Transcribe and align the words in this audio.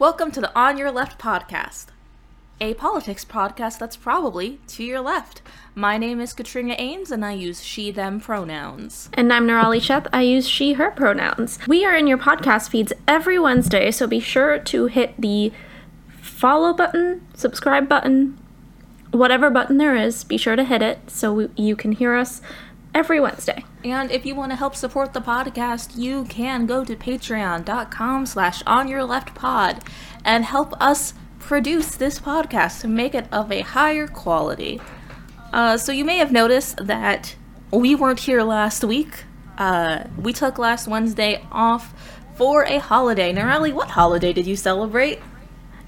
Welcome 0.00 0.30
to 0.30 0.40
the 0.40 0.58
On 0.58 0.78
Your 0.78 0.90
Left 0.90 1.20
podcast, 1.20 1.88
a 2.58 2.72
politics 2.72 3.22
podcast 3.22 3.78
that's 3.78 3.98
probably 3.98 4.58
to 4.68 4.82
your 4.82 5.02
left. 5.02 5.42
My 5.74 5.98
name 5.98 6.22
is 6.22 6.32
Katrina 6.32 6.74
Eames, 6.80 7.10
and 7.10 7.22
I 7.22 7.32
use 7.32 7.62
she, 7.62 7.90
them 7.90 8.18
pronouns. 8.18 9.10
And 9.12 9.30
I'm 9.30 9.46
Nirali 9.46 9.76
Sheth. 9.76 10.06
I 10.10 10.22
use 10.22 10.48
she, 10.48 10.72
her 10.72 10.90
pronouns. 10.90 11.58
We 11.68 11.84
are 11.84 11.94
in 11.94 12.06
your 12.06 12.16
podcast 12.16 12.70
feeds 12.70 12.94
every 13.06 13.38
Wednesday, 13.38 13.90
so 13.90 14.06
be 14.06 14.20
sure 14.20 14.58
to 14.58 14.86
hit 14.86 15.20
the 15.20 15.52
follow 16.08 16.72
button, 16.72 17.26
subscribe 17.34 17.86
button, 17.86 18.38
whatever 19.10 19.50
button 19.50 19.76
there 19.76 19.96
is. 19.96 20.24
Be 20.24 20.38
sure 20.38 20.56
to 20.56 20.64
hit 20.64 20.80
it 20.80 21.10
so 21.10 21.34
we, 21.34 21.48
you 21.56 21.76
can 21.76 21.92
hear 21.92 22.14
us 22.14 22.40
every 22.94 23.20
Wednesday. 23.20 23.64
And 23.84 24.10
if 24.10 24.26
you 24.26 24.34
want 24.34 24.52
to 24.52 24.56
help 24.56 24.76
support 24.76 25.12
the 25.12 25.20
podcast, 25.20 25.96
you 25.96 26.24
can 26.24 26.66
go 26.66 26.84
to 26.84 26.96
patreon.com 26.96 28.26
slash 28.26 28.62
on 28.66 28.88
your 28.88 29.04
left 29.04 29.34
pod 29.34 29.82
and 30.24 30.44
help 30.44 30.80
us 30.80 31.14
produce 31.38 31.96
this 31.96 32.18
podcast 32.18 32.80
to 32.82 32.88
make 32.88 33.14
it 33.14 33.26
of 33.32 33.50
a 33.50 33.60
higher 33.60 34.06
quality. 34.06 34.80
Uh, 35.52 35.76
so 35.76 35.92
you 35.92 36.04
may 36.04 36.18
have 36.18 36.30
noticed 36.30 36.76
that 36.86 37.34
we 37.72 37.94
weren't 37.94 38.20
here 38.20 38.42
last 38.42 38.84
week. 38.84 39.24
Uh, 39.58 40.04
we 40.16 40.32
took 40.32 40.58
last 40.58 40.86
Wednesday 40.86 41.44
off 41.50 41.92
for 42.36 42.64
a 42.64 42.78
holiday. 42.78 43.32
Nirali, 43.32 43.72
what 43.72 43.90
holiday 43.90 44.32
did 44.32 44.46
you 44.46 44.56
celebrate? 44.56 45.20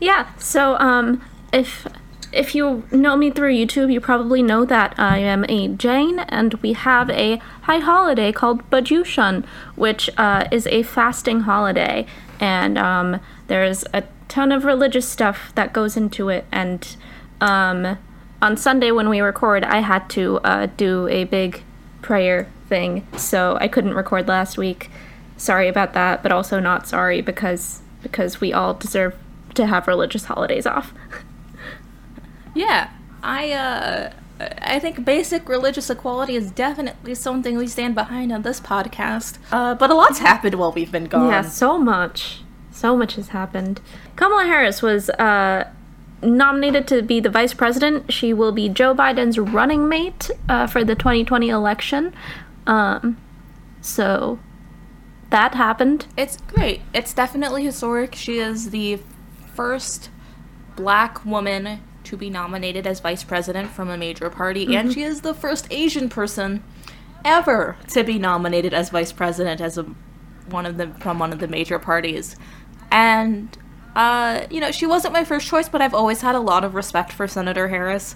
Yeah, 0.00 0.34
so 0.36 0.76
um, 0.78 1.24
if 1.52 1.86
if 2.32 2.54
you 2.54 2.84
know 2.90 3.16
me 3.16 3.30
through 3.30 3.52
YouTube, 3.52 3.92
you 3.92 4.00
probably 4.00 4.42
know 4.42 4.64
that 4.64 4.94
I 4.98 5.18
am 5.18 5.44
a 5.48 5.68
Jain, 5.68 6.20
and 6.20 6.54
we 6.54 6.72
have 6.72 7.10
a 7.10 7.36
high 7.62 7.78
holiday 7.78 8.32
called 8.32 8.68
Paryushan, 8.70 9.44
which 9.76 10.08
uh, 10.16 10.48
is 10.50 10.66
a 10.68 10.82
fasting 10.82 11.40
holiday, 11.40 12.06
and 12.40 12.78
um, 12.78 13.20
there's 13.48 13.84
a 13.92 14.04
ton 14.28 14.50
of 14.50 14.64
religious 14.64 15.06
stuff 15.06 15.52
that 15.54 15.72
goes 15.72 15.96
into 15.96 16.30
it. 16.30 16.46
And 16.50 16.96
um, 17.40 17.98
on 18.40 18.56
Sunday 18.56 18.90
when 18.90 19.10
we 19.10 19.20
record, 19.20 19.62
I 19.64 19.80
had 19.80 20.08
to 20.10 20.38
uh, 20.38 20.66
do 20.76 21.06
a 21.08 21.24
big 21.24 21.62
prayer 22.00 22.48
thing, 22.68 23.06
so 23.16 23.58
I 23.60 23.68
couldn't 23.68 23.94
record 23.94 24.26
last 24.26 24.56
week. 24.56 24.90
Sorry 25.36 25.68
about 25.68 25.92
that, 25.92 26.22
but 26.22 26.32
also 26.32 26.60
not 26.60 26.86
sorry 26.86 27.20
because 27.20 27.80
because 28.02 28.40
we 28.40 28.52
all 28.52 28.74
deserve 28.74 29.14
to 29.54 29.66
have 29.66 29.86
religious 29.86 30.24
holidays 30.24 30.66
off. 30.66 30.92
Yeah, 32.54 32.90
I 33.22 33.52
uh 33.52 34.12
I 34.60 34.78
think 34.78 35.04
basic 35.04 35.48
religious 35.48 35.88
equality 35.90 36.34
is 36.34 36.50
definitely 36.50 37.14
something 37.14 37.56
we 37.56 37.66
stand 37.66 37.94
behind 37.94 38.32
on 38.32 38.42
this 38.42 38.60
podcast. 38.60 39.38
Uh, 39.52 39.74
but 39.74 39.90
a 39.90 39.94
lot's 39.94 40.18
happened 40.18 40.56
while 40.56 40.72
we've 40.72 40.90
been 40.90 41.06
gone. 41.06 41.30
Yeah, 41.30 41.42
so 41.42 41.78
much. 41.78 42.40
So 42.70 42.96
much 42.96 43.14
has 43.14 43.28
happened. 43.28 43.80
Kamala 44.16 44.44
Harris 44.44 44.82
was 44.82 45.10
uh, 45.10 45.70
nominated 46.22 46.88
to 46.88 47.02
be 47.02 47.20
the 47.20 47.28
vice 47.28 47.54
president. 47.54 48.12
She 48.12 48.32
will 48.32 48.52
be 48.52 48.68
Joe 48.68 48.94
Biden's 48.94 49.38
running 49.38 49.88
mate 49.88 50.30
uh, 50.48 50.66
for 50.66 50.82
the 50.82 50.94
2020 50.94 51.48
election. 51.48 52.14
Um, 52.66 53.18
so 53.80 54.38
that 55.30 55.54
happened. 55.54 56.06
It's 56.16 56.38
great. 56.48 56.82
It's 56.94 57.12
definitely 57.14 57.64
historic. 57.64 58.14
She 58.14 58.38
is 58.38 58.70
the 58.70 59.00
first 59.54 60.10
black 60.76 61.24
woman 61.24 61.80
to 62.04 62.16
be 62.16 62.30
nominated 62.30 62.86
as 62.86 63.00
vice 63.00 63.24
president 63.24 63.70
from 63.70 63.88
a 63.90 63.96
major 63.96 64.30
party, 64.30 64.64
mm-hmm. 64.64 64.74
and 64.74 64.92
she 64.92 65.02
is 65.02 65.20
the 65.20 65.34
first 65.34 65.66
Asian 65.70 66.08
person 66.08 66.62
ever 67.24 67.76
to 67.88 68.02
be 68.02 68.18
nominated 68.18 68.74
as 68.74 68.90
vice 68.90 69.12
president 69.12 69.60
as 69.60 69.78
a 69.78 69.86
one 70.50 70.66
of 70.66 70.76
the 70.76 70.88
from 71.00 71.18
one 71.18 71.32
of 71.32 71.38
the 71.38 71.48
major 71.48 71.78
parties. 71.78 72.36
And 72.90 73.56
uh, 73.94 74.46
you 74.50 74.60
know, 74.60 74.70
she 74.70 74.86
wasn't 74.86 75.12
my 75.12 75.24
first 75.24 75.46
choice, 75.46 75.68
but 75.68 75.82
I've 75.82 75.94
always 75.94 76.22
had 76.22 76.34
a 76.34 76.40
lot 76.40 76.64
of 76.64 76.74
respect 76.74 77.12
for 77.12 77.28
Senator 77.28 77.68
Harris. 77.68 78.14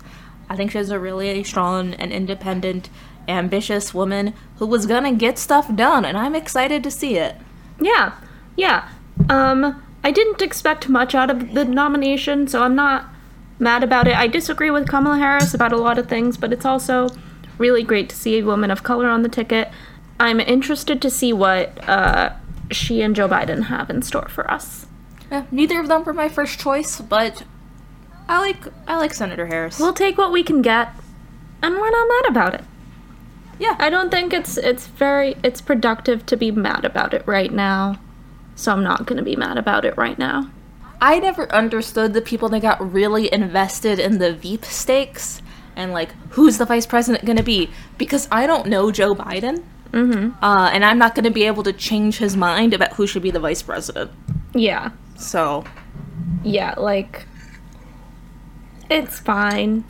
I 0.49 0.57
think 0.57 0.71
she's 0.71 0.91
a 0.91 0.99
really 0.99 1.43
strong 1.45 1.95
and 1.95 2.13
independent, 2.13 2.89
ambitious 3.29 3.93
woman 3.93 4.33
who 4.57 4.67
was 4.67 4.87
gonna 4.87 5.13
get 5.13 5.39
stuff 5.39 5.75
done, 5.75 6.05
and 6.05 6.17
I'm 6.17 6.35
excited 6.35 6.83
to 6.85 6.91
see 6.91 7.17
it. 7.17 7.37
Yeah, 7.81 8.15
yeah. 8.57 8.89
Um, 9.29 9.83
I 10.03 10.13
didn't 10.13 10.41
expect 10.41 10.89
much 10.89 11.15
out 11.15 11.31
of 11.31 11.53
the 11.53 11.65
nomination, 11.65 12.47
so 12.47 12.63
I'm 12.63 12.75
not 12.75 13.07
mad 13.59 13.83
about 13.83 14.07
it. 14.07 14.17
I 14.17 14.27
disagree 14.27 14.71
with 14.71 14.89
Kamala 14.89 15.19
Harris 15.19 15.55
about 15.55 15.73
a 15.73 15.77
lot 15.77 15.99
of 15.99 16.09
things, 16.09 16.37
but 16.37 16.53
it's 16.53 16.65
also 16.65 17.09
really 17.59 17.83
great 17.83 18.09
to 18.11 18.17
see 18.17 18.39
a 18.39 18.45
woman 18.45 18.71
of 18.71 18.83
color 18.83 19.09
on 19.09 19.23
the 19.23 19.29
ticket. 19.29 19.71
I'm 20.19 20.41
interested 20.41 21.01
to 21.03 21.11
see 21.11 21.33
what 21.33 21.89
uh, 21.89 22.33
she 22.71 23.03
and 23.03 23.15
Joe 23.15 23.29
Biden 23.29 23.65
have 23.65 23.91
in 23.91 24.03
store 24.03 24.29
for 24.29 24.51
us. 24.51 24.87
Yeah, 25.31 25.45
neither 25.51 25.81
of 25.81 25.89
them 25.89 26.05
were 26.05 26.13
my 26.13 26.29
first 26.29 26.59
choice, 26.61 27.01
but 27.01 27.43
I 28.29 28.41
like 28.41 28.65
I 28.87 28.97
like 28.97 29.13
Senator 29.13 29.47
Harris. 29.47 29.79
We'll 29.79 29.93
take 29.93 30.17
what 30.17 30.33
we 30.33 30.43
can 30.43 30.63
get, 30.63 30.93
and 31.63 31.75
we're 31.75 31.91
not 31.91 32.09
mad 32.09 32.31
about 32.31 32.55
it. 32.55 32.65
Yeah, 33.59 33.77
I 33.79 33.91
don't 33.91 34.11
think 34.11 34.33
it's 34.33 34.57
it's 34.57 34.87
very 34.87 35.37
it's 35.43 35.61
productive 35.61 36.27
to 36.27 36.37
be 36.37 36.51
mad 36.51 36.85
about 36.85 37.15
it 37.15 37.27
right 37.27 37.53
now. 37.53 37.99
So 38.55 38.73
I'm 38.73 38.83
not 38.83 39.07
going 39.07 39.19
to 39.19 39.23
be 39.23 39.37
mad 39.37 39.59
about 39.59 39.85
it 39.85 39.97
right 39.97 40.19
now. 40.19 40.51
I 41.01 41.19
never 41.19 41.53
understood 41.53 42.15
the 42.15 42.23
people 42.23 42.49
that 42.51 42.61
got 42.61 42.93
really 42.93 43.33
invested 43.33 43.99
in 43.99 44.19
the 44.19 44.33
Veep 44.33 44.65
stakes 44.65 45.43
and 45.77 45.93
like 45.93 46.13
who's 46.31 46.59
the 46.59 46.65
vice 46.65 46.87
president 46.87 47.25
going 47.25 47.37
to 47.37 47.43
be 47.43 47.71
because 47.99 48.27
I 48.33 48.47
don't 48.47 48.67
know 48.67 48.91
Joe 48.91 49.15
Biden. 49.15 49.63
Mm-hmm. 49.93 50.45
Uh, 50.45 50.71
and 50.73 50.85
I'm 50.85 50.99
not 50.99 51.15
going 51.15 51.25
to 51.25 51.31
be 51.31 51.45
able 51.45 51.63
to 51.63 51.73
change 51.73 52.19
his 52.19 52.37
mind 52.37 52.75
about 52.75 52.95
who 52.95 53.07
should 53.07 53.23
be 53.23 53.31
the 53.31 53.41
vice 53.41 53.63
president. 53.63 54.11
Yeah. 54.55 54.91
So. 55.17 55.65
Yeah, 56.43 56.75
like. 56.77 57.27
It's 58.91 59.19
fine. 59.19 59.85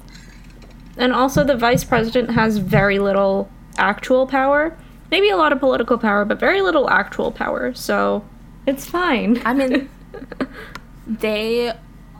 And 0.97 1.13
also, 1.13 1.45
the 1.45 1.57
vice 1.57 1.85
president 1.85 2.31
has 2.31 2.59
very 2.59 2.99
little 2.99 3.51
actual 3.79 4.27
power. 4.27 4.77
Maybe 5.11 5.29
a 5.29 5.37
lot 5.37 5.53
of 5.53 5.61
political 5.61 5.99
power, 5.99 6.25
but 6.25 6.39
very 6.39 6.63
little 6.63 6.89
actual 6.89 7.31
power. 7.33 7.75
So, 7.75 8.25
it's 8.67 8.87
fine. 8.87 9.43
I 9.45 9.53
mean, 9.53 9.91
they 11.07 11.73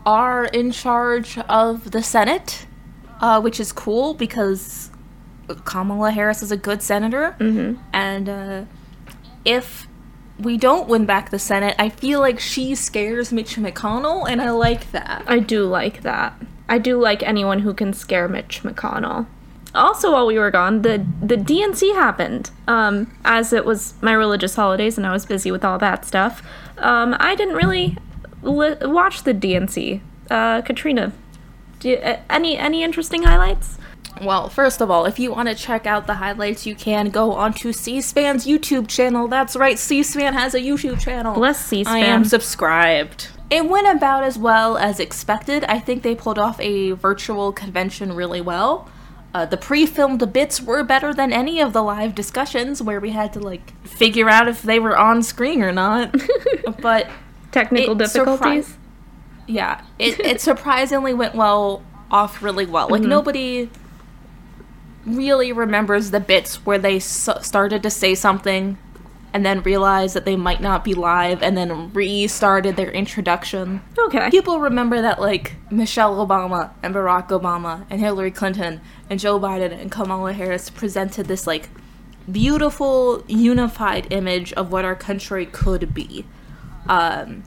are 0.05 0.45
in 0.45 0.71
charge 0.71 1.37
of 1.39 1.91
the 1.91 2.03
Senate, 2.03 2.67
uh, 3.21 3.41
which 3.41 3.59
is 3.59 3.73
cool 3.73 4.15
because 4.15 4.91
Kamala 5.65 6.13
Harris 6.13 6.43
is 6.43 6.53
a 6.53 6.57
good 6.57 6.83
senator. 6.83 7.37
Mm-hmm. 7.41 7.81
And 7.93 8.29
uh, 8.29 8.65
if 9.45 9.89
we 10.39 10.57
don't 10.57 10.89
win 10.89 11.07
back 11.07 11.31
the 11.31 11.39
Senate, 11.39 11.75
I 11.79 11.89
feel 11.89 12.21
like 12.21 12.39
she 12.39 12.75
scares 12.75 13.33
Mitch 13.33 13.57
McConnell, 13.57 14.29
and 14.29 14.41
I 14.41 14.51
like 14.51 14.93
that. 14.93 15.25
I 15.27 15.39
do 15.39 15.65
like 15.65 16.03
that. 16.03 16.35
I 16.69 16.79
do 16.79 17.01
like 17.01 17.23
anyone 17.23 17.61
who 17.61 17.75
can 17.75 17.93
scare 17.93 18.29
Mitch 18.29 18.63
McConnell. 18.63 19.27
Also, 19.75 20.13
while 20.13 20.27
we 20.27 20.39
were 20.39 20.51
gone, 20.51 20.83
the 20.83 21.05
the 21.21 21.37
DNC 21.37 21.95
happened. 21.95 22.51
Um, 22.67 23.13
as 23.25 23.53
it 23.53 23.65
was 23.65 23.95
my 24.01 24.13
religious 24.13 24.55
holidays, 24.55 24.97
and 24.97 25.07
I 25.07 25.13
was 25.13 25.27
busy 25.27 25.51
with 25.51 25.65
all 25.65 25.79
that 25.79 26.05
stuff. 26.05 26.43
Um, 26.79 27.17
I 27.19 27.35
didn't 27.35 27.55
really 27.55 27.97
li- 28.43 28.77
watch 28.83 29.23
the 29.25 29.35
DNC. 29.35 30.01
Uh, 30.31 30.63
Katrina, 30.63 31.13
do 31.81 31.91
you, 31.91 31.97
uh, 31.97 32.21
any 32.31 32.57
any 32.57 32.83
interesting 32.83 33.23
highlights? 33.23 33.79
Well, 34.23 34.49
first 34.49 34.81
of 34.81 34.91
all, 34.91 35.05
if 35.05 35.19
you 35.19 35.31
want 35.31 35.49
to 35.49 35.55
check 35.55 35.87
out 35.87 36.07
the 36.07 36.15
highlights, 36.15 36.65
you 36.65 36.75
can 36.75 37.11
go 37.11 37.33
onto 37.33 37.73
C-SPAN's 37.73 38.47
YouTube 38.47 38.89
channel. 38.89 39.29
That's 39.29 39.55
right, 39.57 39.79
C-SPAN 39.79 40.33
has 40.33 40.55
a 40.55 40.61
YouTube 40.61 40.99
channel. 41.01 41.35
Bless 41.35 41.63
C-SPAN. 41.67 41.95
I 41.95 41.99
am 41.99 42.25
subscribed. 42.25 43.29
It 43.51 43.69
went 43.69 43.87
about 43.95 44.25
as 44.25 44.39
well 44.39 44.79
as 44.79 44.99
expected. 44.99 45.65
I 45.65 45.79
think 45.79 46.03
they 46.03 46.15
pulled 46.15 46.39
off 46.39 46.59
a 46.61 46.93
virtual 46.93 47.53
convention 47.53 48.15
really 48.15 48.41
well. 48.41 48.89
Uh, 49.35 49.45
the 49.45 49.57
pre-filmed 49.59 50.33
bits 50.33 50.63
were 50.63 50.83
better 50.83 51.13
than 51.13 51.31
any 51.31 51.61
of 51.61 51.75
the 51.75 51.83
live 51.83 52.15
discussions 52.15 52.83
where 52.83 52.99
we 53.01 53.11
had 53.11 53.35
to 53.35 53.39
like 53.39 53.79
figure 53.87 54.31
out 54.31 54.49
if 54.49 54.63
they 54.63 54.79
were 54.79 54.97
on 54.97 55.23
screen 55.23 55.63
or 55.63 55.73
not. 55.73 56.15
but 56.81 57.09
technical 57.57 57.95
difficulties. 57.95 58.69
Surpri- 58.69 58.77
yeah, 59.49 59.83
it 59.99 60.19
it 60.21 60.41
surprisingly 60.41 61.15
went 61.15 61.35
well 61.35 61.83
off 62.11 62.43
really 62.43 62.67
well. 62.67 62.89
Like 62.89 63.03
mm-hmm. 63.03 63.11
nobody 63.11 63.71
really 65.05 65.53
remembers 65.53 66.11
the 66.11 66.21
bits 66.21 66.67
where 66.67 66.79
they 66.79 66.99
started 66.99 67.83
to 67.83 67.91
say 67.91 68.15
something 68.15 68.77
and 69.33 69.45
then 69.45 69.63
realized 69.63 70.17
that 70.17 70.25
they 70.25 70.35
might 70.35 70.61
not 70.61 70.83
be 70.83 70.95
live 70.95 71.43
and 71.43 71.57
then 71.57 71.93
restarted 71.93 72.77
their 72.77 72.91
introduction. 72.91 73.83
Okay. 73.99 74.31
People 74.31 74.61
remember 74.61 75.03
that 75.03 75.21
like 75.21 75.55
Michelle 75.71 76.27
Obama 76.27 76.73
and 76.83 76.95
Barack 76.95 77.29
Obama 77.29 77.85
and 77.91 78.01
Hillary 78.01 78.31
Clinton 78.31 78.81
and 79.11 79.21
Joe 79.21 79.39
Biden 79.39 79.79
and 79.79 79.93
Kamala 79.93 80.33
Harris 80.33 80.71
presented 80.71 81.27
this 81.27 81.47
like 81.47 81.69
beautiful 82.31 83.23
unified 83.29 84.11
image 84.11 84.53
of 84.55 84.73
what 84.73 84.85
our 84.85 84.97
country 84.97 85.47
could 85.47 85.95
be 85.95 86.25
um, 86.89 87.43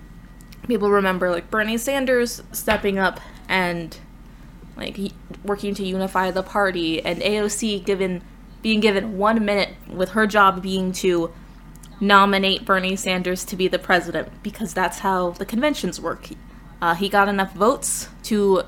people 0.67 0.89
remember 0.89 1.29
like 1.29 1.49
Bernie 1.49 1.77
Sanders 1.77 2.41
stepping 2.51 2.97
up 2.97 3.19
and 3.47 3.97
like 4.77 4.97
working 5.43 5.73
to 5.75 5.83
unify 5.83 6.31
the 6.31 6.43
party, 6.43 7.03
and 7.03 7.21
AOC 7.21 7.83
given 7.85 8.21
being 8.61 8.79
given 8.79 9.17
one 9.17 9.43
minute 9.45 9.69
with 9.89 10.09
her 10.09 10.27
job 10.27 10.61
being 10.61 10.91
to 10.91 11.33
nominate 12.01 12.65
Bernie 12.65 12.95
Sanders 12.95 13.43
to 13.45 13.55
be 13.55 13.67
the 13.67 13.79
president 13.79 14.29
because 14.43 14.73
that's 14.73 14.99
how 14.99 15.31
the 15.31 15.45
conventions 15.45 15.99
work. 15.99 16.29
Uh, 16.81 16.95
he 16.95 17.09
got 17.09 17.27
enough 17.27 17.53
votes 17.53 18.09
to 18.23 18.63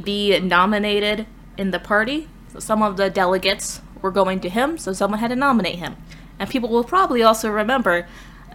be 0.00 0.38
nominated 0.40 1.26
in 1.56 1.70
the 1.70 1.78
party. 1.78 2.28
So 2.52 2.58
some 2.58 2.82
of 2.82 2.96
the 2.96 3.10
delegates 3.10 3.80
were 4.00 4.10
going 4.10 4.40
to 4.40 4.48
him, 4.48 4.78
so 4.78 4.92
someone 4.92 5.20
had 5.20 5.28
to 5.28 5.36
nominate 5.36 5.78
him. 5.78 5.96
And 6.38 6.50
people 6.50 6.68
will 6.68 6.84
probably 6.84 7.22
also 7.22 7.50
remember 7.50 8.06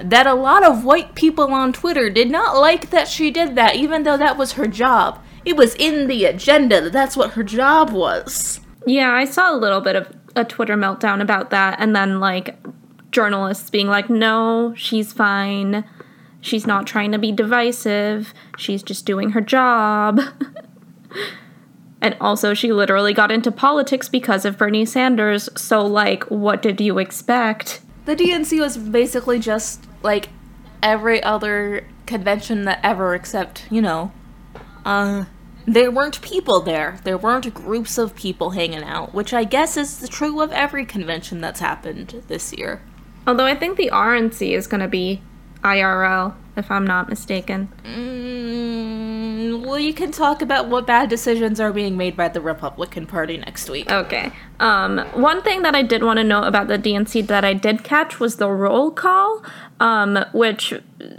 that 0.01 0.27
a 0.27 0.33
lot 0.33 0.63
of 0.63 0.83
white 0.83 1.15
people 1.15 1.53
on 1.53 1.73
Twitter 1.73 2.09
did 2.09 2.29
not 2.29 2.57
like 2.57 2.89
that 2.89 3.07
she 3.07 3.31
did 3.31 3.55
that, 3.55 3.75
even 3.75 4.03
though 4.03 4.17
that 4.17 4.37
was 4.37 4.53
her 4.53 4.67
job. 4.67 5.23
It 5.45 5.55
was 5.55 5.75
in 5.75 6.07
the 6.07 6.25
agenda 6.25 6.81
that 6.81 6.93
that's 6.93 7.15
what 7.15 7.31
her 7.31 7.43
job 7.43 7.91
was. 7.91 8.59
Yeah, 8.85 9.11
I 9.11 9.25
saw 9.25 9.53
a 9.53 9.57
little 9.57 9.81
bit 9.81 9.95
of 9.95 10.13
a 10.35 10.43
Twitter 10.43 10.75
meltdown 10.75 11.21
about 11.21 11.49
that, 11.49 11.79
and 11.79 11.95
then 11.95 12.19
like 12.19 12.55
journalists 13.11 13.69
being 13.69 13.87
like, 13.87 14.09
no, 14.09 14.73
she's 14.75 15.13
fine. 15.13 15.85
She's 16.41 16.67
not 16.67 16.85
trying 16.85 17.11
to 17.11 17.17
be 17.17 17.31
divisive. 17.31 18.33
She's 18.57 18.83
just 18.83 19.05
doing 19.05 19.31
her 19.31 19.41
job. 19.41 20.21
and 22.01 22.15
also, 22.21 22.53
she 22.53 22.71
literally 22.71 23.13
got 23.13 23.31
into 23.31 23.51
politics 23.51 24.07
because 24.07 24.45
of 24.45 24.57
Bernie 24.57 24.85
Sanders. 24.85 25.49
So, 25.55 25.85
like, 25.85 26.23
what 26.25 26.61
did 26.61 26.79
you 26.79 26.99
expect? 26.99 27.81
The 28.07 28.15
DNC 28.15 28.61
was 28.61 28.77
basically 28.77 29.37
just 29.37 29.85
like 30.01 30.29
every 30.81 31.21
other 31.21 31.85
convention 32.05 32.63
that 32.63 32.79
ever, 32.81 33.13
except, 33.13 33.69
you 33.69 33.81
know, 33.81 34.13
uh, 34.85 35.25
there 35.65 35.91
weren't 35.91 36.21
people 36.21 36.61
there. 36.61 37.01
There 37.03 37.17
weren't 37.17 37.53
groups 37.53 37.97
of 37.97 38.15
people 38.15 38.51
hanging 38.51 38.83
out, 38.83 39.13
which 39.13 39.33
I 39.33 39.43
guess 39.43 39.75
is 39.75 40.07
true 40.07 40.39
of 40.39 40.53
every 40.53 40.85
convention 40.85 41.41
that's 41.41 41.59
happened 41.59 42.23
this 42.29 42.53
year. 42.53 42.81
Although 43.27 43.45
I 43.45 43.55
think 43.55 43.75
the 43.75 43.89
RNC 43.91 44.51
is 44.51 44.67
going 44.67 44.79
to 44.79 44.87
be 44.87 45.21
IRL, 45.61 46.33
if 46.55 46.71
I'm 46.71 46.87
not 46.87 47.09
mistaken. 47.09 47.67
Mm, 47.83 48.96
well, 49.67 49.79
you 49.79 49.93
can 49.93 50.11
talk 50.11 50.41
about 50.41 50.69
what 50.69 50.87
bad 50.87 51.09
decisions 51.09 51.59
are 51.59 51.73
being 51.73 51.97
made 51.97 52.15
by 52.15 52.29
the 52.29 52.39
Republican 52.39 53.05
Party 53.05 53.37
next 53.37 53.69
week. 53.69 53.91
Okay. 53.91 54.31
Um, 54.59 54.99
one 55.13 55.41
thing 55.41 55.61
that 55.63 55.75
I 55.75 55.83
did 55.83 56.03
want 56.03 56.17
to 56.17 56.23
know 56.23 56.43
about 56.43 56.67
the 56.67 56.77
DNC 56.77 57.27
that 57.27 57.43
I 57.43 57.53
did 57.53 57.83
catch 57.83 58.19
was 58.19 58.37
the 58.37 58.49
roll 58.49 58.91
call, 58.91 59.43
um, 59.79 60.23
which 60.31 60.73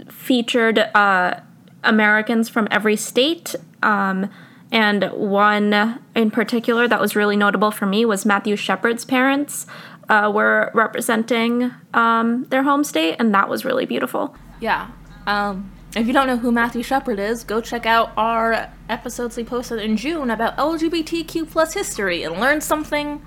featured 0.09 0.79
uh, 0.79 1.39
Americans 1.83 2.49
from 2.49 2.67
every 2.71 2.95
state. 2.95 3.55
Um, 3.83 4.29
and 4.71 5.05
one 5.13 5.99
in 6.15 6.31
particular 6.31 6.87
that 6.87 6.99
was 6.99 7.15
really 7.15 7.35
notable 7.35 7.71
for 7.71 7.85
me 7.85 8.03
was 8.05 8.25
Matthew 8.25 8.55
Shepard's 8.55 9.05
parents 9.05 9.67
uh, 10.09 10.31
were 10.33 10.71
representing 10.73 11.71
um, 11.93 12.45
their 12.45 12.63
home 12.63 12.83
state, 12.83 13.15
and 13.19 13.33
that 13.33 13.47
was 13.47 13.63
really 13.63 13.85
beautiful. 13.85 14.35
Yeah. 14.59 14.89
Um, 15.27 15.71
if 15.95 16.05
you 16.05 16.13
don't 16.13 16.27
know 16.27 16.37
who 16.37 16.51
Matthew 16.51 16.83
Shepard 16.83 17.19
is, 17.19 17.43
go 17.43 17.61
check 17.61 17.85
out 17.85 18.11
our 18.15 18.71
episodes 18.89 19.35
we 19.35 19.43
posted 19.43 19.79
in 19.79 19.97
June 19.97 20.29
about 20.29 20.55
LGBTQ 20.57 21.49
plus 21.49 21.73
history 21.73 22.23
and 22.23 22.39
learn 22.39 22.61
something 22.61 23.25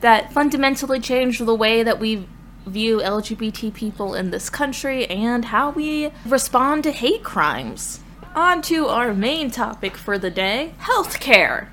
that 0.00 0.32
fundamentally 0.32 1.00
changed 1.00 1.44
the 1.44 1.54
way 1.54 1.82
that 1.82 1.98
we 1.98 2.26
view 2.66 2.98
LGBT 2.98 3.74
people 3.74 4.14
in 4.14 4.30
this 4.30 4.48
country 4.48 5.06
and 5.06 5.46
how 5.46 5.70
we 5.70 6.10
respond 6.24 6.84
to 6.84 6.92
hate 6.92 7.24
crimes. 7.24 8.00
On 8.34 8.62
to 8.62 8.86
our 8.86 9.12
main 9.12 9.50
topic 9.50 9.96
for 9.96 10.16
the 10.16 10.30
day 10.30 10.74
healthcare. 10.80 11.68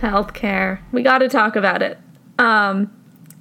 Healthcare. 0.00 0.80
We 0.90 1.02
got 1.02 1.18
to 1.18 1.28
talk 1.28 1.54
about 1.54 1.82
it. 1.82 1.98
Um, 2.38 2.92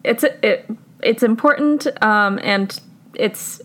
it's 0.03 0.23
it 0.23 0.69
it's 1.01 1.23
important 1.23 1.87
um, 2.03 2.39
and 2.43 2.79
it's 3.15 3.61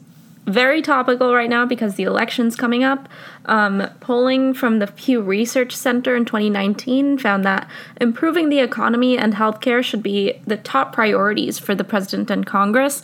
very 0.46 0.82
topical 0.82 1.34
right 1.34 1.48
now 1.48 1.64
because 1.64 1.94
the 1.94 2.02
election's 2.02 2.56
coming 2.56 2.84
up. 2.84 3.08
Um, 3.46 3.88
polling 4.00 4.54
from 4.54 4.78
the 4.78 4.86
Pew 4.86 5.20
Research 5.20 5.74
Center 5.74 6.16
in 6.16 6.24
2019 6.24 7.18
found 7.18 7.44
that 7.44 7.68
improving 8.00 8.48
the 8.48 8.60
economy 8.60 9.16
and 9.16 9.34
healthcare 9.34 9.82
should 9.82 10.02
be 10.02 10.40
the 10.46 10.56
top 10.56 10.92
priorities 10.92 11.58
for 11.58 11.74
the 11.74 11.84
president 11.84 12.30
and 12.30 12.46
Congress. 12.46 13.02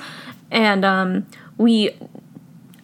And 0.50 0.84
um, 0.84 1.26
we 1.56 1.96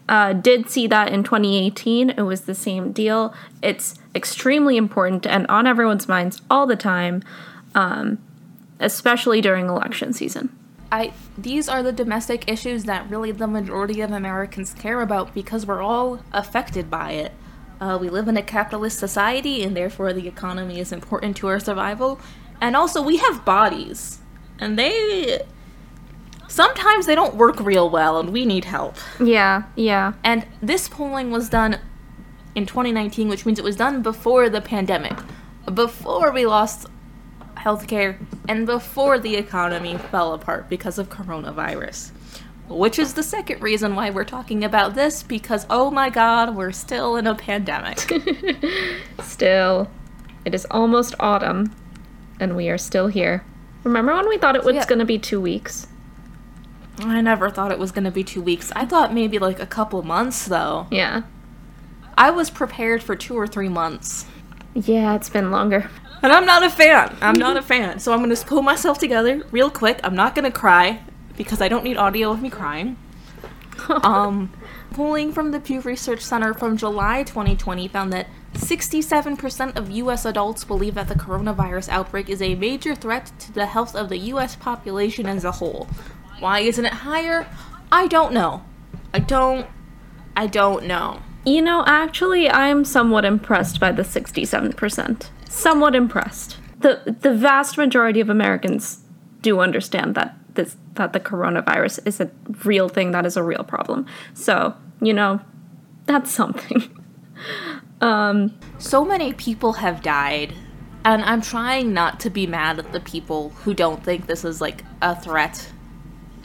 uh, 0.08 0.32
did 0.34 0.70
see 0.70 0.86
that 0.86 1.12
in 1.12 1.22
2018. 1.22 2.10
It 2.10 2.22
was 2.22 2.42
the 2.42 2.54
same 2.54 2.92
deal. 2.92 3.34
It's 3.62 3.94
extremely 4.14 4.76
important 4.76 5.26
and 5.26 5.46
on 5.48 5.66
everyone's 5.66 6.08
minds 6.08 6.40
all 6.50 6.66
the 6.66 6.76
time. 6.76 7.22
Um, 7.74 8.18
especially 8.80 9.40
during 9.40 9.68
election 9.68 10.12
season. 10.12 10.56
I 10.90 11.12
these 11.36 11.68
are 11.68 11.82
the 11.82 11.92
domestic 11.92 12.50
issues 12.50 12.84
that 12.84 13.08
really 13.10 13.32
the 13.32 13.46
majority 13.46 14.00
of 14.00 14.10
Americans 14.10 14.74
care 14.74 15.00
about 15.00 15.34
because 15.34 15.66
we're 15.66 15.82
all 15.82 16.20
affected 16.32 16.90
by 16.90 17.12
it. 17.12 17.32
Uh, 17.80 17.98
we 18.00 18.08
live 18.08 18.28
in 18.28 18.36
a 18.36 18.42
capitalist 18.42 18.98
society, 18.98 19.62
and 19.62 19.76
therefore 19.76 20.12
the 20.12 20.26
economy 20.26 20.78
is 20.78 20.92
important 20.92 21.36
to 21.36 21.46
our 21.48 21.60
survival. 21.60 22.18
And 22.60 22.74
also, 22.74 23.02
we 23.02 23.18
have 23.18 23.44
bodies, 23.44 24.20
and 24.58 24.78
they 24.78 25.42
sometimes 26.48 27.06
they 27.06 27.14
don't 27.14 27.34
work 27.34 27.60
real 27.60 27.90
well, 27.90 28.18
and 28.18 28.30
we 28.30 28.46
need 28.46 28.64
help. 28.64 28.96
Yeah, 29.20 29.64
yeah. 29.74 30.14
And 30.24 30.46
this 30.62 30.88
polling 30.88 31.30
was 31.30 31.48
done 31.48 31.78
in 32.54 32.64
2019, 32.64 33.28
which 33.28 33.44
means 33.44 33.58
it 33.58 33.64
was 33.64 33.76
done 33.76 34.02
before 34.02 34.48
the 34.48 34.62
pandemic, 34.62 35.18
before 35.74 36.32
we 36.32 36.46
lost 36.46 36.86
healthcare, 37.66 38.16
and 38.48 38.64
before 38.64 39.18
the 39.18 39.34
economy 39.34 39.98
fell 39.98 40.32
apart 40.34 40.68
because 40.68 40.98
of 40.98 41.08
coronavirus. 41.08 42.12
Which 42.68 42.98
is 42.98 43.14
the 43.14 43.22
second 43.24 43.60
reason 43.60 43.96
why 43.96 44.10
we're 44.10 44.24
talking 44.24 44.62
about 44.62 44.94
this, 44.94 45.24
because 45.24 45.66
oh 45.68 45.90
my 45.90 46.08
god, 46.08 46.54
we're 46.54 46.72
still 46.72 47.16
in 47.16 47.26
a 47.26 47.34
pandemic. 47.34 47.98
still. 49.22 49.90
It 50.44 50.54
is 50.54 50.64
almost 50.70 51.16
autumn, 51.18 51.74
and 52.38 52.56
we 52.56 52.68
are 52.68 52.78
still 52.78 53.08
here. 53.08 53.44
Remember 53.82 54.14
when 54.14 54.28
we 54.28 54.38
thought 54.38 54.54
it 54.54 54.64
was 54.64 54.76
yeah. 54.76 54.86
going 54.86 55.00
to 55.00 55.04
be 55.04 55.18
two 55.18 55.40
weeks? 55.40 55.88
I 57.00 57.20
never 57.20 57.50
thought 57.50 57.72
it 57.72 57.80
was 57.80 57.90
going 57.90 58.04
to 58.04 58.12
be 58.12 58.22
two 58.22 58.42
weeks. 58.42 58.72
I 58.76 58.84
thought 58.86 59.12
maybe 59.12 59.40
like 59.40 59.60
a 59.60 59.66
couple 59.66 60.02
months, 60.04 60.46
though. 60.46 60.86
Yeah. 60.90 61.22
I 62.16 62.30
was 62.30 62.48
prepared 62.48 63.02
for 63.02 63.16
two 63.16 63.34
or 63.34 63.46
three 63.46 63.68
months. 63.68 64.26
Yeah, 64.74 65.14
it's 65.14 65.28
been 65.28 65.50
longer. 65.50 65.90
And 66.22 66.32
I'm 66.32 66.46
not 66.46 66.62
a 66.62 66.70
fan. 66.70 67.16
I'm 67.20 67.38
not 67.38 67.56
a 67.56 67.62
fan. 67.62 67.98
So 68.00 68.12
I'm 68.12 68.22
going 68.22 68.34
to 68.34 68.46
pull 68.46 68.62
myself 68.62 68.98
together 68.98 69.42
real 69.50 69.70
quick. 69.70 70.00
I'm 70.02 70.14
not 70.14 70.34
going 70.34 70.44
to 70.44 70.50
cry 70.50 71.02
because 71.36 71.60
I 71.60 71.68
don't 71.68 71.84
need 71.84 71.96
audio 71.96 72.30
of 72.30 72.42
me 72.42 72.50
crying. 72.50 72.96
um, 74.02 74.52
polling 74.92 75.32
from 75.32 75.50
the 75.50 75.60
Pew 75.60 75.80
Research 75.80 76.22
Center 76.22 76.54
from 76.54 76.76
July 76.76 77.22
2020 77.22 77.88
found 77.88 78.12
that 78.12 78.28
67% 78.54 79.76
of 79.76 79.90
US 79.90 80.24
adults 80.24 80.64
believe 80.64 80.94
that 80.94 81.08
the 81.08 81.14
coronavirus 81.14 81.90
outbreak 81.90 82.30
is 82.30 82.40
a 82.40 82.54
major 82.54 82.94
threat 82.94 83.30
to 83.40 83.52
the 83.52 83.66
health 83.66 83.94
of 83.94 84.08
the 84.08 84.18
US 84.18 84.56
population 84.56 85.26
as 85.26 85.44
a 85.44 85.52
whole. 85.52 85.88
Why 86.38 86.60
isn't 86.60 86.84
it 86.84 86.92
higher? 86.92 87.46
I 87.92 88.06
don't 88.06 88.32
know. 88.32 88.64
I 89.12 89.18
don't 89.18 89.66
I 90.36 90.46
don't 90.46 90.86
know. 90.86 91.20
You 91.44 91.62
know, 91.62 91.84
actually 91.86 92.50
I'm 92.50 92.84
somewhat 92.84 93.24
impressed 93.24 93.78
by 93.78 93.92
the 93.92 94.02
67% 94.02 95.28
somewhat 95.48 95.94
impressed. 95.94 96.58
The 96.80 97.16
the 97.20 97.34
vast 97.34 97.78
majority 97.78 98.20
of 98.20 98.28
Americans 98.28 99.00
do 99.42 99.60
understand 99.60 100.14
that 100.14 100.36
this 100.54 100.76
that 100.94 101.12
the 101.12 101.20
coronavirus 101.20 102.06
is 102.06 102.20
a 102.20 102.30
real 102.64 102.88
thing 102.88 103.12
that 103.12 103.24
is 103.26 103.36
a 103.36 103.42
real 103.42 103.64
problem. 103.64 104.06
So, 104.34 104.74
you 105.00 105.12
know, 105.12 105.40
that's 106.06 106.30
something. 106.30 107.02
um 108.00 108.52
so 108.78 109.04
many 109.04 109.32
people 109.32 109.74
have 109.74 110.02
died 110.02 110.52
and 111.04 111.22
I'm 111.22 111.40
trying 111.40 111.94
not 111.94 112.18
to 112.20 112.30
be 112.30 112.46
mad 112.46 112.78
at 112.78 112.92
the 112.92 113.00
people 113.00 113.50
who 113.50 113.72
don't 113.72 114.02
think 114.02 114.26
this 114.26 114.44
is 114.44 114.60
like 114.60 114.84
a 115.00 115.14
threat 115.14 115.70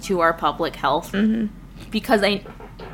to 0.04 0.20
our 0.20 0.34
public 0.34 0.76
health 0.76 1.12
mm-hmm. 1.12 1.48
because 1.90 2.24
I 2.24 2.46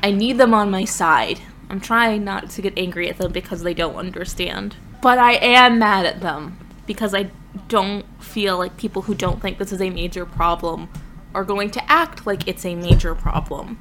I 0.01 0.11
need 0.11 0.37
them 0.37 0.53
on 0.53 0.71
my 0.71 0.85
side. 0.85 1.39
I'm 1.69 1.81
trying 1.81 2.23
not 2.23 2.49
to 2.51 2.61
get 2.61 2.77
angry 2.77 3.09
at 3.09 3.17
them 3.17 3.31
because 3.31 3.63
they 3.63 3.73
don't 3.73 3.95
understand. 3.95 4.77
But 5.01 5.17
I 5.17 5.33
am 5.33 5.79
mad 5.79 6.05
at 6.05 6.21
them 6.21 6.57
because 6.85 7.13
I 7.13 7.29
don't 7.67 8.05
feel 8.21 8.57
like 8.57 8.77
people 8.77 9.03
who 9.03 9.15
don't 9.15 9.41
think 9.41 9.57
this 9.57 9.71
is 9.71 9.81
a 9.81 9.89
major 9.89 10.25
problem 10.25 10.89
are 11.33 11.43
going 11.43 11.69
to 11.71 11.91
act 11.91 12.25
like 12.25 12.47
it's 12.47 12.65
a 12.65 12.75
major 12.75 13.13
problem. 13.13 13.77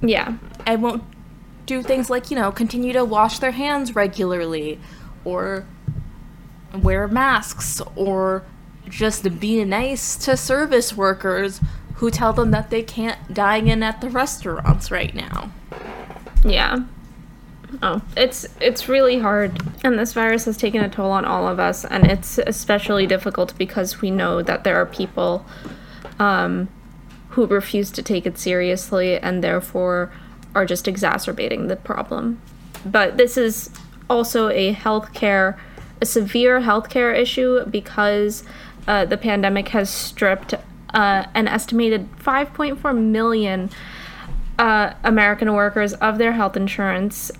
Yeah. 0.00 0.36
I 0.66 0.76
won't 0.76 1.04
do 1.66 1.82
things 1.82 2.10
like, 2.10 2.30
you 2.30 2.36
know, 2.36 2.52
continue 2.52 2.92
to 2.92 3.04
wash 3.04 3.38
their 3.38 3.50
hands 3.52 3.94
regularly 3.94 4.80
or 5.24 5.66
wear 6.74 7.08
masks 7.08 7.80
or 7.96 8.44
just 8.88 9.40
be 9.40 9.64
nice 9.64 10.16
to 10.16 10.36
service 10.36 10.96
workers 10.96 11.60
who 11.94 12.10
tell 12.10 12.32
them 12.32 12.50
that 12.50 12.70
they 12.70 12.82
can't 12.82 13.34
dine 13.34 13.68
in 13.68 13.82
at 13.82 14.00
the 14.00 14.08
restaurants 14.08 14.90
right 14.90 15.14
now. 15.14 15.52
Yeah. 16.44 16.84
Oh, 17.82 18.02
it's 18.16 18.46
it's 18.60 18.88
really 18.88 19.18
hard, 19.18 19.60
and 19.84 19.98
this 19.98 20.12
virus 20.12 20.44
has 20.44 20.56
taken 20.56 20.82
a 20.82 20.88
toll 20.88 21.10
on 21.10 21.24
all 21.24 21.46
of 21.46 21.58
us, 21.58 21.84
and 21.84 22.10
it's 22.10 22.38
especially 22.38 23.06
difficult 23.06 23.56
because 23.56 24.00
we 24.00 24.10
know 24.10 24.42
that 24.42 24.64
there 24.64 24.76
are 24.76 24.86
people 24.86 25.44
um, 26.18 26.68
who 27.30 27.46
refuse 27.46 27.90
to 27.92 28.02
take 28.02 28.26
it 28.26 28.38
seriously 28.38 29.16
and 29.16 29.42
therefore 29.42 30.12
are 30.54 30.66
just 30.66 30.88
exacerbating 30.88 31.68
the 31.68 31.76
problem. 31.76 32.40
But 32.84 33.16
this 33.16 33.36
is 33.36 33.70
also 34.08 34.48
a 34.48 34.74
healthcare, 34.74 35.58
a 36.00 36.06
severe 36.06 36.60
healthcare 36.60 37.16
issue 37.16 37.64
because 37.66 38.42
uh, 38.88 39.04
the 39.04 39.16
pandemic 39.16 39.68
has 39.68 39.88
stripped 39.88 40.54
uh, 40.92 41.24
an 41.34 41.46
estimated 41.46 42.08
5.4 42.16 42.98
million 42.98 43.70
uh, 44.58 44.92
American 45.04 45.52
workers 45.54 45.94
of 45.94 46.18
their 46.18 46.32
health 46.32 46.56
insurance 46.56 47.30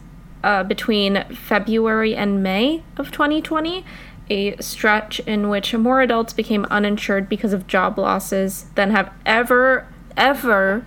uh, 0.43 0.63
between 0.65 1.25
February 1.35 2.15
and 2.15 2.43
May 2.43 2.83
of 2.97 3.11
2020, 3.11 3.85
a 4.29 4.57
stretch 4.59 5.21
in 5.21 5.49
which 5.49 5.75
more 5.75 6.01
adults 6.01 6.33
became 6.33 6.65
uninsured 6.67 7.29
because 7.29 7.53
of 7.53 7.67
job 7.67 7.99
losses 7.99 8.67
than 8.75 8.91
have 8.91 9.13
ever, 9.27 9.87
ever 10.17 10.87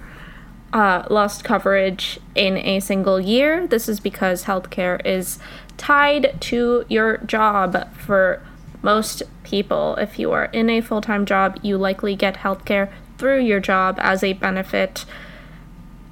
uh, 0.72 1.06
lost 1.10 1.44
coverage 1.44 2.20
in 2.36 2.58
a 2.58 2.80
single 2.80 3.20
year. 3.20 3.68
This 3.68 3.88
is 3.88 4.00
because 4.00 4.46
healthcare 4.46 5.06
is 5.06 5.40
tied 5.78 6.40
to 6.42 6.86
your 6.90 7.18
job 7.18 7.94
for 7.94 8.42
most 8.82 9.24
people. 9.44 9.96
If 9.96 10.18
you 10.18 10.32
are 10.32 10.46
in 10.46 10.70
a 10.70 10.82
full 10.82 11.02
time 11.02 11.26
job, 11.26 11.60
you 11.62 11.78
likely 11.78 12.16
get 12.16 12.38
healthcare 12.38 12.92
through 13.18 13.42
your 13.42 13.60
job 13.60 13.98
as 14.00 14.24
a 14.24 14.34
benefit. 14.34 15.06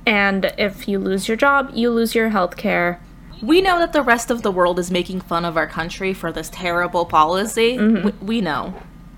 And 0.06 0.54
if 0.58 0.88
you 0.88 1.00
lose 1.00 1.28
your 1.28 1.38
job, 1.38 1.72
you 1.74 1.90
lose 1.90 2.16
your 2.16 2.30
healthcare. 2.30 3.00
We 3.42 3.62
know 3.62 3.80
that 3.80 3.94
the 3.94 4.02
rest 4.02 4.30
of 4.30 4.42
the 4.42 4.52
world 4.52 4.80
is 4.80 4.92
making 4.92 5.22
fun 5.22 5.46
of 5.46 5.58
our 5.58 5.68
country 5.68 6.14
for 6.14 6.32
this 6.32 6.50
terrible 6.50 7.06
policy. 7.06 7.78
Mm-hmm. 7.78 8.06
We, 8.06 8.12
we 8.26 8.42
know. 8.42 8.74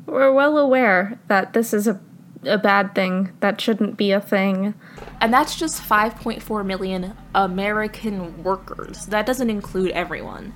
We're 0.06 0.32
well 0.32 0.58
aware 0.58 1.20
that 1.27 1.53
this 1.53 1.74
is 1.74 1.88
a 1.88 2.00
a 2.46 2.58
bad 2.58 2.96
thing. 2.96 3.32
That 3.39 3.60
shouldn't 3.60 3.98
be 3.98 4.12
a 4.12 4.22
thing. 4.22 4.74
And 5.22 5.34
that's 5.34 5.56
just 5.56 5.82
5.4 5.82 6.65
million 6.65 7.15
American 7.34 8.44
workers. 8.44 9.06
That 9.08 9.25
doesn't 9.25 9.50
include 9.50 9.92
everyone. 9.92 10.53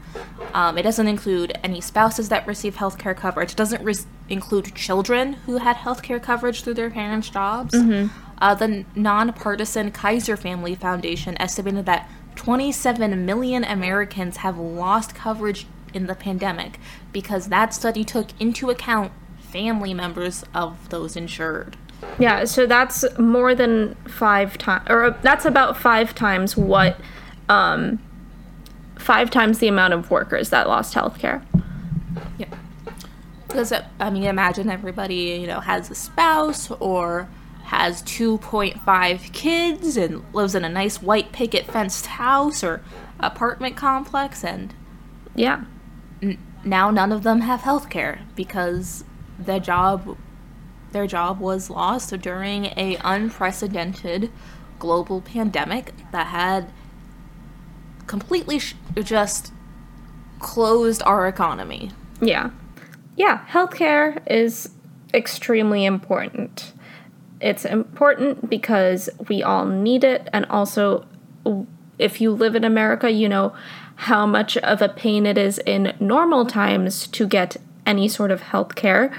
Um, 0.54 0.78
it 0.78 0.84
doesn't 0.84 1.08
include 1.08 1.58
any 1.64 1.82
spouses 1.82 2.30
that 2.30 2.46
receive 2.48 2.76
healthcare 2.76 3.16
coverage. 3.16 3.52
It 3.52 3.58
doesn't 3.58 3.84
re- 3.84 3.96
include 4.30 4.76
children 4.76 5.34
who 5.34 5.58
had 5.58 5.78
healthcare 5.78 6.22
coverage 6.22 6.64
through 6.64 6.76
their 6.76 6.90
parents' 6.90 7.30
jobs. 7.30 7.74
Mm-hmm. 7.74 8.08
Uh, 8.40 8.54
the 8.54 8.86
nonpartisan 8.96 9.92
Kaiser 9.92 10.38
Family 10.38 10.76
Foundation 10.76 11.36
estimated 11.40 11.86
that 11.86 12.10
27 12.38 13.26
million 13.26 13.64
Americans 13.64 14.38
have 14.38 14.58
lost 14.58 15.14
coverage 15.14 15.68
in 15.94 16.06
the 16.08 16.16
pandemic 16.16 16.80
because 17.12 17.50
that 17.50 17.74
study 17.74 18.06
took 18.06 18.28
into 18.40 18.70
account 18.70 19.12
family 19.40 19.94
members 19.94 20.46
of 20.54 20.90
those 20.90 21.16
insured. 21.16 21.76
Yeah, 22.20 22.46
so 22.46 22.68
that's 22.68 23.04
more 23.18 23.56
than 23.56 23.96
five 24.08 24.58
times, 24.58 24.88
or 24.88 25.18
that's 25.24 25.46
about 25.46 25.78
five 25.78 26.14
times 26.14 26.56
what, 26.56 27.00
um, 27.50 28.00
five 29.00 29.32
times 29.32 29.58
the 29.60 29.68
amount 29.68 29.94
of 29.94 30.12
workers 30.12 30.52
that 30.52 30.68
lost 30.68 30.94
health 30.94 31.18
care. 31.18 31.44
Yeah. 32.38 32.54
Because, 33.48 33.74
I 34.00 34.10
mean, 34.12 34.24
imagine 34.24 34.70
everybody, 34.70 35.40
you 35.42 35.48
know, 35.48 35.60
has 35.60 35.90
a 35.90 35.96
spouse 35.96 36.70
or 36.80 37.28
has 37.68 38.02
2.5 38.04 39.34
kids 39.34 39.98
and 39.98 40.24
lives 40.34 40.56
in 40.56 40.64
a 40.64 40.70
nice 40.70 41.02
white 41.02 41.32
picket 41.32 41.66
fenced 41.66 42.06
house 42.06 42.64
or 42.64 42.82
apartment 43.20 43.76
complex, 43.76 44.44
and. 44.44 44.74
Yeah. 45.36 45.66
N- 46.22 46.40
now 46.64 46.90
none 46.92 47.12
of 47.12 47.24
them 47.24 47.42
have 47.42 47.62
health 47.62 47.90
care 47.90 48.22
because 48.36 49.04
their 49.38 49.60
job 49.60 50.18
their 50.92 51.06
job 51.06 51.40
was 51.40 51.70
lost 51.70 52.18
during 52.22 52.66
a 52.78 52.98
unprecedented 53.04 54.32
global 54.80 55.22
pandemic 55.22 55.94
that 56.12 56.28
had 56.28 56.72
completely 58.08 58.60
sh- 58.60 58.76
just 59.04 59.52
closed 60.40 61.04
our 61.06 61.28
economy. 61.28 61.92
Yeah. 62.22 62.52
Yeah, 63.16 63.46
healthcare 63.50 64.22
is 64.28 64.70
extremely 65.14 65.86
important. 65.86 66.74
It's 67.40 67.66
important 67.66 68.50
because 68.50 69.10
we 69.28 69.44
all 69.44 69.66
need 69.66 70.04
it 70.04 70.28
and 70.34 70.46
also 70.46 71.06
if 72.00 72.22
you 72.22 72.32
live 72.32 72.56
in 72.56 72.64
America, 72.64 73.10
you 73.10 73.30
know 73.30 73.54
how 73.96 74.26
much 74.26 74.58
of 74.58 74.82
a 74.82 74.90
pain 74.90 75.26
it 75.26 75.38
is 75.38 75.60
in 75.60 75.96
normal 76.00 76.46
times 76.46 77.08
to 77.08 77.28
get 77.28 77.58
any 77.86 78.08
sort 78.08 78.32
of 78.32 78.42
health 78.42 78.76
care. 78.76 79.12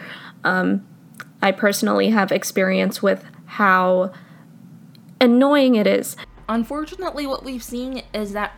Um, 0.44 0.86
I 1.42 1.52
personally 1.52 2.10
have 2.10 2.30
experience 2.30 3.02
with 3.02 3.24
how 3.46 4.12
annoying 5.20 5.74
it 5.74 5.86
is. 5.86 6.16
Unfortunately, 6.48 7.26
what 7.26 7.44
we've 7.44 7.62
seen 7.62 8.02
is 8.14 8.32
that 8.32 8.52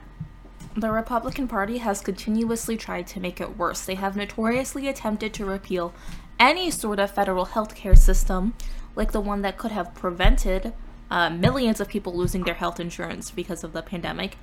the 0.76 0.90
Republican 0.90 1.48
Party 1.48 1.78
has 1.78 2.00
continuously 2.00 2.76
tried 2.76 3.06
to 3.08 3.20
make 3.20 3.40
it 3.40 3.56
worse. 3.56 3.84
They 3.84 3.96
have 3.96 4.16
notoriously 4.16 4.88
attempted 4.88 5.34
to 5.34 5.44
repeal 5.44 5.92
any 6.38 6.70
sort 6.70 6.98
of 6.98 7.10
federal 7.10 7.46
health 7.46 7.74
care 7.74 7.96
system, 7.96 8.54
like 9.00 9.12
the 9.12 9.20
one 9.20 9.40
that 9.40 9.56
could 9.56 9.70
have 9.70 9.94
prevented 9.94 10.74
uh, 11.10 11.30
millions 11.30 11.80
of 11.80 11.88
people 11.88 12.14
losing 12.14 12.44
their 12.44 12.54
health 12.54 12.78
insurance 12.78 13.30
because 13.30 13.64
of 13.64 13.72
the 13.72 13.80
pandemic, 13.80 14.36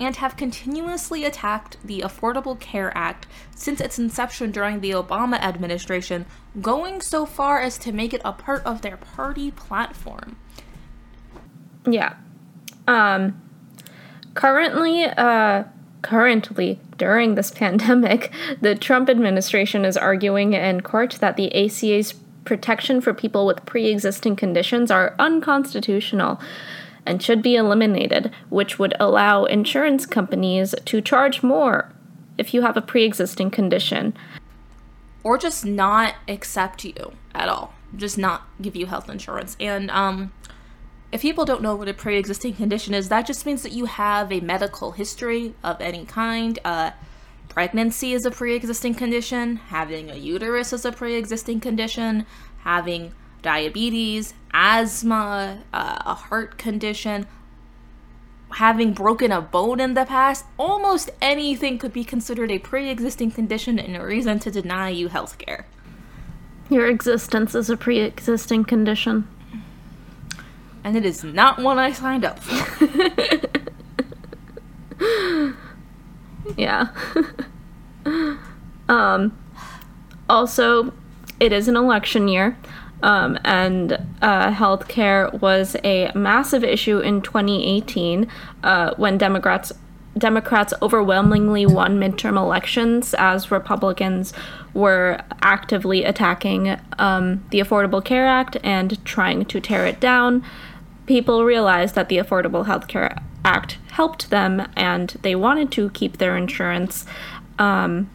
and 0.00 0.16
have 0.16 0.36
continuously 0.36 1.24
attacked 1.24 1.76
the 1.84 2.00
Affordable 2.00 2.58
Care 2.58 2.92
Act 2.98 3.28
since 3.54 3.80
its 3.80 4.00
inception 4.00 4.50
during 4.50 4.80
the 4.80 4.90
Obama 4.90 5.38
administration, 5.40 6.26
going 6.60 7.00
so 7.00 7.24
far 7.24 7.60
as 7.60 7.78
to 7.78 7.92
make 7.92 8.12
it 8.12 8.20
a 8.24 8.32
part 8.32 8.64
of 8.64 8.82
their 8.82 8.96
party 8.96 9.52
platform. 9.52 10.36
Yeah. 11.86 12.14
Um 12.88 13.40
currently 14.34 15.04
uh 15.04 15.64
currently 16.02 16.80
during 16.96 17.36
this 17.36 17.50
pandemic, 17.62 18.32
the 18.60 18.74
Trump 18.74 19.08
administration 19.08 19.84
is 19.84 19.96
arguing 19.96 20.54
in 20.54 20.80
court 20.80 21.12
that 21.20 21.36
the 21.36 21.54
ACA's 21.54 22.14
protection 22.44 23.00
for 23.00 23.12
people 23.14 23.46
with 23.46 23.64
pre-existing 23.66 24.36
conditions 24.36 24.90
are 24.90 25.14
unconstitutional 25.18 26.40
and 27.06 27.22
should 27.22 27.42
be 27.42 27.56
eliminated, 27.56 28.30
which 28.48 28.78
would 28.78 28.94
allow 29.00 29.44
insurance 29.44 30.06
companies 30.06 30.74
to 30.84 31.00
charge 31.00 31.42
more 31.42 31.92
if 32.38 32.54
you 32.54 32.62
have 32.62 32.76
a 32.76 32.82
pre 32.82 33.04
existing 33.04 33.50
condition. 33.50 34.14
Or 35.22 35.36
just 35.36 35.66
not 35.66 36.14
accept 36.28 36.84
you 36.84 37.12
at 37.34 37.48
all. 37.48 37.74
Just 37.94 38.16
not 38.16 38.48
give 38.62 38.74
you 38.74 38.86
health 38.86 39.10
insurance. 39.10 39.56
And 39.60 39.90
um, 39.90 40.32
if 41.12 41.22
people 41.22 41.44
don't 41.44 41.60
know 41.60 41.74
what 41.74 41.88
a 41.88 41.94
pre 41.94 42.16
existing 42.16 42.54
condition 42.54 42.94
is, 42.94 43.08
that 43.08 43.26
just 43.26 43.44
means 43.44 43.62
that 43.62 43.72
you 43.72 43.86
have 43.86 44.32
a 44.32 44.40
medical 44.40 44.92
history 44.92 45.54
of 45.62 45.80
any 45.80 46.04
kind. 46.04 46.58
Uh, 46.64 46.92
pregnancy 47.50 48.14
is 48.14 48.24
a 48.24 48.30
pre 48.30 48.54
existing 48.54 48.94
condition, 48.94 49.56
having 49.56 50.10
a 50.10 50.14
uterus 50.14 50.72
is 50.72 50.86
a 50.86 50.92
pre 50.92 51.16
existing 51.16 51.60
condition, 51.60 52.24
having 52.60 53.12
diabetes, 53.42 54.32
asthma, 54.52 55.62
uh, 55.74 55.98
a 56.06 56.14
heart 56.14 56.56
condition, 56.56 57.26
having 58.52 58.92
broken 58.92 59.30
a 59.32 59.40
bone 59.40 59.80
in 59.80 59.94
the 59.94 60.06
past, 60.06 60.44
almost 60.58 61.10
anything 61.20 61.78
could 61.78 61.92
be 61.92 62.04
considered 62.04 62.50
a 62.50 62.58
pre 62.58 62.88
existing 62.88 63.30
condition 63.32 63.78
and 63.78 63.96
a 63.96 64.04
reason 64.04 64.38
to 64.38 64.50
deny 64.50 64.88
you 64.88 65.08
health 65.08 65.36
care. 65.36 65.66
Your 66.70 66.86
existence 66.86 67.54
is 67.54 67.68
a 67.68 67.76
pre 67.76 67.98
existing 68.00 68.64
condition. 68.64 69.28
And 70.82 70.96
it 70.96 71.04
is 71.04 71.22
not 71.22 71.58
one 71.58 71.78
I 71.78 71.92
signed 71.92 72.24
up 72.24 72.38
for. 72.38 73.50
yeah. 76.56 76.88
um, 78.88 79.36
also, 80.28 80.92
it 81.38 81.52
is 81.52 81.68
an 81.68 81.76
election 81.76 82.28
year. 82.28 82.56
Um, 83.02 83.38
and 83.44 83.92
uh, 84.20 84.52
healthcare 84.52 85.32
was 85.40 85.74
a 85.84 86.12
massive 86.14 86.62
issue 86.62 86.98
in 86.98 87.22
2018 87.22 88.30
uh, 88.62 88.94
when 88.96 89.16
Democrats 89.16 89.72
Democrats 90.18 90.74
overwhelmingly 90.82 91.64
won 91.64 91.98
midterm 91.98 92.36
elections 92.36 93.14
as 93.14 93.50
Republicans 93.50 94.32
were 94.74 95.20
actively 95.40 96.04
attacking 96.04 96.76
um, 96.98 97.44
the 97.50 97.60
Affordable 97.60 98.04
Care 98.04 98.26
Act 98.26 98.56
and 98.64 99.02
trying 99.04 99.44
to 99.46 99.60
tear 99.60 99.86
it 99.86 100.00
down. 100.00 100.44
People 101.06 101.44
realized 101.44 101.94
that 101.94 102.08
the 102.08 102.18
Affordable 102.18 102.66
Health 102.66 102.88
Care 102.88 103.16
Act 103.44 103.78
helped 103.92 104.30
them 104.30 104.68
and 104.76 105.10
they 105.22 105.34
wanted 105.34 105.72
to 105.72 105.90
keep 105.90 106.18
their 106.18 106.36
insurance. 106.36 107.06
Um, 107.58 108.10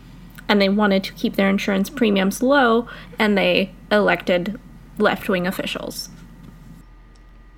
and 0.47 0.61
they 0.61 0.69
wanted 0.69 1.03
to 1.03 1.13
keep 1.13 1.35
their 1.35 1.49
insurance 1.49 1.89
premiums 1.89 2.43
low, 2.43 2.87
and 3.17 3.37
they 3.37 3.71
elected 3.91 4.59
left 4.97 5.27
wing 5.27 5.47
officials. 5.47 6.09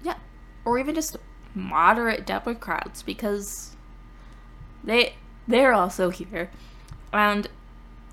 Yeah. 0.03 0.15
Or 0.65 0.79
even 0.79 0.95
just 0.95 1.17
moderate 1.53 2.25
Democrats 2.25 3.01
because 3.01 3.75
they 4.83 5.15
they're 5.47 5.73
also 5.73 6.09
here. 6.09 6.49
And 7.11 7.47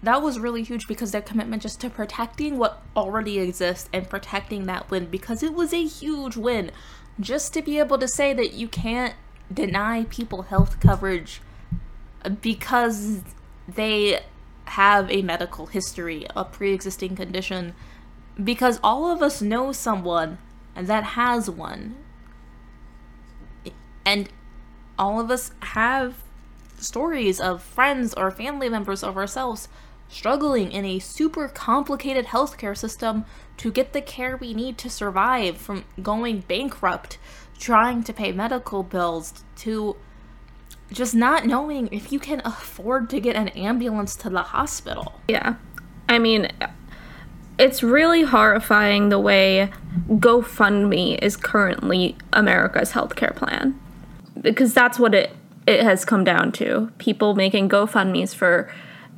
that 0.02 0.23
was 0.23 0.38
really 0.38 0.62
huge 0.62 0.87
because 0.87 1.12
their 1.12 1.23
commitment 1.23 1.62
just 1.62 1.80
to 1.80 1.90
protecting 1.90 2.58
what 2.58 2.82
already 2.96 3.38
exists 3.38 3.88
and 3.92 4.08
protecting 4.08 4.66
that 4.66 4.90
win 4.90 5.06
because 5.06 5.42
it 5.42 5.54
was 5.54 5.73
a 5.73 5.84
huge 5.84 6.37
win 6.37 6.70
just 7.18 7.54
to 7.54 7.62
be 7.62 7.78
able 7.78 7.99
to 7.99 8.08
say 8.08 8.34
that 8.34 8.52
you 8.52 8.68
can't 8.68 9.14
deny 9.52 10.04
people 10.04 10.42
health 10.42 10.80
coverage 10.80 11.40
because 12.40 13.22
they 13.68 14.20
have 14.66 15.10
a 15.10 15.22
medical 15.22 15.66
history, 15.66 16.26
a 16.34 16.44
pre-existing 16.44 17.16
condition 17.16 17.74
because 18.42 18.80
all 18.82 19.10
of 19.10 19.22
us 19.22 19.40
know 19.40 19.72
someone 19.72 20.38
and 20.74 20.86
that 20.88 21.04
has 21.04 21.48
one. 21.48 21.96
And 24.04 24.28
all 24.98 25.20
of 25.20 25.30
us 25.30 25.52
have 25.60 26.16
stories 26.78 27.40
of 27.40 27.62
friends 27.62 28.12
or 28.14 28.30
family 28.30 28.68
members 28.68 29.02
of 29.02 29.16
ourselves 29.16 29.68
struggling 30.08 30.70
in 30.70 30.84
a 30.84 30.98
super 30.98 31.48
complicated 31.48 32.26
healthcare 32.26 32.76
system 32.76 33.24
to 33.56 33.70
get 33.70 33.92
the 33.92 34.02
care 34.02 34.36
we 34.36 34.52
need 34.52 34.76
to 34.78 34.90
survive 34.90 35.56
from 35.56 35.84
going 36.02 36.40
bankrupt, 36.40 37.18
trying 37.64 38.02
to 38.02 38.12
pay 38.12 38.30
medical 38.30 38.83
bills, 38.83 39.42
to 39.56 39.97
just 40.92 41.14
not 41.14 41.47
knowing 41.47 41.88
if 41.90 42.12
you 42.12 42.18
can 42.18 42.42
afford 42.44 43.09
to 43.09 43.18
get 43.18 43.35
an 43.35 43.49
ambulance 43.49 44.14
to 44.16 44.28
the 44.28 44.42
hospital. 44.42 45.18
Yeah. 45.28 45.54
I 46.06 46.18
mean, 46.18 46.52
it's 47.59 47.83
really 47.83 48.23
horrifying 48.23 49.09
the 49.09 49.18
way 49.18 49.71
GoFundMe 50.11 51.18
is 51.23 51.37
currently 51.38 52.16
America's 52.35 52.92
healthcare 52.92 53.35
plan. 53.35 53.80
Because 54.42 54.75
that's 54.75 54.99
what 54.99 55.14
it 55.14 55.35
it 55.66 55.83
has 55.83 56.04
come 56.04 56.25
down 56.25 56.52
to. 56.52 56.92
People 56.99 57.35
making 57.35 57.71
GoFundMe's 57.71 58.35
for 58.35 58.71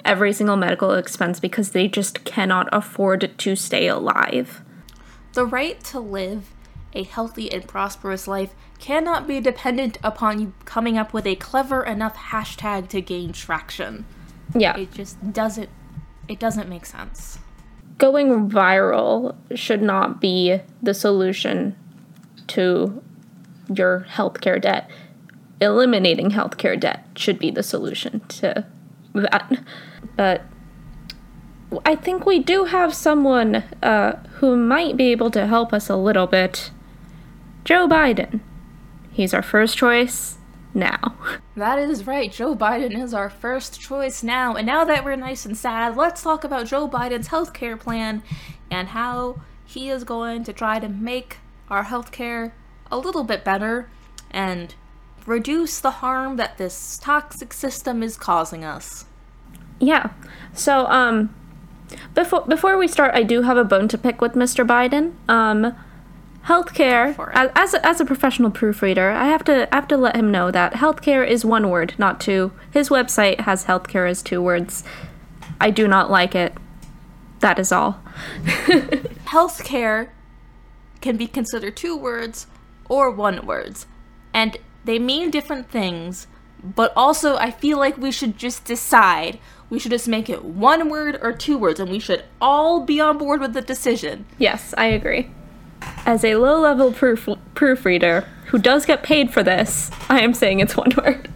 every 0.05 0.33
single 0.33 0.57
medical 0.57 0.93
expense 0.93 1.41
because 1.41 1.71
they 1.71 1.89
just 1.89 2.23
cannot 2.25 2.69
afford 2.71 3.37
to 3.37 3.57
stay 3.57 3.89
alive. 3.89 4.63
The 5.33 5.45
right 5.45 5.83
to 5.85 5.99
live 5.99 6.55
a 6.97 7.05
healthy 7.05 7.53
and 7.53 7.67
prosperous 7.69 8.27
life 8.27 8.55
cannot 8.79 9.27
be 9.27 9.41
dependent 9.41 9.99
upon 10.03 10.41
you 10.41 10.53
coming 10.65 10.99
up 10.99 11.13
with 11.13 11.27
a 11.27 11.37
clever 11.37 11.85
enough 11.85 12.17
hashtag 12.17 12.89
to 12.89 13.01
gain 13.01 13.33
traction. 13.33 14.07
Yeah. 14.55 14.77
It 14.77 14.93
just 14.93 15.33
doesn't 15.33 15.69
it 16.29 16.41
doesn't 16.41 16.69
make 16.69 16.87
sense. 16.87 17.39
Going 17.99 18.51
viral 18.51 19.37
should 19.55 19.83
not 19.83 20.21
be 20.21 20.61
the 20.83 20.95
solution 20.95 21.77
to 22.49 23.03
your 23.73 24.07
healthcare 24.11 24.61
debt. 24.61 24.91
Eliminating 25.61 26.31
healthcare 26.31 26.79
debt 26.79 27.07
should 27.17 27.39
be 27.39 27.51
the 27.51 27.63
solution 27.63 28.21
to 28.29 28.67
that. 29.15 29.65
But 30.17 30.43
I 31.85 31.95
think 31.95 32.27
we 32.27 32.39
do 32.39 32.65
have 32.65 32.95
someone 32.95 33.57
uh, 33.83 34.17
who 34.35 34.57
might 34.57 34.97
be 34.97 35.11
able 35.11 35.31
to 35.33 35.47
help 35.47 35.73
us 35.73 35.89
a 35.89 35.97
little 35.97 36.27
bit. 36.27 36.71
Joe 37.67 37.89
Biden. 37.89 38.39
He's 39.11 39.35
our 39.35 39.43
first 39.43 39.77
choice 39.77 40.39
now. 40.73 41.17
That 41.57 41.81
is 41.81 42.07
right. 42.07 42.31
Joe 42.31 42.55
Biden 42.55 43.03
is 43.03 43.13
our 43.13 43.29
first 43.29 43.81
choice 43.81 44.23
now. 44.23 44.55
And 44.55 44.65
now 44.65 44.85
that 44.85 45.05
we're 45.05 45.17
nice 45.17 45.45
and 45.45 45.59
sad, 45.59 45.97
let's 45.97 46.23
talk 46.23 46.45
about 46.45 46.67
Joe 46.67 46.89
Biden's 46.89 47.27
healthcare 47.27 47.77
plan 47.77 48.23
and 48.71 48.91
how 48.91 49.41
he 49.65 49.91
is 49.91 50.05
going 50.05 50.45
to 50.45 50.53
try 50.53 50.79
to 50.79 50.89
make 50.89 51.39
our 51.69 51.87
healthcare 51.87 52.53
a 52.89 52.99
little 52.99 53.25
bit 53.25 53.43
better 53.43 53.91
and 54.31 54.77
reduce 55.27 55.81
the 55.81 55.91
harm 55.91 56.37
that 56.37 56.59
this 56.59 56.99
toxic 56.99 57.53
system 57.53 58.01
is 58.01 58.17
causing 58.17 58.65
us. 58.65 59.07
Yeah. 59.81 60.11
So, 60.55 60.87
um, 60.87 61.35
before 62.15 62.43
before 62.43 62.79
we 62.79 62.87
start, 62.87 63.13
I 63.17 63.25
do 63.25 63.43
have 63.43 63.57
a 63.57 63.65
bone 63.65 63.89
to 63.89 63.99
pick 63.99 64.21
with 64.21 64.35
Mr. 64.35 64.65
Biden. 64.65 65.15
Um, 65.29 65.75
healthcare 66.47 67.15
as 67.35 67.51
as 67.55 67.75
a, 67.75 67.87
as 67.87 68.01
a 68.01 68.05
professional 68.05 68.51
proofreader, 68.51 69.11
I 69.11 69.27
have 69.27 69.45
to 69.45 69.73
I 69.73 69.77
have 69.77 69.89
to 69.89 69.97
let 69.97 70.17
him 70.17 70.31
know 70.31 70.51
that 70.51 70.75
healthcare 70.75 71.27
is 71.27 71.45
one 71.45 71.71
word, 71.71 71.95
not 71.99 72.21
two. 72.21 72.53
His 72.71 72.89
website 72.89 73.41
has 73.41 73.65
healthcare 73.65 74.09
as 74.09 74.23
two 74.23 74.41
words. 74.41 74.85
I 75.61 75.71
do 75.71 75.89
not 75.89 76.11
like 76.11 76.35
it. 76.35 76.55
That 77.41 77.59
is 77.59 77.73
all. 77.73 78.01
healthcare 79.27 80.11
can 81.01 81.17
be 81.17 81.27
considered 81.27 81.77
two 81.77 81.97
words 81.97 82.47
or 82.89 83.11
one 83.11 83.45
words, 83.47 83.87
and 84.33 84.57
they 84.85 84.99
mean 84.99 85.31
different 85.31 85.71
things. 85.71 86.27
But 86.63 86.93
also, 86.97 87.37
I 87.37 87.51
feel 87.51 87.79
like 87.79 87.99
we 87.99 88.11
should 88.11 88.39
just 88.39 88.65
decide 88.65 89.39
we 89.69 89.79
should 89.79 89.91
just 89.91 90.09
make 90.09 90.31
it 90.31 90.45
one 90.45 90.89
word 90.89 91.19
or 91.21 91.33
two 91.33 91.59
words, 91.59 91.81
and 91.81 91.91
we 91.91 91.99
should 91.99 92.25
all 92.41 92.85
be 92.85 93.01
on 93.01 93.19
board 93.19 93.41
with 93.41 93.53
the 93.53 93.61
decision. 93.61 94.27
Yes, 94.39 94.73
I 94.79 94.87
agree. 94.87 95.31
As 96.05 96.25
a 96.25 96.37
low 96.37 96.61
level 96.61 96.93
proof- 96.93 97.29
proofreader 97.55 98.23
who 98.47 98.59
does 98.59 98.87
get 98.87 99.03
paid 99.03 99.33
for 99.33 99.43
this, 99.43 99.91
I 100.09 100.21
am 100.21 100.35
saying 100.35 100.61
it's 100.61 100.77
one 100.77 100.93
word. 100.97 101.29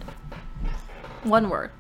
One 1.25 1.51
word. 1.51 1.71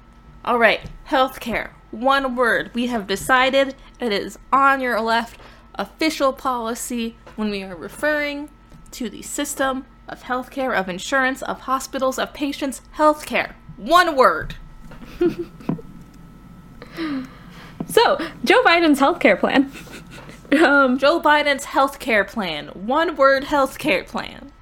All 0.44 0.58
right, 0.58 0.80
healthcare. 1.08 1.70
One 1.90 2.36
word. 2.36 2.70
We 2.74 2.86
have 2.86 3.06
decided 3.06 3.74
it 4.00 4.12
is 4.12 4.38
on 4.52 4.80
your 4.80 5.00
left 5.00 5.38
official 5.74 6.32
policy 6.32 7.16
when 7.36 7.50
we 7.50 7.62
are 7.62 7.76
referring 7.76 8.50
to 8.92 9.08
the 9.08 9.22
system 9.22 9.86
of 10.08 10.24
healthcare, 10.24 10.76
of 10.76 10.88
insurance, 10.88 11.42
of 11.42 11.60
hospitals, 11.60 12.18
of 12.18 12.34
patients. 12.34 12.82
Healthcare. 12.96 13.54
One 13.76 14.16
word. 14.16 14.56
So, 17.86 18.18
Joe 18.44 18.62
Biden's 18.62 19.00
healthcare 19.00 19.38
plan. 19.38 19.72
um, 20.64 20.98
Joe 20.98 21.20
Biden's 21.20 21.66
healthcare 21.66 22.26
plan. 22.26 22.68
One 22.68 23.16
word 23.16 23.44
healthcare 23.44 24.06
plan. 24.06 24.52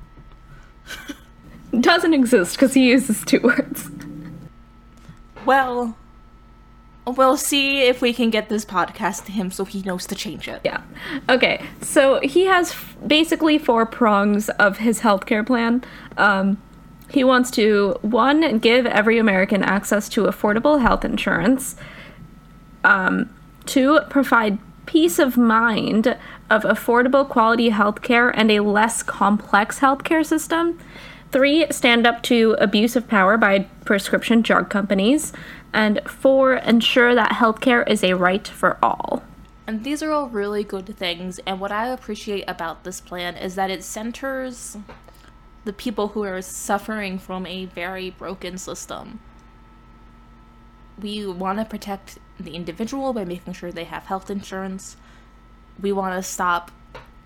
doesn't 1.81 2.14
exist 2.14 2.57
because 2.57 2.74
he 2.74 2.88
uses 2.88 3.24
two 3.24 3.40
words. 3.40 3.90
Well, 5.44 5.96
we'll 7.07 7.37
see 7.37 7.83
if 7.83 8.03
we 8.03 8.12
can 8.12 8.31
get 8.31 8.48
this 8.48 8.64
podcast 8.64 9.24
to 9.27 9.33
him 9.33 9.51
so 9.51 9.64
he 9.64 9.83
knows 9.83 10.07
to 10.07 10.14
change 10.14 10.48
it. 10.48 10.61
Yeah. 10.64 10.83
Okay. 11.29 11.64
So 11.81 12.20
he 12.20 12.44
has 12.44 12.72
f- 12.72 12.96
basically 13.07 13.59
four 13.59 13.87
prongs 13.87 14.48
of 14.51 14.79
his 14.79 15.01
healthcare 15.01 15.46
plan. 15.46 15.83
Um, 16.16 16.61
he 17.11 17.24
wants 17.24 17.51
to 17.53 17.98
one 18.03 18.59
give 18.59 18.85
every 18.87 19.18
American 19.18 19.62
access 19.62 20.09
to 20.11 20.24
affordable 20.24 20.81
health 20.83 21.05
insurance. 21.05 21.77
Um, 22.85 23.35
two, 23.64 24.01
provide 24.11 24.59
peace 24.88 25.18
of 25.18 25.37
mind 25.37 26.16
of 26.48 26.62
affordable 26.62 27.29
quality 27.29 27.68
healthcare 27.68 28.33
and 28.33 28.51
a 28.51 28.61
less 28.61 29.03
complex 29.03 29.81
healthcare 29.81 30.24
system. 30.24 30.79
Three, 31.31 31.66
stand 31.70 32.07
up 32.07 32.22
to 32.22 32.57
abuse 32.59 32.96
of 32.96 33.07
power 33.07 33.37
by 33.37 33.66
prescription 33.85 34.40
drug 34.40 34.70
companies. 34.70 35.35
And 35.74 36.01
four, 36.07 36.55
ensure 36.55 37.14
that 37.14 37.33
healthcare 37.33 37.87
is 37.87 38.03
a 38.03 38.14
right 38.14 38.48
for 38.48 38.79
all. 38.83 39.22
And 39.66 39.85
these 39.85 40.03
are 40.03 40.11
all 40.11 40.31
really 40.31 40.64
good 40.64 40.96
things. 40.96 41.38
And 41.40 41.61
what 41.61 41.70
I 41.70 41.88
appreciate 41.88 42.44
about 42.48 42.85
this 42.85 42.98
plan 43.03 43.37
is 43.37 43.57
that 43.57 43.70
it 43.70 43.85
centers 43.85 44.79
the 45.66 45.74
people 45.74 46.09
who 46.09 46.24
are 46.24 46.40
suffering 46.40 47.18
from 47.18 47.44
a 47.44 47.66
very 47.66 48.09
broken 48.09 48.57
system. 48.57 49.20
We 51.00 51.26
want 51.26 51.58
to 51.58 51.64
protect 51.64 52.18
the 52.38 52.54
individual 52.54 53.12
by 53.12 53.24
making 53.24 53.52
sure 53.54 53.70
they 53.70 53.84
have 53.84 54.04
health 54.04 54.30
insurance. 54.30 54.96
We 55.80 55.92
want 55.92 56.14
to 56.14 56.22
stop 56.22 56.70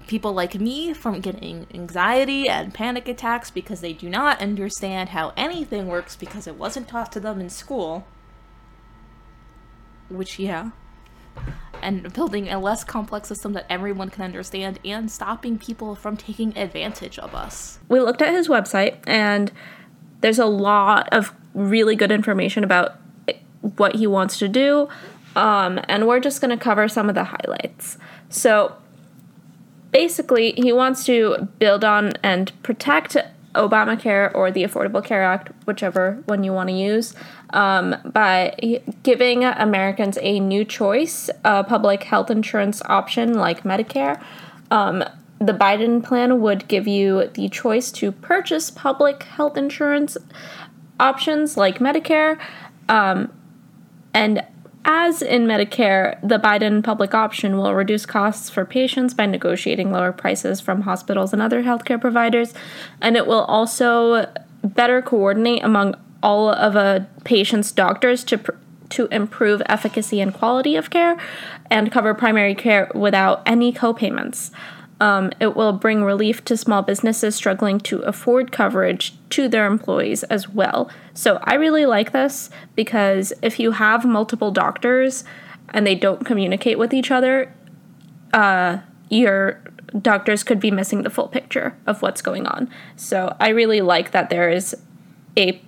people 0.07 0.33
like 0.33 0.55
me 0.55 0.93
from 0.93 1.21
getting 1.21 1.67
anxiety 1.73 2.49
and 2.49 2.75
panic 2.75 3.09
attacks 3.09 3.51
because 3.51 3.81
they 3.81 3.93
do 3.93 4.09
not 4.09 4.41
understand 4.41 5.11
how 5.11 5.33
anything 5.37 5.87
works 5.87 6.17
because 6.17 6.47
it 6.47 6.57
wasn't 6.57 6.89
taught 6.89 7.13
to 7.13 7.21
them 7.21 7.41
in 7.41 7.49
school. 7.49 8.07
Which, 10.09 10.39
yeah. 10.39 10.71
And 11.81 12.13
building 12.13 12.49
a 12.49 12.59
less 12.59 12.85
complex 12.85 13.29
system 13.29 13.55
that 13.55 13.67
everyone 13.71 14.11
can 14.11 14.23
understand 14.23 14.79
and 14.85 15.11
stopping 15.11 15.59
people 15.59 15.95
from 15.95 16.17
taking 16.17 16.57
advantage 16.57 17.19
of 17.19 17.35
us. 17.35 17.79
We 17.89 18.01
looked 18.01 18.23
at 18.23 18.33
his 18.33 18.49
website 18.49 18.99
and 19.07 19.51
there's 20.21 20.39
a 20.39 20.47
lot 20.47 21.09
of 21.13 21.35
really 21.55 21.97
good 21.97 22.13
information 22.13 22.65
about 22.65 22.97
what 23.77 23.97
he 23.97 24.07
wants 24.07 24.39
to 24.39 24.49
do. 24.49 24.89
Um, 25.35 25.81
and 25.89 26.07
we're 26.07 26.21
just 26.21 26.41
going 26.41 26.57
to 26.57 26.63
cover 26.63 26.89
some 26.89 27.09
of 27.09 27.15
the 27.15 27.25
highlights. 27.25 27.97
So, 28.29 28.77
basically, 29.91 30.53
he 30.53 30.73
wants 30.73 31.05
to 31.07 31.49
build 31.59 31.85
on 31.85 32.13
and 32.23 32.53
protect 32.63 33.17
Obamacare 33.55 34.35
or 34.35 34.51
the 34.51 34.65
Affordable 34.65 35.05
Care 35.05 35.23
Act, 35.23 35.51
whichever 35.67 36.23
one 36.27 36.45
you 36.45 36.53
want 36.53 36.69
to 36.69 36.75
use, 36.75 37.15
um, 37.51 37.97
by 38.05 38.81
giving 39.03 39.45
Americans 39.45 40.19
a 40.21 40.41
new 40.41 40.65
choice, 40.65 41.29
a 41.45 41.65
public 41.65 42.05
health 42.05 42.31
insurance 42.31 42.83
option 42.87 43.35
like 43.35 43.63
Medicare. 43.63 44.23
Um, 44.71 45.05
the 45.39 45.53
Biden 45.53 46.03
plan 46.03 46.41
would 46.41 46.69
give 46.69 46.87
you 46.87 47.29
the 47.35 47.49
choice 47.49 47.91
to 47.93 48.13
purchase 48.13 48.71
public 48.71 49.25
health 49.25 49.57
insurance 49.57 50.17
options 51.01 51.57
like 51.57 51.79
Medicare. 51.79 52.39
Um, 52.89 53.33
and 54.15 54.45
as 54.85 55.23
in 55.23 55.47
Medicare, 55.47 56.21
the 56.23 56.39
Biden 56.39 56.83
public 56.83 57.15
option 57.15 57.57
will 57.57 57.73
reduce 57.73 58.05
costs 58.05 58.51
for 58.51 58.65
patients 58.65 59.15
by 59.15 59.27
negotiating 59.27 59.93
lower 59.93 60.11
prices 60.11 60.61
from 60.61 60.83
hospitals 60.83 61.33
and 61.33 61.41
other 61.41 61.63
healthcare 61.63 62.01
providers, 62.01 62.53
and 63.01 63.17
it 63.17 63.27
will 63.27 63.43
also 63.43 64.27
better 64.65 65.01
coordinate 65.01 65.63
among 65.63 65.95
all 66.23 66.49
of 66.49 66.75
a 66.77 67.07
patient's 67.25 67.71
doctors 67.71 68.25
to 68.25 68.39
pr- 68.39 68.53
to 68.91 69.07
improve 69.07 69.63
efficacy 69.67 70.21
and 70.21 70.35
quality 70.35 70.77
of 70.77 70.91
care 70.91 71.17
and 71.71 71.91
cover 71.91 72.13
primary 72.13 72.55
care 72.55 72.91
without 72.95 73.43
any 73.47 73.73
copayments. 73.73 74.51
Um, 75.01 75.33
it 75.41 75.57
will 75.57 75.73
bring 75.73 76.05
relief 76.05 76.45
to 76.45 76.57
small 76.57 76.83
businesses 76.83 77.35
struggling 77.35 77.81
to 77.81 78.01
afford 78.03 78.53
coverage 78.53 79.15
to 79.31 79.49
their 79.49 79.67
employees 79.67 80.23
as 80.25 80.49
well. 80.49 80.91
So 81.13 81.41
I 81.43 81.55
really 81.55 81.87
like 81.87 82.13
this 82.13 82.51
because 82.77 83.33
if 83.43 83.59
you 83.59 83.73
have 83.73 84.05
multiple 84.05 84.53
doctors 84.53 85.25
and 85.71 85.85
they 85.87 85.97
don't 85.97 86.25
communicate 86.25 86.79
with 86.79 86.95
each 86.95 87.11
other, 87.11 87.53
uh, 88.33 88.79
your 89.09 89.61
doctors 90.01 90.43
could 90.43 90.61
be 90.61 90.71
missing 90.71 91.03
the 91.03 91.11
full 91.11 91.29
picture 91.29 91.77
of 91.87 92.01
what's 92.01 92.23
going 92.23 92.47
on. 92.47 92.71
So 92.97 93.37
I 93.41 93.49
really 93.49 93.81
like 93.81 94.13
that 94.13 94.31
there 94.31 94.49
is 94.49 94.77
a 95.37 95.61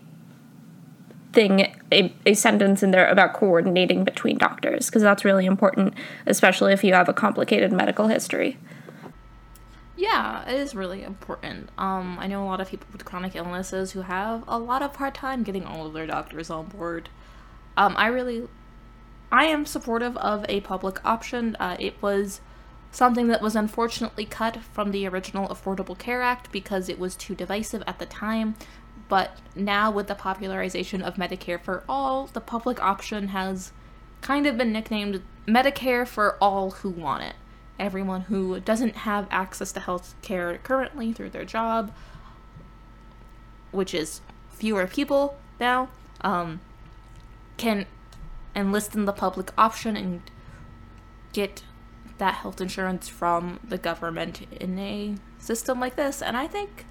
thing, 1.33 1.75
a, 1.93 2.15
a 2.25 2.35
sentence 2.35 2.83
in 2.83 2.91
there 2.93 3.09
about 3.09 3.35
coordinating 3.35 4.05
between 4.05 4.39
doctors 4.39 4.87
because 4.87 5.03
that's 5.03 5.25
really 5.25 5.45
important, 5.45 5.95
especially 6.27 6.73
if 6.73 6.85
you 6.85 6.95
have 6.95 7.09
a 7.09 7.13
complicated 7.13 7.73
medical 7.73 8.07
history. 8.09 8.57
Yeah, 9.97 10.49
it 10.49 10.55
is 10.59 10.75
really 10.75 11.05
important. 11.05 11.71
Um, 11.79 12.19
I 12.19 12.27
know 12.27 12.43
a 12.43 12.47
lot 12.47 12.61
of 12.61 12.69
people 12.69 12.89
with 12.93 13.05
chronic 13.05 13.37
illnesses 13.37 13.93
who 13.93 14.03
have 14.03 14.43
a 14.49 14.59
lot 14.59 14.83
of 14.83 14.97
hard 14.97 15.15
time 15.15 15.45
getting 15.45 15.65
all 15.65 15.87
of 15.87 15.93
their 15.93 16.07
doctors 16.07 16.51
on 16.51 16.67
board. 16.67 17.09
Um, 17.77 17.95
I 17.97 18.09
really, 18.09 18.49
I 19.31 19.45
am 19.47 19.67
supportive 19.67 20.17
of 20.17 20.45
a 20.49 20.61
public 20.63 21.05
option. 21.05 21.57
Uh, 21.61 21.77
it 21.79 21.95
was 22.03 22.41
something 22.91 23.29
that 23.29 23.43
was 23.43 23.55
unfortunately 23.55 24.25
cut 24.25 24.59
from 24.73 24.91
the 24.91 25.07
original 25.07 25.49
Affordable 25.49 25.97
Care 25.97 26.23
Act 26.23 26.51
because 26.51 26.89
it 26.89 26.99
was 26.99 27.15
too 27.15 27.37
divisive 27.37 27.83
at 27.87 28.01
the 28.01 28.07
time. 28.07 28.57
But 29.09 29.39
now, 29.55 29.93
with 29.93 30.09
the 30.09 30.15
popularization 30.15 31.03
of 31.03 31.15
Medicare 31.15 31.61
for 31.61 31.85
All, 31.89 32.27
the 32.27 32.41
public 32.41 32.83
option 32.83 33.29
has 33.29 33.73
kind 34.23 34.47
of 34.47 34.57
been 34.57 34.73
nicknamed 34.73 35.23
Medicare 35.47 36.07
for 36.07 36.37
All 36.41 36.71
Who 36.71 36.91
Want 36.91 37.23
It 37.23 37.35
everyone 37.79 38.23
who 38.23 38.61
doesn't 38.61 38.97
have 38.97 39.27
access 39.31 39.73
to 39.73 39.81
health 39.81 40.15
care 40.23 40.59
currently 40.59 41.13
through 41.13 41.31
their 41.31 41.45
job, 41.45 41.93
which 43.71 43.95
is 43.95 44.21
fewer 44.51 44.87
people 44.87 45.37
now, 45.59 45.89
um, 46.21 46.61
can 47.57 47.87
enlist 48.55 48.95
in 48.95 49.05
the 49.05 49.13
public 49.13 49.51
option 49.59 49.97
and 49.97 50.23
get 51.33 51.63
that 52.19 52.35
health 52.35 52.61
insurance 52.61 53.09
from 53.09 53.59
the 53.67 53.79
government 53.79 54.43
in 54.53 54.79
a 54.79 55.17
system 55.39 55.81
like 55.81 55.97
this. 55.97 56.23
And 56.23 56.37
I 56.37 56.47
think 56.47 56.87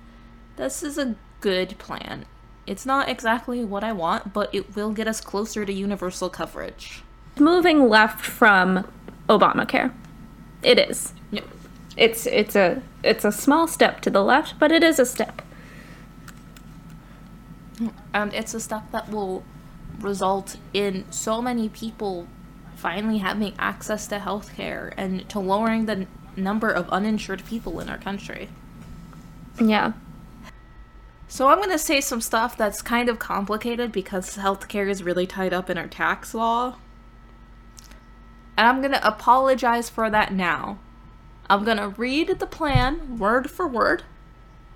this 0.57 0.83
is 0.83 0.97
a 0.97 1.15
good 1.39 1.77
plan. 1.77 2.25
It's 2.65 2.85
not 2.85 3.09
exactly 3.09 3.63
what 3.65 3.83
I 3.83 3.91
want, 3.91 4.33
but 4.33 4.53
it 4.53 4.75
will 4.75 4.91
get 4.91 5.07
us 5.07 5.19
closer 5.19 5.65
to 5.65 5.73
universal 5.73 6.29
coverage. 6.29 7.03
Moving 7.39 7.89
left 7.89 8.25
from 8.25 8.87
Obamacare. 9.27 9.93
It 10.63 10.79
is. 10.79 11.13
Yep. 11.31 11.47
It's 11.95 12.25
it's 12.25 12.55
a 12.55 12.81
it's 13.03 13.25
a 13.25 13.31
small 13.31 13.67
step 13.67 14.01
to 14.01 14.09
the 14.09 14.23
left, 14.23 14.57
but 14.59 14.71
it 14.71 14.83
is 14.83 14.99
a 14.99 15.05
step. 15.05 15.41
And 18.13 18.33
it's 18.33 18.53
a 18.53 18.59
step 18.59 18.91
that 18.91 19.11
will 19.11 19.43
result 19.99 20.57
in 20.73 21.05
so 21.11 21.41
many 21.41 21.69
people 21.69 22.27
finally 22.75 23.19
having 23.19 23.53
access 23.59 24.07
to 24.07 24.19
health 24.19 24.55
care 24.55 24.93
and 24.97 25.27
to 25.29 25.39
lowering 25.39 25.85
the 25.85 25.93
n- 25.93 26.07
number 26.35 26.69
of 26.69 26.89
uninsured 26.89 27.45
people 27.45 27.79
in 27.79 27.89
our 27.89 27.97
country. 27.97 28.49
Yeah. 29.59 29.93
So 31.27 31.47
I'm 31.47 31.57
going 31.57 31.69
to 31.71 31.79
say 31.79 32.01
some 32.01 32.21
stuff 32.21 32.57
that's 32.57 32.81
kind 32.81 33.09
of 33.09 33.19
complicated 33.19 33.91
because 33.91 34.37
healthcare 34.37 34.89
is 34.89 35.01
really 35.03 35.25
tied 35.25 35.53
up 35.53 35.69
in 35.69 35.77
our 35.77 35.87
tax 35.87 36.33
law. 36.33 36.75
And 38.57 38.67
I'm 38.67 38.81
going 38.81 38.91
to 38.91 39.07
apologize 39.07 39.89
for 39.89 40.09
that 40.09 40.33
now. 40.33 40.77
I'm 41.49 41.63
going 41.63 41.77
to 41.77 41.89
read 41.89 42.39
the 42.39 42.47
plan 42.47 43.17
word 43.17 43.49
for 43.49 43.67
word 43.67 44.03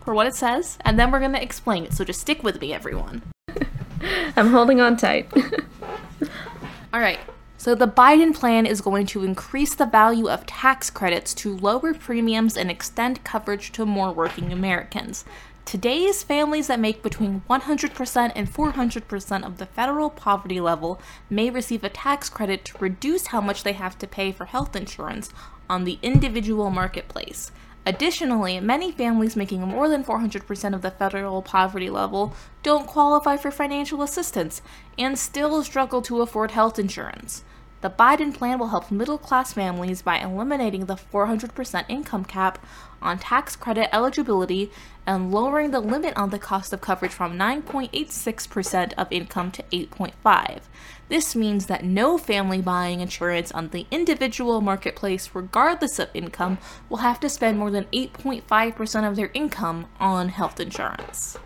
for 0.03 0.13
what 0.13 0.27
it 0.27 0.35
says, 0.35 0.77
and 0.85 0.97
then 0.97 1.11
we're 1.11 1.19
going 1.19 1.33
to 1.33 1.41
explain 1.41 1.83
it. 1.83 1.93
So 1.93 2.03
just 2.03 2.21
stick 2.21 2.43
with 2.43 2.61
me, 2.61 2.73
everyone. 2.73 3.23
I'm 4.35 4.51
holding 4.51 4.79
on 4.79 4.97
tight. 4.97 5.31
All 6.93 6.99
right. 6.99 7.19
So 7.57 7.75
the 7.75 7.87
Biden 7.87 8.33
plan 8.33 8.65
is 8.65 8.81
going 8.81 9.07
to 9.07 9.23
increase 9.23 9.75
the 9.75 9.85
value 9.85 10.29
of 10.29 10.45
tax 10.45 10.89
credits 10.89 11.33
to 11.35 11.57
lower 11.57 11.93
premiums 11.93 12.55
and 12.55 12.69
extend 12.69 13.23
coverage 13.23 13.71
to 13.73 13.85
more 13.85 14.13
working 14.13 14.53
Americans. 14.53 15.25
Today's 15.67 16.23
families 16.23 16.67
that 16.67 16.79
make 16.79 17.03
between 17.03 17.41
100% 17.49 18.31
and 18.33 18.49
400% 18.49 19.45
of 19.45 19.57
the 19.57 19.65
federal 19.65 20.09
poverty 20.09 20.61
level 20.61 21.01
may 21.29 21.49
receive 21.49 21.83
a 21.83 21.89
tax 21.89 22.29
credit 22.29 22.63
to 22.63 22.77
reduce 22.77 23.27
how 23.27 23.41
much 23.41 23.63
they 23.63 23.73
have 23.73 23.97
to 23.97 24.07
pay 24.07 24.31
for 24.31 24.45
health 24.45 24.77
insurance 24.77 25.29
on 25.69 25.83
the 25.83 25.99
individual 26.01 26.69
marketplace. 26.69 27.51
Additionally, 27.85 28.61
many 28.61 28.93
families 28.93 29.35
making 29.35 29.59
more 29.59 29.89
than 29.89 30.05
400% 30.05 30.73
of 30.73 30.81
the 30.81 30.91
federal 30.91 31.41
poverty 31.41 31.89
level 31.89 32.33
don't 32.63 32.87
qualify 32.87 33.35
for 33.35 33.51
financial 33.51 34.01
assistance 34.01 34.61
and 34.97 35.19
still 35.19 35.61
struggle 35.65 36.01
to 36.01 36.21
afford 36.21 36.51
health 36.51 36.79
insurance. 36.79 37.43
The 37.81 37.89
Biden 37.91 38.33
plan 38.33 38.57
will 38.57 38.69
help 38.69 38.89
middle 38.89 39.19
class 39.19 39.53
families 39.53 40.01
by 40.01 40.17
eliminating 40.17 40.85
the 40.85 40.95
400% 40.95 41.85
income 41.87 42.25
cap 42.25 42.57
on 43.01 43.19
tax 43.19 43.55
credit 43.55 43.93
eligibility 43.93 44.71
and 45.05 45.31
lowering 45.31 45.69
the 45.71 45.79
limit 45.79 46.17
on 46.17 46.31
the 46.31 46.39
cost 46.39 46.73
of 46.73 46.81
coverage 46.81 47.11
from 47.11 47.37
9.86% 47.37 48.93
of 48.97 49.07
income 49.11 49.51
to 49.51 49.63
8.5. 49.71 50.61
This 51.07 51.35
means 51.35 51.67
that 51.67 51.85
no 51.85 52.17
family 52.17 52.61
buying 52.61 52.99
insurance 52.99 53.51
on 53.51 53.69
the 53.69 53.85
individual 53.91 54.59
marketplace 54.59 55.29
regardless 55.33 55.99
of 55.99 56.09
income 56.15 56.57
will 56.89 56.97
have 56.97 57.19
to 57.19 57.29
spend 57.29 57.59
more 57.59 57.71
than 57.71 57.85
8.5% 57.85 59.07
of 59.07 59.15
their 59.15 59.29
income 59.33 59.85
on 59.99 60.29
health 60.29 60.59
insurance. 60.59 61.37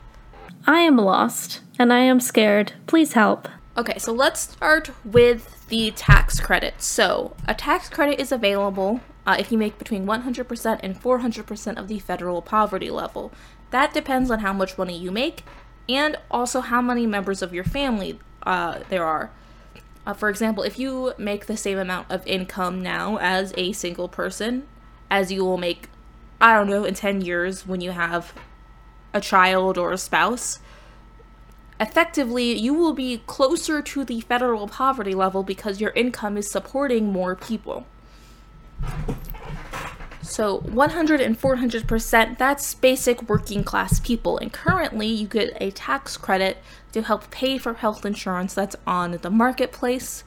I 0.65 0.80
am 0.80 0.96
lost 0.96 1.62
and 1.78 1.91
I 1.91 2.00
am 2.00 2.20
scared. 2.20 2.74
Please 2.88 3.13
help. 3.13 3.48
Okay, 3.77 3.97
so 3.99 4.12
let's 4.12 4.41
start 4.41 4.91
with 5.05 5.65
the 5.69 5.91
tax 5.91 6.41
credit. 6.41 6.81
So, 6.81 7.38
a 7.47 7.53
tax 7.53 7.88
credit 7.88 8.19
is 8.19 8.34
available 8.34 8.99
uh, 9.25 9.38
if 9.39 9.49
you 9.49 9.57
make 9.57 9.79
between 9.79 10.05
100% 10.05 10.79
and 10.84 11.01
400% 11.01 11.79
of 11.79 11.88
the 11.88 11.99
federal 11.99 12.41
poverty 12.41 12.89
level. 12.89 13.31
That 13.69 13.93
depends 13.93 14.29
on 14.29 14.39
how 14.39 14.51
much 14.51 14.77
money 14.77 14.97
you 14.97 15.10
make 15.10 15.45
and 15.88 16.17
also 16.29 16.60
how 16.60 16.81
many 16.81 17.07
members 17.07 17.41
of 17.41 17.53
your 17.53 17.63
family 17.63 18.19
uh, 18.43 18.79
there 18.89 19.05
are. 19.05 19.31
Uh, 20.05 20.13
for 20.13 20.27
example, 20.27 20.63
if 20.63 20.77
you 20.77 21.13
make 21.17 21.45
the 21.45 21.55
same 21.55 21.77
amount 21.77 22.12
of 22.12 22.27
income 22.27 22.81
now 22.81 23.17
as 23.19 23.53
a 23.55 23.71
single 23.71 24.10
person 24.10 24.67
as 25.10 25.31
you 25.31 25.45
will 25.45 25.57
make, 25.57 25.88
I 26.41 26.55
don't 26.55 26.69
know, 26.69 26.84
in 26.84 26.93
10 26.93 27.21
years 27.21 27.65
when 27.65 27.79
you 27.79 27.91
have 27.91 28.34
a 29.13 29.21
child 29.21 29.77
or 29.77 29.93
a 29.93 29.97
spouse, 29.97 30.60
effectively 31.82 32.54
you 32.54 32.74
will 32.74 32.94
be 32.94 33.24
closer 33.26 33.82
to 33.82 34.06
the 34.06 34.22
federal 34.22 34.67
poverty 34.67 35.15
level 35.15 35.41
because 35.41 35.82
your 35.82 35.89
income 35.91 36.38
is 36.38 36.50
supporting 36.50 37.12
more 37.12 37.36
people. 37.36 37.86
So 40.22 40.60
100 40.60 41.20
and 41.20 41.39
400%, 41.39 42.38
that's 42.38 42.74
basic 42.76 43.28
working 43.28 43.63
class 43.63 44.00
people. 44.00 44.38
And 44.38 44.54
currently, 44.54 45.08
you 45.08 45.28
get 45.28 45.58
a 45.60 45.72
tax 45.72 46.15
credit 46.15 46.60
to 46.94 47.02
help 47.02 47.32
pay 47.32 47.58
for 47.58 47.74
health 47.74 48.06
insurance 48.06 48.54
that's 48.54 48.76
on 48.86 49.17
the 49.22 49.30
marketplace 49.30 50.24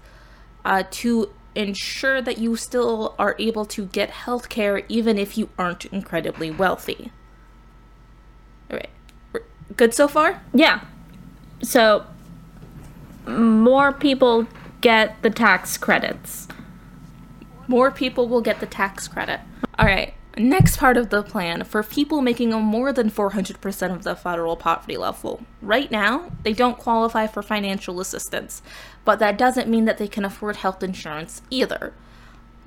uh, 0.64 0.82
to 0.90 1.32
ensure 1.54 2.20
that 2.20 2.36
you 2.38 2.56
still 2.56 3.14
are 3.18 3.36
able 3.38 3.64
to 3.64 3.86
get 3.86 4.10
health 4.10 4.48
care 4.48 4.82
even 4.88 5.16
if 5.16 5.38
you 5.38 5.48
aren't 5.56 5.86
incredibly 5.86 6.50
wealthy. 6.50 7.12
All 8.70 8.76
right. 8.76 8.90
Good 9.76 9.94
so 9.94 10.08
far? 10.08 10.42
Yeah. 10.52 10.80
So 11.64 12.06
more 13.26 13.92
people 13.92 14.46
get 14.80 15.20
the 15.22 15.30
tax 15.30 15.76
credits. 15.76 16.46
More 17.66 17.90
people 17.90 18.28
will 18.28 18.42
get 18.42 18.60
the 18.60 18.66
tax 18.66 19.08
credit. 19.08 19.40
All 19.78 19.86
right. 19.86 20.14
Next 20.36 20.78
part 20.78 20.96
of 20.96 21.10
the 21.10 21.22
plan 21.22 21.62
for 21.64 21.82
people 21.82 22.20
making 22.20 22.50
more 22.50 22.92
than 22.92 23.10
400% 23.10 23.94
of 23.94 24.02
the 24.02 24.16
federal 24.16 24.56
poverty 24.56 24.96
level. 24.96 25.42
Right 25.62 25.90
now, 25.90 26.32
they 26.42 26.52
don't 26.52 26.76
qualify 26.76 27.28
for 27.28 27.40
financial 27.40 28.00
assistance, 28.00 28.60
but 29.04 29.20
that 29.20 29.38
doesn't 29.38 29.68
mean 29.68 29.84
that 29.84 29.98
they 29.98 30.08
can 30.08 30.24
afford 30.24 30.56
health 30.56 30.82
insurance 30.82 31.40
either, 31.50 31.94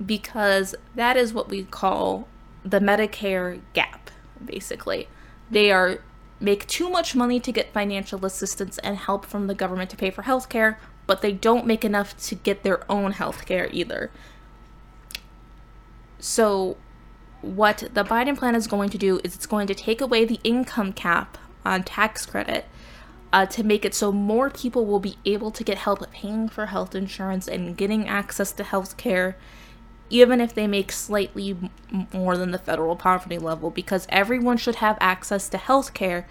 because 0.04 0.74
that 0.94 1.16
is 1.18 1.34
what 1.34 1.50
we 1.50 1.64
call 1.64 2.26
the 2.64 2.80
Medicare 2.80 3.60
gap, 3.74 4.10
basically. 4.42 5.06
They 5.50 5.70
are 5.70 6.00
make 6.40 6.66
too 6.66 6.88
much 6.88 7.14
money 7.14 7.40
to 7.40 7.52
get 7.52 7.72
financial 7.72 8.24
assistance 8.24 8.78
and 8.78 8.96
help 8.96 9.26
from 9.26 9.46
the 9.46 9.54
government 9.54 9.90
to 9.90 9.96
pay 9.96 10.10
for 10.10 10.22
healthcare, 10.22 10.76
but 11.06 11.22
they 11.22 11.32
don't 11.32 11.66
make 11.66 11.84
enough 11.84 12.16
to 12.16 12.34
get 12.34 12.62
their 12.62 12.90
own 12.90 13.14
healthcare 13.14 13.68
either. 13.72 14.10
So, 16.20 16.76
what 17.40 17.88
the 17.94 18.04
Biden 18.04 18.36
plan 18.36 18.54
is 18.54 18.66
going 18.66 18.90
to 18.90 18.98
do 18.98 19.20
is 19.22 19.34
it's 19.34 19.46
going 19.46 19.66
to 19.68 19.74
take 19.74 20.00
away 20.00 20.24
the 20.24 20.40
income 20.42 20.92
cap 20.92 21.38
on 21.64 21.84
tax 21.84 22.26
credit 22.26 22.66
uh, 23.32 23.46
to 23.46 23.62
make 23.62 23.84
it 23.84 23.94
so 23.94 24.10
more 24.10 24.50
people 24.50 24.86
will 24.86 25.00
be 25.00 25.16
able 25.24 25.50
to 25.50 25.62
get 25.62 25.78
help 25.78 26.10
paying 26.10 26.48
for 26.48 26.66
health 26.66 26.94
insurance 26.94 27.46
and 27.46 27.76
getting 27.76 28.08
access 28.08 28.52
to 28.52 28.64
health 28.64 28.96
care, 28.96 29.36
even 30.10 30.40
if 30.40 30.54
they 30.54 30.66
make 30.66 30.92
slightly 30.92 31.56
more 32.12 32.36
than 32.36 32.50
the 32.50 32.58
federal 32.58 32.96
poverty 32.96 33.38
level, 33.38 33.70
because 33.70 34.06
everyone 34.10 34.56
should 34.56 34.76
have 34.76 34.96
access 35.00 35.48
to 35.48 35.58
health 35.58 35.94
care, 35.94 36.26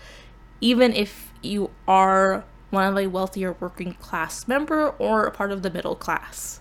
even 0.61 0.93
if 0.93 1.31
you 1.41 1.69
are 1.87 2.43
one 2.69 2.85
of 2.85 2.97
a 2.97 3.07
wealthier 3.07 3.53
working 3.59 3.93
class 3.93 4.47
member 4.47 4.89
or 4.99 5.25
a 5.25 5.31
part 5.31 5.51
of 5.51 5.61
the 5.61 5.69
middle 5.69 5.95
class. 5.95 6.59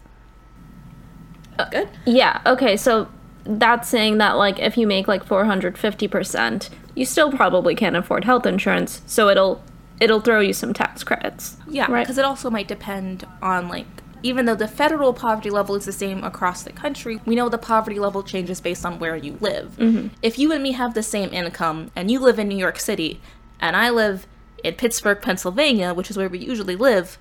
Uh, 1.59 1.69
good? 1.71 1.89
Yeah, 2.05 2.41
okay, 2.47 2.77
so 2.77 3.09
that's 3.45 3.89
saying 3.89 4.19
that 4.19 4.33
like 4.33 4.59
if 4.59 4.77
you 4.77 4.87
make 4.87 5.09
like 5.09 5.25
450%, 5.25 6.71
you 6.95 7.05
still 7.05 7.31
probably 7.33 7.75
can't 7.75 7.97
afford 7.97 8.25
health 8.25 8.47
insurance, 8.47 9.03
so 9.07 9.29
it'll 9.29 9.63
it'll 10.01 10.21
throw 10.21 10.41
you 10.41 10.53
some 10.53 10.75
tax 10.75 11.03
credits. 11.03 11.57
Yeah, 11.69 11.91
right. 11.91 12.05
because 12.05 12.19
it 12.19 12.25
also 12.25 12.51
might 12.51 12.69
depend 12.69 13.27
on 13.41 13.69
like 13.69 13.87
even 14.27 14.45
though 14.47 14.57
the 14.57 14.67
federal 14.69 15.13
poverty 15.13 15.51
level 15.51 15.77
is 15.77 15.85
the 15.85 15.93
same 15.93 16.25
across 16.25 16.63
the 16.63 16.73
country, 16.73 17.21
we 17.25 17.37
know 17.37 17.49
the 17.49 17.59
poverty 17.59 17.99
level 17.99 18.23
changes 18.23 18.61
based 18.61 18.85
on 18.85 18.99
where 18.99 19.17
you 19.17 19.39
live. 19.41 19.77
If 20.23 20.39
you 20.39 20.53
and 20.53 20.63
me 20.63 20.73
have 20.73 20.95
the 20.95 21.03
same 21.03 21.33
income 21.33 21.91
and 21.95 22.11
you 22.11 22.19
live 22.19 22.39
in 22.39 22.49
New 22.49 22.57
York 22.57 22.81
City 22.81 23.21
and 23.61 23.77
I 23.77 23.91
live 23.91 24.27
in 24.65 24.75
Pittsburgh, 24.75 25.23
Pennsylvania, 25.23 25.95
which 25.95 26.11
is 26.11 26.17
where 26.17 26.29
we 26.29 26.39
usually 26.39 26.77
live, 26.77 27.19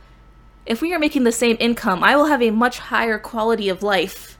if 0.65 0.81
we 0.81 0.93
are 0.93 0.99
making 0.99 1.25
the 1.25 1.31
same 1.31 1.57
income, 1.59 2.03
I 2.03 2.15
will 2.15 2.25
have 2.25 2.41
a 2.41 2.49
much 2.49 2.79
higher 2.79 3.19
quality 3.19 3.69
of 3.69 3.83
life 3.83 4.39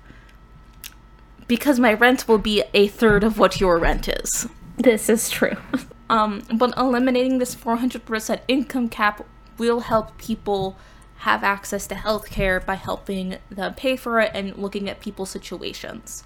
because 1.47 1.79
my 1.79 1.93
rent 1.93 2.27
will 2.27 2.39
be 2.39 2.63
a 2.73 2.87
third 2.87 3.23
of 3.23 3.37
what 3.37 3.61
your 3.61 3.77
rent 3.77 4.07
is. 4.07 4.47
This 4.77 5.09
is 5.09 5.29
true. 5.29 5.55
Um, 6.07 6.43
but 6.53 6.77
eliminating 6.77 7.39
this 7.39 7.55
400% 7.55 8.39
income 8.47 8.89
cap 8.89 9.25
will 9.57 9.79
help 9.79 10.15
people 10.19 10.77
have 11.25 11.43
access 11.43 11.87
to 11.87 11.95
healthcare 11.95 12.63
by 12.63 12.75
helping 12.75 13.39
them 13.49 13.73
pay 13.73 13.95
for 13.95 14.19
it 14.19 14.29
and 14.35 14.55
looking 14.57 14.87
at 14.87 14.99
people's 14.99 15.31
situations. 15.31 16.23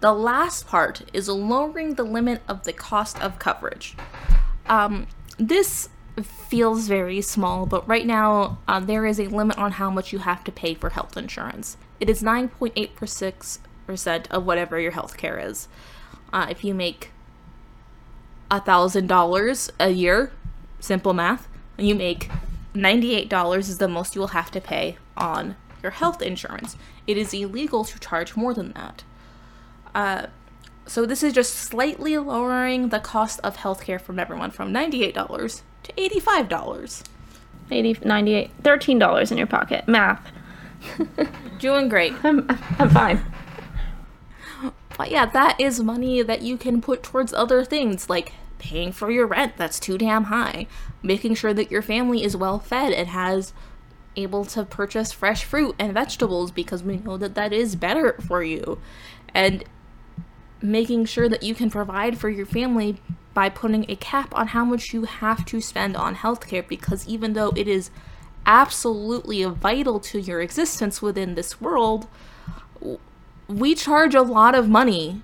The 0.00 0.14
last 0.14 0.66
part 0.66 1.02
is 1.12 1.28
lowering 1.28 1.96
the 1.96 2.02
limit 2.02 2.40
of 2.48 2.64
the 2.64 2.72
cost 2.72 3.20
of 3.20 3.38
coverage. 3.38 3.94
Um, 4.64 5.06
this 5.36 5.90
feels 6.22 6.88
very 6.88 7.20
small, 7.20 7.66
but 7.66 7.86
right 7.86 8.06
now 8.06 8.56
uh, 8.66 8.80
there 8.80 9.04
is 9.04 9.20
a 9.20 9.26
limit 9.26 9.58
on 9.58 9.72
how 9.72 9.90
much 9.90 10.14
you 10.14 10.20
have 10.20 10.42
to 10.44 10.52
pay 10.52 10.72
for 10.72 10.88
health 10.88 11.18
insurance. 11.18 11.76
It 12.00 12.08
is 12.08 12.22
9.86% 12.22 14.26
of 14.30 14.46
whatever 14.46 14.80
your 14.80 14.92
health 14.92 15.18
care 15.18 15.38
is. 15.38 15.68
Uh, 16.32 16.46
if 16.48 16.64
you 16.64 16.72
make 16.72 17.10
$1,000 18.50 19.70
a 19.78 19.90
year, 19.90 20.32
simple 20.80 21.12
math, 21.12 21.48
you 21.76 21.94
make 21.94 22.30
$98 22.74 23.58
is 23.58 23.78
the 23.78 23.88
most 23.88 24.14
you 24.14 24.20
will 24.20 24.28
have 24.28 24.50
to 24.50 24.60
pay 24.60 24.96
on 25.16 25.56
your 25.82 25.92
health 25.92 26.22
insurance. 26.22 26.76
It 27.06 27.16
is 27.16 27.34
illegal 27.34 27.84
to 27.84 27.98
charge 27.98 28.36
more 28.36 28.54
than 28.54 28.72
that. 28.72 29.04
Uh, 29.94 30.26
so 30.86 31.06
this 31.06 31.22
is 31.22 31.32
just 31.32 31.54
slightly 31.54 32.16
lowering 32.18 32.88
the 32.88 32.98
cost 32.98 33.40
of 33.44 33.58
healthcare 33.58 34.00
from 34.00 34.18
everyone 34.18 34.50
from 34.50 34.72
$98 34.72 35.62
to 35.84 35.92
$85. 35.92 37.02
80 37.70 37.98
98 38.04 38.62
$13 38.62 39.32
in 39.32 39.38
your 39.38 39.46
pocket. 39.46 39.88
Math. 39.88 40.30
Doing 41.58 41.88
great. 41.88 42.12
I'm 42.24 42.46
I'm 42.78 42.90
fine. 42.90 43.24
But 44.98 45.10
yeah, 45.10 45.26
that 45.26 45.60
is 45.60 45.80
money 45.80 46.22
that 46.22 46.42
you 46.42 46.56
can 46.56 46.82
put 46.82 47.02
towards 47.02 47.32
other 47.32 47.64
things 47.64 48.10
like 48.10 48.32
paying 48.62 48.92
for 48.92 49.10
your 49.10 49.26
rent 49.26 49.56
that's 49.56 49.80
too 49.80 49.98
damn 49.98 50.24
high, 50.24 50.66
making 51.02 51.34
sure 51.34 51.52
that 51.52 51.70
your 51.70 51.82
family 51.82 52.22
is 52.22 52.36
well 52.36 52.58
fed 52.58 52.92
and 52.92 53.08
has 53.08 53.52
able 54.14 54.44
to 54.44 54.64
purchase 54.64 55.10
fresh 55.10 55.44
fruit 55.44 55.74
and 55.78 55.92
vegetables 55.92 56.50
because 56.50 56.82
we 56.82 56.98
know 56.98 57.16
that 57.16 57.34
that 57.34 57.52
is 57.52 57.74
better 57.76 58.14
for 58.26 58.42
you. 58.42 58.78
And 59.34 59.64
making 60.60 61.06
sure 61.06 61.28
that 61.28 61.42
you 61.42 61.54
can 61.54 61.70
provide 61.70 62.16
for 62.18 62.28
your 62.28 62.46
family 62.46 63.00
by 63.34 63.48
putting 63.48 63.90
a 63.90 63.96
cap 63.96 64.32
on 64.36 64.48
how 64.48 64.64
much 64.64 64.92
you 64.92 65.04
have 65.04 65.44
to 65.46 65.60
spend 65.60 65.96
on 65.96 66.14
healthcare 66.16 66.66
because 66.66 67.08
even 67.08 67.32
though 67.32 67.52
it 67.56 67.66
is 67.66 67.90
absolutely 68.46 69.42
vital 69.44 69.98
to 69.98 70.20
your 70.20 70.40
existence 70.40 71.02
within 71.02 71.34
this 71.34 71.60
world, 71.60 72.06
we 73.48 73.74
charge 73.74 74.14
a 74.14 74.22
lot 74.22 74.54
of 74.54 74.68
money 74.68 75.22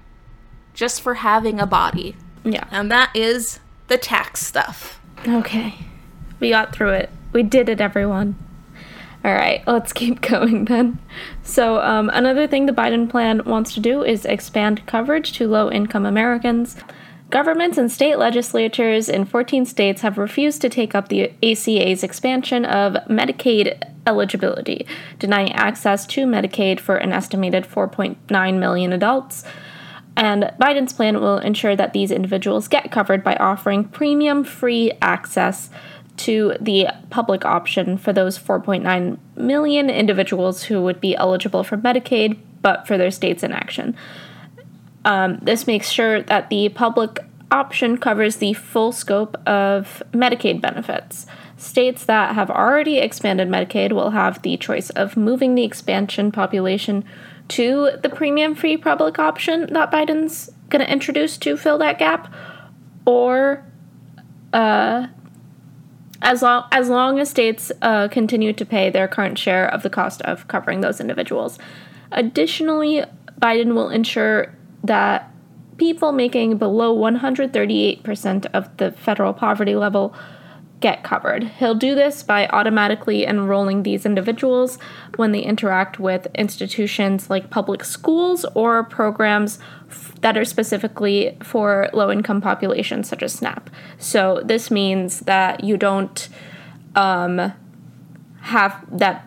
just 0.74 1.00
for 1.00 1.14
having 1.14 1.60
a 1.60 1.66
body. 1.66 2.16
Yeah. 2.52 2.66
And 2.70 2.90
that 2.90 3.10
is 3.14 3.60
the 3.88 3.98
tax 3.98 4.46
stuff. 4.46 5.00
Okay. 5.26 5.74
We 6.40 6.50
got 6.50 6.74
through 6.74 6.90
it. 6.90 7.10
We 7.32 7.42
did 7.42 7.68
it, 7.68 7.80
everyone. 7.80 8.36
All 9.24 9.32
right, 9.32 9.62
let's 9.66 9.92
keep 9.92 10.20
going 10.28 10.66
then. 10.66 10.98
So, 11.42 11.80
um, 11.82 12.10
another 12.12 12.46
thing 12.46 12.66
the 12.66 12.72
Biden 12.72 13.10
plan 13.10 13.44
wants 13.44 13.74
to 13.74 13.80
do 13.80 14.02
is 14.02 14.24
expand 14.24 14.86
coverage 14.86 15.32
to 15.32 15.48
low 15.48 15.70
income 15.70 16.06
Americans. 16.06 16.76
Governments 17.30 17.76
and 17.76 17.92
state 17.92 18.16
legislatures 18.16 19.08
in 19.08 19.26
14 19.26 19.66
states 19.66 20.00
have 20.00 20.16
refused 20.16 20.62
to 20.62 20.70
take 20.70 20.94
up 20.94 21.08
the 21.08 21.32
ACA's 21.42 22.02
expansion 22.02 22.64
of 22.64 22.94
Medicaid 23.06 23.82
eligibility, 24.06 24.86
denying 25.18 25.52
access 25.52 26.06
to 26.06 26.24
Medicaid 26.24 26.80
for 26.80 26.96
an 26.96 27.12
estimated 27.12 27.64
4.9 27.64 28.58
million 28.58 28.92
adults. 28.94 29.44
And 30.18 30.52
Biden's 30.60 30.92
plan 30.92 31.20
will 31.20 31.38
ensure 31.38 31.76
that 31.76 31.92
these 31.92 32.10
individuals 32.10 32.66
get 32.66 32.90
covered 32.90 33.22
by 33.22 33.36
offering 33.36 33.84
premium 33.84 34.42
free 34.42 34.90
access 35.00 35.70
to 36.16 36.56
the 36.60 36.88
public 37.08 37.44
option 37.44 37.96
for 37.96 38.12
those 38.12 38.36
4.9 38.36 39.16
million 39.36 39.88
individuals 39.88 40.64
who 40.64 40.82
would 40.82 41.00
be 41.00 41.14
eligible 41.14 41.62
for 41.62 41.76
Medicaid 41.76 42.36
but 42.60 42.88
for 42.88 42.98
their 42.98 43.12
state's 43.12 43.44
inaction. 43.44 43.94
Um, 45.04 45.38
this 45.40 45.68
makes 45.68 45.88
sure 45.88 46.20
that 46.24 46.50
the 46.50 46.70
public 46.70 47.20
option 47.52 47.96
covers 47.96 48.36
the 48.36 48.54
full 48.54 48.90
scope 48.90 49.36
of 49.46 50.02
Medicaid 50.12 50.60
benefits. 50.60 51.26
States 51.56 52.04
that 52.06 52.34
have 52.34 52.50
already 52.50 52.98
expanded 52.98 53.48
Medicaid 53.48 53.92
will 53.92 54.10
have 54.10 54.42
the 54.42 54.56
choice 54.56 54.90
of 54.90 55.16
moving 55.16 55.54
the 55.54 55.62
expansion 55.62 56.32
population 56.32 57.04
to 57.48 57.90
the 58.02 58.08
premium 58.08 58.54
free 58.54 58.76
public 58.76 59.18
option 59.18 59.72
that 59.72 59.90
Biden's 59.90 60.50
going 60.68 60.84
to 60.84 60.92
introduce 60.92 61.38
to 61.38 61.56
fill 61.56 61.78
that 61.78 61.98
gap, 61.98 62.32
or 63.06 63.64
uh, 64.52 65.06
as 66.20 66.42
long 66.42 66.68
as 66.72 66.88
long 66.88 67.18
as 67.18 67.30
states 67.30 67.72
uh, 67.82 68.08
continue 68.08 68.52
to 68.52 68.64
pay 68.64 68.90
their 68.90 69.08
current 69.08 69.38
share 69.38 69.66
of 69.72 69.82
the 69.82 69.90
cost 69.90 70.20
of 70.22 70.46
covering 70.48 70.80
those 70.80 71.00
individuals. 71.00 71.58
Additionally, 72.12 73.04
Biden 73.40 73.74
will 73.74 73.90
ensure 73.90 74.54
that 74.84 75.30
people 75.76 76.12
making 76.12 76.58
below 76.58 76.96
138% 76.96 78.46
of 78.52 78.76
the 78.78 78.90
federal 78.92 79.32
poverty 79.32 79.76
level 79.76 80.14
get 80.80 81.02
covered. 81.02 81.44
He'll 81.44 81.74
do 81.74 81.94
this 81.94 82.22
by 82.22 82.46
automatically 82.48 83.26
enrolling 83.26 83.82
these 83.82 84.06
individuals 84.06 84.78
when 85.16 85.32
they 85.32 85.40
interact 85.40 85.98
with 85.98 86.28
institutions 86.34 87.28
like 87.28 87.50
public 87.50 87.82
schools 87.82 88.44
or 88.54 88.84
programs 88.84 89.58
f- 89.88 90.14
that 90.20 90.36
are 90.36 90.44
specifically 90.44 91.36
for 91.42 91.90
low 91.92 92.10
income 92.10 92.40
populations, 92.40 93.08
such 93.08 93.22
as 93.22 93.34
SNAP. 93.34 93.70
So, 93.98 94.40
this 94.44 94.70
means 94.70 95.20
that 95.20 95.64
you 95.64 95.76
don't 95.76 96.28
um, 96.94 97.52
have 98.42 98.84
that 98.96 99.24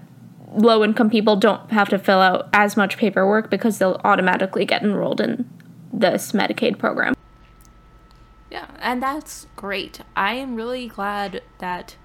low 0.53 0.83
income 0.83 1.09
people 1.09 1.35
don't 1.35 1.71
have 1.71 1.89
to 1.89 1.97
fill 1.97 2.19
out 2.19 2.49
as 2.53 2.75
much 2.75 2.97
paperwork 2.97 3.49
because 3.49 3.77
they'll 3.77 4.01
automatically 4.03 4.65
get 4.65 4.83
enrolled 4.83 5.21
in 5.21 5.49
this 5.93 6.31
Medicaid 6.33 6.77
program. 6.77 7.13
Yeah, 8.51 8.67
and 8.79 9.01
that's 9.01 9.47
great. 9.55 10.01
I 10.13 10.33
am 10.33 10.55
really 10.55 10.87
glad 10.87 11.41
that 11.59 11.95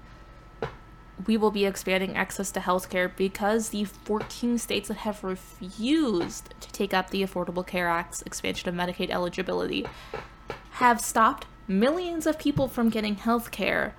we 1.25 1.35
will 1.35 1.51
be 1.51 1.65
expanding 1.65 2.15
access 2.15 2.51
to 2.51 2.61
healthcare 2.61 3.11
because 3.13 3.69
the 3.69 3.83
14 3.83 4.57
states 4.57 4.87
that 4.87 4.97
have 4.97 5.25
refused 5.25 6.53
to 6.61 6.71
take 6.71 6.93
up 6.93 7.09
the 7.09 7.21
Affordable 7.21 7.67
Care 7.67 7.89
Act's 7.89 8.21
expansion 8.21 8.69
of 8.69 8.75
Medicaid 8.75 9.09
eligibility 9.09 9.85
have 10.71 11.01
stopped 11.01 11.47
millions 11.67 12.25
of 12.25 12.39
people 12.39 12.69
from 12.69 12.89
getting 12.89 13.17
healthcare 13.17 13.91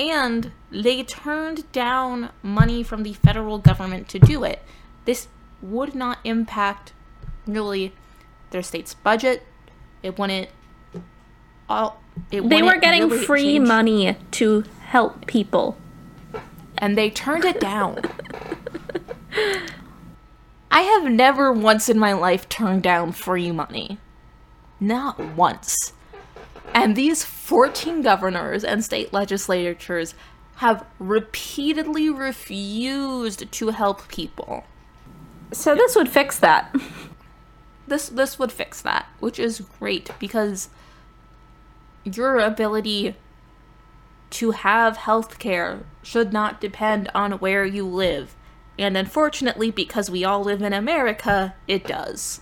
and 0.00 0.50
they 0.70 1.04
turned 1.04 1.70
down 1.70 2.30
money 2.42 2.82
from 2.82 3.04
the 3.04 3.12
federal 3.12 3.58
government 3.58 4.08
to 4.08 4.18
do 4.18 4.42
it. 4.42 4.62
This 5.04 5.28
would 5.62 5.94
not 5.94 6.18
impact 6.24 6.92
really 7.46 7.92
their 8.50 8.62
state's 8.62 8.94
budget. 8.94 9.44
It 10.02 10.18
wouldn't 10.18 10.48
all 11.68 12.00
it 12.32 12.48
They 12.48 12.62
were 12.62 12.76
getting 12.78 13.08
really 13.08 13.24
free 13.24 13.42
change- 13.58 13.68
money 13.68 14.16
to 14.32 14.64
help 14.86 15.26
people. 15.26 15.76
and 16.78 16.96
they 16.96 17.10
turned 17.10 17.44
it 17.44 17.60
down. 17.60 18.00
I 20.70 20.82
have 20.82 21.04
never 21.10 21.52
once 21.52 21.88
in 21.88 21.98
my 21.98 22.12
life 22.12 22.48
turned 22.48 22.82
down 22.82 23.12
free 23.12 23.50
money. 23.50 23.98
Not 24.80 25.18
once. 25.18 25.92
And 26.74 26.94
these 26.94 27.24
14 27.24 28.02
governors 28.02 28.62
and 28.62 28.84
state 28.84 29.12
legislatures 29.12 30.14
have 30.56 30.84
repeatedly 30.98 32.10
refused 32.10 33.50
to 33.50 33.68
help 33.70 34.06
people. 34.08 34.64
So 35.52 35.74
this 35.74 35.96
would 35.96 36.08
fix 36.08 36.38
that. 36.38 36.74
This 37.86 38.10
this 38.10 38.38
would 38.38 38.52
fix 38.52 38.82
that, 38.82 39.06
which 39.18 39.38
is 39.38 39.62
great 39.80 40.10
because 40.18 40.68
your 42.16 42.38
ability 42.38 43.16
to 44.30 44.50
have 44.50 44.98
health 44.98 45.38
care 45.38 45.80
should 46.02 46.32
not 46.32 46.60
depend 46.60 47.10
on 47.14 47.32
where 47.32 47.64
you 47.64 47.86
live. 47.86 48.34
And 48.78 48.96
unfortunately, 48.96 49.70
because 49.70 50.10
we 50.10 50.24
all 50.24 50.42
live 50.42 50.62
in 50.62 50.72
America, 50.72 51.54
it 51.66 51.86
does. 51.86 52.40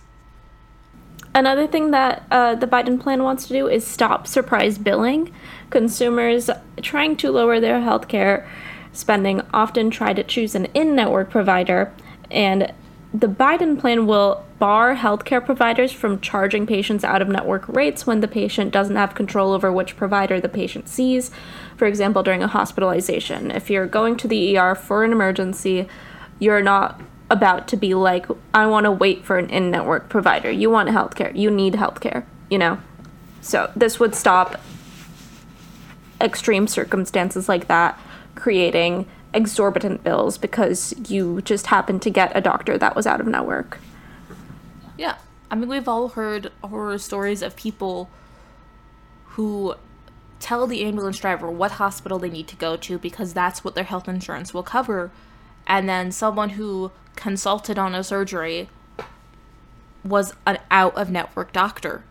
Another 1.33 1.67
thing 1.67 1.91
that 1.91 2.25
uh, 2.31 2.55
the 2.55 2.67
Biden 2.67 2.99
plan 2.99 3.23
wants 3.23 3.47
to 3.47 3.53
do 3.53 3.67
is 3.67 3.85
stop 3.85 4.27
surprise 4.27 4.77
billing. 4.77 5.31
Consumers 5.69 6.49
trying 6.81 7.15
to 7.17 7.31
lower 7.31 7.59
their 7.59 7.79
healthcare 7.79 8.47
spending 8.91 9.41
often 9.53 9.91
try 9.91 10.13
to 10.13 10.23
choose 10.23 10.55
an 10.55 10.65
in 10.73 10.95
network 10.95 11.29
provider, 11.29 11.93
and 12.31 12.73
the 13.13 13.27
Biden 13.27 13.79
plan 13.79 14.05
will 14.05 14.45
bar 14.59 14.95
healthcare 14.95 15.43
providers 15.43 15.91
from 15.91 16.19
charging 16.19 16.65
patients 16.65 17.03
out 17.03 17.21
of 17.21 17.27
network 17.27 17.67
rates 17.69 18.05
when 18.05 18.19
the 18.19 18.27
patient 18.27 18.71
doesn't 18.71 18.95
have 18.95 19.15
control 19.15 19.53
over 19.53 19.71
which 19.71 19.95
provider 19.95 20.41
the 20.41 20.49
patient 20.49 20.89
sees. 20.89 21.31
For 21.77 21.85
example, 21.85 22.21
during 22.23 22.43
a 22.43 22.47
hospitalization, 22.47 23.51
if 23.51 23.69
you're 23.69 23.87
going 23.87 24.17
to 24.17 24.27
the 24.27 24.57
ER 24.57 24.75
for 24.75 25.03
an 25.03 25.11
emergency, 25.11 25.87
you're 26.39 26.61
not 26.61 27.01
about 27.29 27.67
to 27.69 27.77
be 27.77 27.93
like, 27.93 28.25
I 28.53 28.67
want 28.67 28.85
to 28.85 28.91
wait 28.91 29.23
for 29.23 29.37
an 29.37 29.49
in 29.49 29.71
network 29.71 30.09
provider. 30.09 30.51
You 30.51 30.69
want 30.69 30.89
healthcare. 30.89 31.35
You 31.35 31.49
need 31.51 31.73
healthcare, 31.73 32.25
you 32.49 32.57
know? 32.57 32.79
So 33.41 33.71
this 33.75 33.99
would 33.99 34.15
stop 34.15 34.59
extreme 36.19 36.67
circumstances 36.67 37.47
like 37.47 37.67
that 37.67 37.99
creating 38.35 39.07
exorbitant 39.33 40.03
bills 40.03 40.37
because 40.37 40.93
you 41.09 41.41
just 41.41 41.67
happened 41.67 42.01
to 42.03 42.09
get 42.09 42.35
a 42.35 42.41
doctor 42.41 42.77
that 42.77 42.95
was 42.95 43.05
out 43.05 43.19
of 43.19 43.27
network. 43.27 43.79
Yeah. 44.97 45.17
I 45.49 45.55
mean, 45.55 45.69
we've 45.69 45.87
all 45.87 46.09
heard 46.09 46.51
horror 46.61 46.97
stories 46.97 47.41
of 47.41 47.55
people 47.55 48.09
who 49.25 49.75
tell 50.39 50.67
the 50.67 50.83
ambulance 50.83 51.19
driver 51.19 51.49
what 51.49 51.73
hospital 51.73 52.19
they 52.19 52.29
need 52.29 52.47
to 52.47 52.55
go 52.55 52.75
to 52.77 52.97
because 52.97 53.33
that's 53.33 53.63
what 53.63 53.75
their 53.75 53.83
health 53.83 54.07
insurance 54.07 54.53
will 54.53 54.63
cover. 54.63 55.11
And 55.65 55.87
then 55.87 56.11
someone 56.11 56.51
who 56.51 56.91
consulted 57.15 57.77
on 57.77 57.95
a 57.95 58.03
surgery 58.03 58.69
was 60.03 60.33
an 60.45 60.59
out 60.71 60.95
of 60.95 61.09
network 61.09 61.51
doctor. 61.51 62.03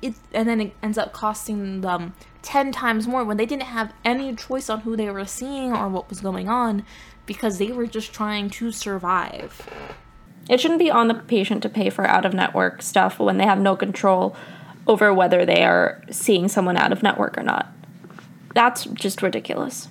It, 0.00 0.14
and 0.32 0.48
then 0.48 0.60
it 0.60 0.74
ends 0.82 0.98
up 0.98 1.12
costing 1.12 1.80
them 1.80 2.14
10 2.42 2.72
times 2.72 3.06
more 3.06 3.24
when 3.24 3.36
they 3.36 3.46
didn't 3.46 3.62
have 3.62 3.92
any 4.04 4.34
choice 4.34 4.68
on 4.68 4.80
who 4.80 4.96
they 4.96 5.10
were 5.10 5.24
seeing 5.24 5.72
or 5.72 5.88
what 5.88 6.08
was 6.08 6.20
going 6.20 6.48
on 6.48 6.84
because 7.24 7.58
they 7.58 7.70
were 7.72 7.86
just 7.86 8.12
trying 8.12 8.50
to 8.50 8.72
survive. 8.72 9.68
It 10.48 10.60
shouldn't 10.60 10.80
be 10.80 10.90
on 10.90 11.08
the 11.08 11.14
patient 11.14 11.62
to 11.62 11.68
pay 11.68 11.88
for 11.88 12.04
out 12.06 12.24
of 12.24 12.34
network 12.34 12.82
stuff 12.82 13.18
when 13.18 13.38
they 13.38 13.44
have 13.44 13.60
no 13.60 13.76
control 13.76 14.36
over 14.86 15.14
whether 15.14 15.46
they 15.46 15.64
are 15.64 16.02
seeing 16.10 16.48
someone 16.48 16.76
out 16.76 16.92
of 16.92 17.02
network 17.02 17.38
or 17.38 17.42
not. 17.42 17.72
That's 18.54 18.84
just 18.86 19.22
ridiculous. 19.22 19.88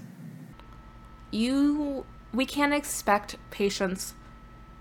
You 1.31 2.05
we 2.33 2.45
can't 2.45 2.73
expect 2.73 3.37
patients 3.49 4.13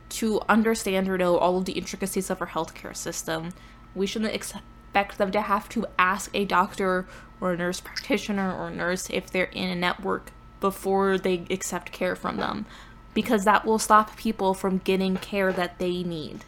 to 0.08 0.40
understand 0.48 1.08
or 1.08 1.18
know 1.18 1.38
all 1.38 1.56
of 1.58 1.64
the 1.64 1.72
intricacies 1.72 2.30
of 2.30 2.40
our 2.40 2.48
healthcare 2.48 2.96
system. 2.96 3.50
We 3.94 4.06
shouldn't 4.06 4.34
expect 4.34 5.18
them 5.18 5.30
to 5.32 5.40
have 5.40 5.68
to 5.70 5.86
ask 5.98 6.30
a 6.34 6.44
doctor 6.44 7.06
or 7.40 7.52
a 7.52 7.56
nurse 7.56 7.80
practitioner 7.80 8.52
or 8.52 8.70
nurse 8.70 9.08
if 9.10 9.30
they're 9.30 9.44
in 9.44 9.70
a 9.70 9.76
network 9.76 10.32
before 10.60 11.18
they 11.18 11.46
accept 11.50 11.92
care 11.92 12.14
from 12.14 12.36
them 12.36 12.66
because 13.14 13.44
that 13.44 13.64
will 13.64 13.78
stop 13.78 14.16
people 14.16 14.54
from 14.54 14.78
getting 14.78 15.16
care 15.16 15.52
that 15.52 15.78
they 15.78 16.02
need. 16.02 16.44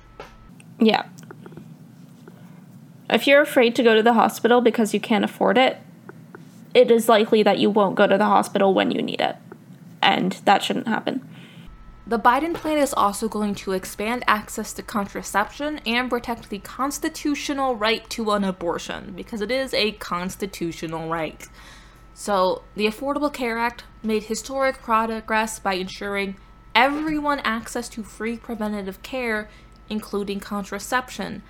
Yeah. 0.78 1.07
If 3.11 3.26
you're 3.26 3.42
afraid 3.42 3.74
to 3.76 3.83
go 3.83 3.94
to 3.94 4.02
the 4.02 4.14
hospital 4.14 4.61
because 4.61 4.94
you 4.94 5.00
can't 5.00 5.24
afford 5.24 5.59
it, 5.59 5.78
it 6.74 6.90
is 6.90 7.09
likely 7.09 7.42
that 7.42 7.59
you 7.59 7.68
won't 7.68 7.96
go 7.96 8.07
to 8.07 8.16
the 8.16 8.24
hospital 8.24 8.72
when 8.72 8.90
you 8.90 9.02
need 9.02 9.20
it. 9.20 9.37
And 10.00 10.33
that 10.44 10.62
shouldn't 10.62 10.88
happen. 10.88 11.28
The 12.05 12.19
Biden 12.19 12.55
plan 12.55 12.79
is 12.79 12.93
also 12.93 13.29
going 13.29 13.55
to 13.57 13.73
expand 13.73 14.25
access 14.27 14.73
to 14.73 14.83
contraception 14.83 15.79
and 15.87 16.11
protect 16.11 16.51
the 16.51 16.59
constitutional 16.59 17.77
right 17.77 18.09
to 18.11 18.33
an 18.33 18.43
abortion 18.43 19.12
because 19.15 19.41
it 19.41 19.53
is 19.53 19.73
a 19.73 19.93
constitutional 19.93 21.09
right. 21.09 21.47
So, 22.15 22.62
the 22.75 22.87
Affordable 22.87 23.33
Care 23.33 23.57
Act 23.57 23.85
made 24.03 24.25
historic 24.25 24.83
progress 24.83 25.61
by 25.61 25.75
ensuring 25.75 26.37
everyone 26.75 27.38
access 27.41 27.88
to 27.91 28.03
free 28.03 28.37
preventative 28.37 29.03
care, 29.03 29.49
including 29.88 30.41
contraception. 30.41 31.43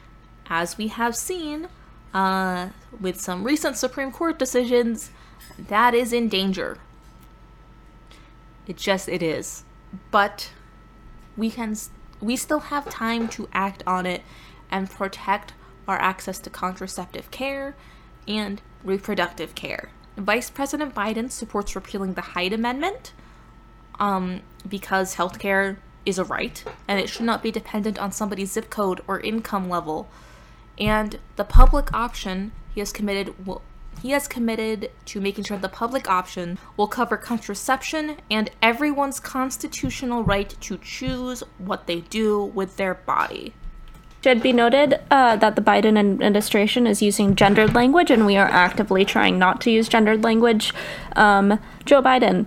As 0.51 0.77
we 0.77 0.89
have 0.89 1.17
seen 1.17 1.69
uh, 2.13 2.69
with 3.01 3.21
some 3.21 3.45
recent 3.45 3.79
Supreme 3.79 4.13
Court 4.13 4.39
decisions, 4.39 5.11
that 5.59 5.95
is 5.95 6.13
in 6.13 6.29
danger. 6.29 6.79
It 8.67 8.77
just 8.77 9.09
it 9.09 9.23
is. 9.23 9.65
But 10.11 10.51
we 11.37 11.51
can 11.51 11.77
we 12.21 12.37
still 12.37 12.61
have 12.61 12.89
time 12.89 13.29
to 13.29 13.49
act 13.53 13.83
on 13.87 14.07
it 14.07 14.23
and 14.71 14.89
protect 14.89 15.55
our 15.89 15.99
access 15.99 16.39
to 16.39 16.51
contraceptive 16.51 17.31
care 17.31 17.75
and 18.29 18.63
reproductive 18.85 19.55
care. 19.55 19.91
Vice 20.17 20.51
President 20.51 20.95
Biden 20.95 21.31
supports 21.31 21.75
repealing 21.75 22.15
the 22.15 22.21
Hyde 22.21 22.53
Amendment 22.53 23.13
um, 23.99 24.43
because 24.69 25.17
healthcare 25.17 25.77
is 26.05 26.19
a 26.19 26.25
right 26.25 26.65
and 26.87 27.01
it 27.01 27.09
should 27.09 27.27
not 27.27 27.43
be 27.43 27.51
dependent 27.51 27.99
on 27.99 28.13
somebody's 28.13 28.53
zip 28.53 28.71
code 28.71 29.01
or 29.07 29.21
income 29.21 29.69
level. 29.69 30.09
And 30.79 31.19
the 31.37 31.45
public 31.45 31.93
option 31.93 32.53
he 32.75 32.81
has 32.81 32.93
committed 32.93 33.47
will 33.47 33.63
he 34.03 34.11
has 34.11 34.27
committed 34.27 34.91
to 35.07 35.21
making 35.21 35.45
sure 35.45 35.57
the 35.57 35.69
public 35.69 36.11
option 36.11 36.59
will 36.77 36.89
cover 36.89 37.17
contraception 37.17 38.17
and 38.29 38.51
everyone's 38.61 39.21
constitutional 39.21 40.25
right 40.25 40.57
to 40.61 40.77
choose 40.79 41.45
what 41.59 41.87
they 41.87 42.01
do 42.01 42.45
with 42.45 42.77
their 42.77 42.95
body. 42.95 43.55
Should 44.25 44.43
be 44.43 44.53
noted 44.53 45.01
uh, 45.11 45.37
that 45.37 45.55
the 45.55 45.63
Biden 45.63 45.97
administration 45.99 46.87
is 46.87 47.01
using 47.01 47.35
gendered 47.37 47.75
language, 47.75 48.11
and 48.11 48.27
we 48.27 48.37
are 48.37 48.49
actively 48.49 49.05
trying 49.05 49.39
not 49.39 49.61
to 49.63 49.71
use 49.71 49.89
gendered 49.89 50.23
language. 50.23 50.73
Um, 51.17 51.59
Joe 51.85 52.03
Biden, 52.03 52.47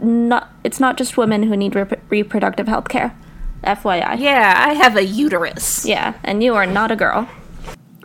not 0.00 0.52
it's 0.62 0.78
not 0.78 0.96
just 0.96 1.16
women 1.16 1.44
who 1.44 1.56
need 1.56 1.74
rep- 1.74 2.00
reproductive 2.10 2.68
health 2.68 2.88
care. 2.88 3.16
FYI. 3.64 4.20
Yeah, 4.20 4.54
I 4.56 4.74
have 4.74 4.96
a 4.96 5.04
uterus. 5.04 5.84
Yeah, 5.84 6.14
and 6.22 6.44
you 6.44 6.54
are 6.54 6.66
not 6.66 6.92
a 6.92 6.96
girl. 6.96 7.28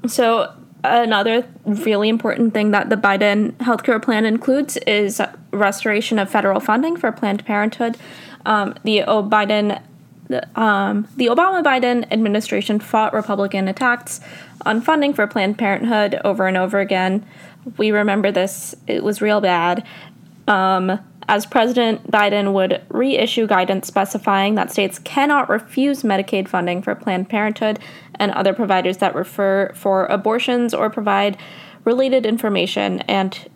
So 0.07 0.51
another 0.83 1.47
really 1.65 2.09
important 2.09 2.53
thing 2.53 2.71
that 2.71 2.89
the 2.89 2.95
Biden 2.95 3.53
healthcare 3.53 4.01
plan 4.01 4.25
includes 4.25 4.77
is 4.77 5.21
restoration 5.51 6.19
of 6.19 6.29
federal 6.29 6.59
funding 6.59 6.97
for 6.97 7.11
Planned 7.11 7.45
Parenthood. 7.45 7.97
Um, 8.45 8.75
the 8.83 8.99
Biden, 8.99 9.81
the, 10.27 10.59
um, 10.59 11.07
the 11.15 11.27
Obama 11.27 11.63
Biden 11.63 12.11
administration 12.11 12.79
fought 12.79 13.13
Republican 13.13 13.67
attacks 13.67 14.19
on 14.65 14.81
funding 14.81 15.13
for 15.13 15.25
Planned 15.27 15.57
Parenthood 15.57 16.19
over 16.25 16.47
and 16.47 16.57
over 16.57 16.79
again. 16.79 17.25
We 17.77 17.91
remember 17.91 18.31
this; 18.31 18.75
it 18.87 19.03
was 19.03 19.21
real 19.21 19.39
bad. 19.39 19.85
Um, 20.47 20.99
as 21.27 21.45
President 21.45 22.11
Biden 22.11 22.53
would 22.53 22.81
reissue 22.89 23.47
guidance 23.47 23.87
specifying 23.87 24.55
that 24.55 24.71
states 24.71 24.99
cannot 24.99 25.49
refuse 25.49 26.03
Medicaid 26.03 26.47
funding 26.47 26.81
for 26.81 26.95
Planned 26.95 27.29
Parenthood 27.29 27.79
and 28.15 28.31
other 28.31 28.53
providers 28.53 28.97
that 28.97 29.15
refer 29.15 29.71
for 29.73 30.05
abortions 30.07 30.73
or 30.73 30.89
provide 30.89 31.37
related 31.85 32.25
information, 32.25 32.99
and 33.01 33.49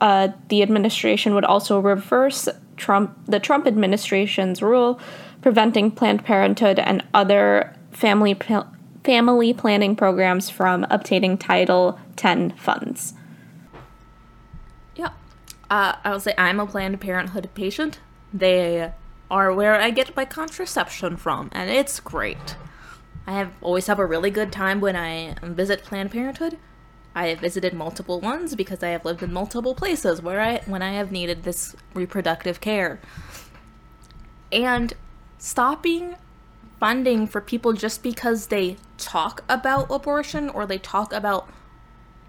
uh, 0.00 0.28
the 0.48 0.62
administration 0.62 1.34
would 1.34 1.44
also 1.44 1.80
reverse 1.80 2.48
Trump 2.76 3.16
the 3.26 3.40
Trump 3.40 3.66
administration's 3.66 4.60
rule 4.60 5.00
preventing 5.40 5.90
Planned 5.90 6.24
Parenthood 6.24 6.78
and 6.78 7.02
other 7.14 7.74
family 7.92 8.36
family 9.04 9.54
planning 9.54 9.96
programs 9.96 10.50
from 10.50 10.86
obtaining 10.90 11.38
Title 11.38 11.98
X 12.22 12.52
funds. 12.58 13.14
Uh, 15.70 15.94
I 16.04 16.10
will 16.10 16.20
say 16.20 16.34
I'm 16.38 16.60
a 16.60 16.66
Planned 16.66 17.00
Parenthood 17.00 17.48
patient. 17.54 18.00
They 18.32 18.92
are 19.30 19.52
where 19.52 19.80
I 19.80 19.90
get 19.90 20.14
my 20.14 20.24
contraception 20.24 21.16
from, 21.16 21.48
and 21.52 21.70
it's 21.70 21.98
great. 22.00 22.56
I 23.26 23.32
have 23.32 23.50
always 23.60 23.88
have 23.88 23.98
a 23.98 24.06
really 24.06 24.30
good 24.30 24.52
time 24.52 24.80
when 24.80 24.94
I 24.94 25.34
visit 25.42 25.82
Planned 25.82 26.12
Parenthood. 26.12 26.58
I 27.14 27.28
have 27.28 27.40
visited 27.40 27.72
multiple 27.72 28.20
ones 28.20 28.54
because 28.54 28.82
I 28.82 28.88
have 28.90 29.04
lived 29.04 29.22
in 29.22 29.32
multiple 29.32 29.74
places 29.74 30.22
where 30.22 30.40
I 30.40 30.60
when 30.66 30.82
I 30.82 30.92
have 30.92 31.10
needed 31.10 31.42
this 31.42 31.74
reproductive 31.94 32.60
care. 32.60 33.00
and 34.52 34.94
stopping 35.38 36.16
funding 36.80 37.26
for 37.26 37.40
people 37.40 37.72
just 37.72 38.02
because 38.02 38.46
they 38.46 38.76
talk 38.98 39.42
about 39.48 39.86
abortion 39.90 40.48
or 40.48 40.66
they 40.66 40.78
talk 40.78 41.12
about 41.12 41.48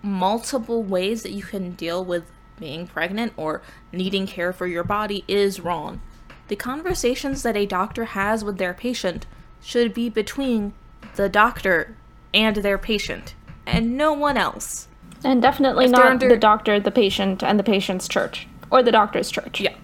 multiple 0.01 0.83
ways 0.83 1.23
that 1.23 1.31
you 1.31 1.43
can 1.43 1.71
deal 1.71 2.03
with 2.03 2.23
being 2.59 2.87
pregnant 2.87 3.33
or 3.37 3.61
needing 3.91 4.27
care 4.27 4.51
for 4.53 4.67
your 4.67 4.83
body 4.83 5.23
is 5.27 5.59
wrong. 5.59 6.01
The 6.47 6.55
conversations 6.55 7.43
that 7.43 7.57
a 7.57 7.65
doctor 7.65 8.05
has 8.05 8.43
with 8.43 8.57
their 8.57 8.73
patient 8.73 9.25
should 9.61 9.93
be 9.93 10.09
between 10.09 10.73
the 11.15 11.29
doctor 11.29 11.95
and 12.33 12.57
their 12.57 12.77
patient 12.77 13.35
and 13.65 13.97
no 13.97 14.13
one 14.13 14.37
else. 14.37 14.87
And 15.23 15.41
definitely 15.41 15.85
If 15.85 15.91
not 15.91 16.05
under- 16.05 16.29
the 16.29 16.37
doctor, 16.37 16.79
the 16.79 16.91
patient, 16.91 17.43
and 17.43 17.59
the 17.59 17.63
patient's 17.63 18.07
church. 18.07 18.47
Or 18.69 18.83
the 18.83 18.91
doctor's 18.91 19.31
church. 19.31 19.59
Yeah. 19.59 19.75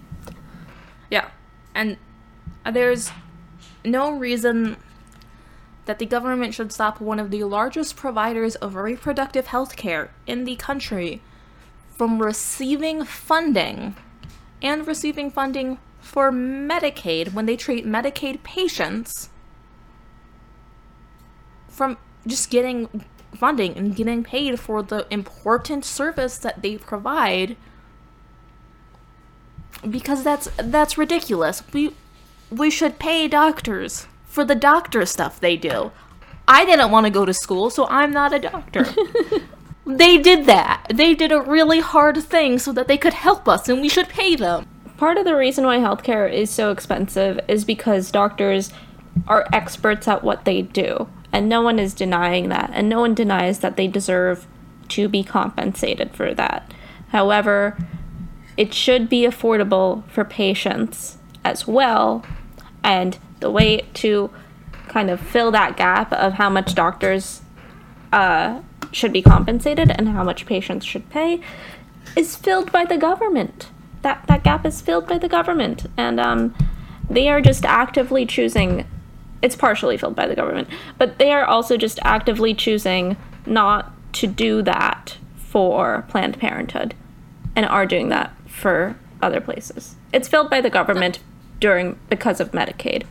Yeah. 1.10 1.30
And 1.74 1.98
there's 2.72 3.12
no 3.84 4.12
reason 4.12 4.78
that 5.86 6.00
the 6.00 6.06
government 6.06 6.54
should 6.54 6.72
stop 6.72 7.02
one 7.02 7.20
of 7.20 7.30
the 7.30 7.44
largest 7.44 7.98
providers 7.98 8.56
of 8.56 8.76
reproductive 8.76 9.48
health 9.48 9.76
care 9.76 10.12
in 10.26 10.46
the 10.46 10.56
country 10.56 11.22
from 11.96 12.22
receiving 12.22 13.04
funding 13.04 13.96
and 14.62 14.88
receiving 14.88 15.30
funding 15.30 15.78
for 16.00 16.32
Medicaid 16.32 17.34
when 17.34 17.46
they 17.46 17.56
treat 17.56 17.86
Medicaid 17.86 18.44
patients 18.44 19.30
from 21.68 21.98
just 22.28 22.50
getting 22.50 23.06
funding 23.36 23.76
and 23.78 23.96
getting 23.96 24.24
paid 24.24 24.60
for 24.60 24.84
the 24.84 25.08
important 25.10 25.84
service 25.84 26.38
that 26.38 26.62
they 26.62 26.78
provide 26.78 27.58
because 29.90 30.24
that's 30.24 30.48
that's 30.58 30.98
ridiculous. 30.98 31.64
We 31.74 31.96
we 32.50 32.70
should 32.70 33.00
pay 33.00 33.28
doctors 33.28 34.08
for 34.26 34.46
the 34.46 34.56
doctor 34.56 35.06
stuff 35.06 35.40
they 35.40 35.58
do. 35.58 35.92
I 36.48 36.66
didn't 36.66 36.92
want 36.92 37.06
to 37.06 37.10
go 37.10 37.26
to 37.26 37.34
school, 37.34 37.70
so 37.70 37.88
I'm 37.88 38.12
not 38.12 38.34
a 38.34 38.40
doctor. 38.40 38.86
they 39.86 40.18
did 40.18 40.46
that. 40.46 40.86
They 40.94 41.14
did 41.14 41.32
a 41.32 41.42
really 41.42 41.80
hard 41.80 42.18
thing 42.24 42.60
so 42.60 42.72
that 42.74 42.88
they 42.88 42.98
could 42.98 43.14
help 43.14 43.48
us 43.48 43.68
and 43.68 43.82
we 43.82 43.90
should 43.90 44.10
pay 44.10 44.36
them. 44.36 44.68
Part 44.98 45.18
of 45.18 45.26
the 45.26 45.36
reason 45.36 45.66
why 45.66 45.78
healthcare 45.78 46.32
is 46.32 46.50
so 46.50 46.72
expensive 46.72 47.40
is 47.48 47.66
because 47.66 48.12
doctors 48.12 48.72
are 49.28 49.48
experts 49.52 50.08
at 50.08 50.24
what 50.24 50.46
they 50.46 50.62
do. 50.62 51.10
And 51.32 51.50
no 51.50 51.62
one 51.62 51.80
is 51.80 51.94
denying 51.94 52.50
that. 52.50 52.70
And 52.74 52.88
no 52.88 53.02
one 53.02 53.14
denies 53.14 53.60
that 53.60 53.76
they 53.76 53.88
deserve 53.88 54.48
to 54.90 55.10
be 55.10 55.24
compensated 55.24 56.12
for 56.12 56.34
that. 56.34 56.72
However, 57.10 57.78
it 58.56 58.74
should 58.74 59.10
be 59.10 59.24
affordable 59.24 60.08
for 60.10 60.24
patients 60.24 61.18
as 61.44 61.68
well. 61.68 62.24
And 62.84 63.18
the 63.40 63.52
way 63.52 63.86
to 63.96 64.30
kind 64.88 65.10
of 65.10 65.20
fill 65.20 65.52
that 65.52 65.76
gap 65.76 66.14
of 66.14 66.34
how 66.34 66.50
much 66.50 66.76
doctors 66.76 67.42
uh, 68.12 68.62
should 68.96 69.14
be 69.14 69.22
compensated 69.22 69.92
and 69.92 70.10
how 70.10 70.24
much 70.24 70.46
patients 70.46 70.86
should 70.86 71.10
pay 71.10 71.42
is 72.16 72.36
filled 72.36 72.72
by 72.72 72.86
the 72.86 72.98
government. 72.98 73.70
That 74.02 74.26
that 74.28 74.44
gap 74.44 74.66
is 74.66 74.82
filled 74.82 75.08
by 75.08 75.18
the 75.18 75.30
government, 75.30 75.86
and 75.98 76.20
um, 76.20 76.56
they 77.10 77.30
are 77.30 77.42
just 77.42 77.66
actively 77.66 78.26
choosing. 78.26 78.86
It's 79.42 79.56
partially 79.56 79.98
filled 79.98 80.16
by 80.16 80.28
the 80.28 80.36
government, 80.36 80.68
but 80.98 81.18
they 81.20 81.32
are 81.32 81.46
also 81.46 81.78
just 81.78 82.00
actively 82.04 82.54
choosing 82.54 83.18
not 83.46 83.92
to 84.14 84.28
do 84.28 84.62
that 84.62 85.18
for 85.38 86.06
Planned 86.10 86.40
Parenthood, 86.40 86.94
and 87.56 87.66
are 87.66 87.86
doing 87.86 88.10
that 88.10 88.34
for 88.48 88.96
other 89.22 89.40
places. 89.42 89.96
It's 90.12 90.28
filled 90.28 90.50
by 90.50 90.62
the 90.62 90.70
government 90.70 91.20
during 91.60 91.98
because 92.10 92.40
of 92.40 92.52
Medicaid, 92.52 93.04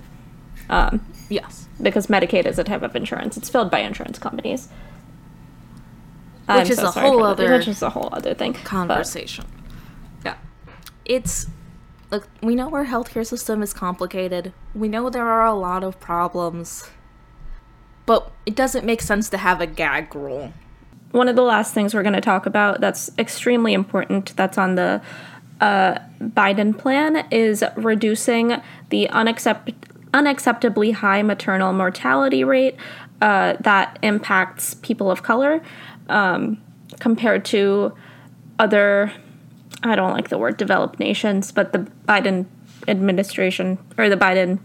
um, 0.69 1.05
Yes. 1.29 1.67
because 1.81 2.07
Medicaid 2.09 2.47
is 2.47 2.59
a 2.59 2.65
type 2.65 2.83
of 2.83 2.95
insurance. 2.95 3.37
It's 3.37 3.49
filled 3.49 3.71
by 3.71 3.81
insurance 3.81 4.19
companies. 4.19 4.69
Which 6.61 6.71
is 6.71 6.79
a 6.79 6.93
sorry 6.93 7.09
whole 7.09 7.25
other 7.25 7.53
which 7.53 7.69
is 7.69 7.83
a 7.83 7.91
whole 7.91 8.09
other 8.13 8.35
thing. 8.35 8.53
But- 8.53 8.65
conversation. 8.65 9.45
Yeah. 10.25 10.37
It's 11.05 11.47
look, 12.11 12.29
we 12.43 12.55
know 12.55 12.73
our 12.75 12.85
healthcare 12.87 13.27
system 13.27 13.63
is 13.63 13.73
complicated. 13.73 14.53
We 14.75 14.89
know 14.89 15.11
there 15.11 15.29
are 15.29 15.47
a 15.47 15.55
lot 15.55 15.83
of 15.85 15.99
problems. 16.01 16.89
But 18.05 18.31
it 18.47 18.57
doesn't 18.57 18.85
make 18.85 19.01
sense 19.01 19.29
to 19.31 19.39
have 19.39 19.61
a 19.61 19.67
gag 19.67 20.15
rule. 20.15 20.53
one 21.13 21.29
of 21.29 21.37
the 21.37 21.43
last 21.43 21.73
things 21.75 21.95
we're 21.95 22.03
going 22.03 22.15
to 22.15 22.21
talk 22.23 22.47
about 22.47 22.81
that's 22.81 23.11
extremely 23.19 23.75
important 23.75 24.35
that's 24.37 24.57
on 24.59 24.75
the 24.77 25.01
uh, 25.61 25.99
Biden 26.21 26.77
plan 26.77 27.25
is 27.31 27.63
reducing 27.77 28.61
the 28.89 29.09
unaccept- 29.13 29.75
unacceptably 30.13 30.93
high 30.95 31.23
maternal 31.23 31.73
mortality 31.73 32.43
rate 32.45 32.77
uh, 33.21 33.55
that 33.61 33.99
impacts 34.03 34.75
people 34.75 35.11
of 35.11 35.23
color 35.23 35.63
um, 36.09 36.63
compared 36.99 37.45
to 37.47 37.95
other, 38.59 39.13
I 39.83 39.97
don't 39.97 40.13
like 40.13 40.29
the 40.29 40.39
word 40.39 40.57
developed 40.57 40.99
nations, 40.99 41.53
but 41.53 41.73
the 41.73 41.91
Biden 42.07 42.47
administration 42.89 43.79
or 43.97 44.09
the 44.09 44.17
Biden 44.17 44.59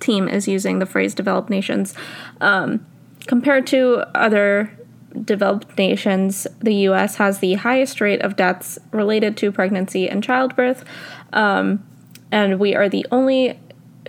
team 0.00 0.28
is 0.28 0.48
using 0.48 0.78
the 0.78 0.86
phrase 0.86 1.14
developed 1.14 1.50
nations. 1.50 1.94
Um, 2.40 2.86
compared 3.26 3.66
to 3.68 4.04
other 4.14 4.76
developed 5.24 5.76
nations, 5.76 6.46
the 6.60 6.74
US 6.86 7.16
has 7.16 7.40
the 7.40 7.54
highest 7.54 8.00
rate 8.00 8.22
of 8.22 8.36
deaths 8.36 8.78
related 8.92 9.36
to 9.38 9.52
pregnancy 9.52 10.08
and 10.08 10.22
childbirth. 10.22 10.84
Um, 11.32 11.86
and 12.32 12.58
we 12.58 12.74
are 12.74 12.88
the 12.88 13.06
only 13.10 13.58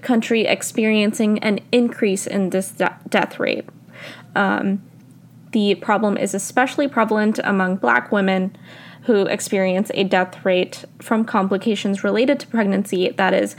country 0.02 0.46
experiencing 0.46 1.40
an 1.40 1.60
increase 1.72 2.28
in 2.28 2.50
this 2.52 2.72
de- 2.72 3.00
death 3.10 3.40
rate. 3.40 3.68
Um, 4.36 4.82
the 5.52 5.76
problem 5.76 6.18
is 6.18 6.34
especially 6.34 6.88
prevalent 6.88 7.40
among 7.44 7.78
black 7.78 8.12
women 8.12 8.56
who 9.04 9.26
experience 9.26 9.92
a 9.94 10.04
death 10.04 10.44
rate 10.46 10.86
from 11.00 11.26
complications 11.26 12.04
related 12.04 12.40
to 12.40 12.48
pregnancy 12.48 13.10
that 13.12 13.34
is 13.34 13.56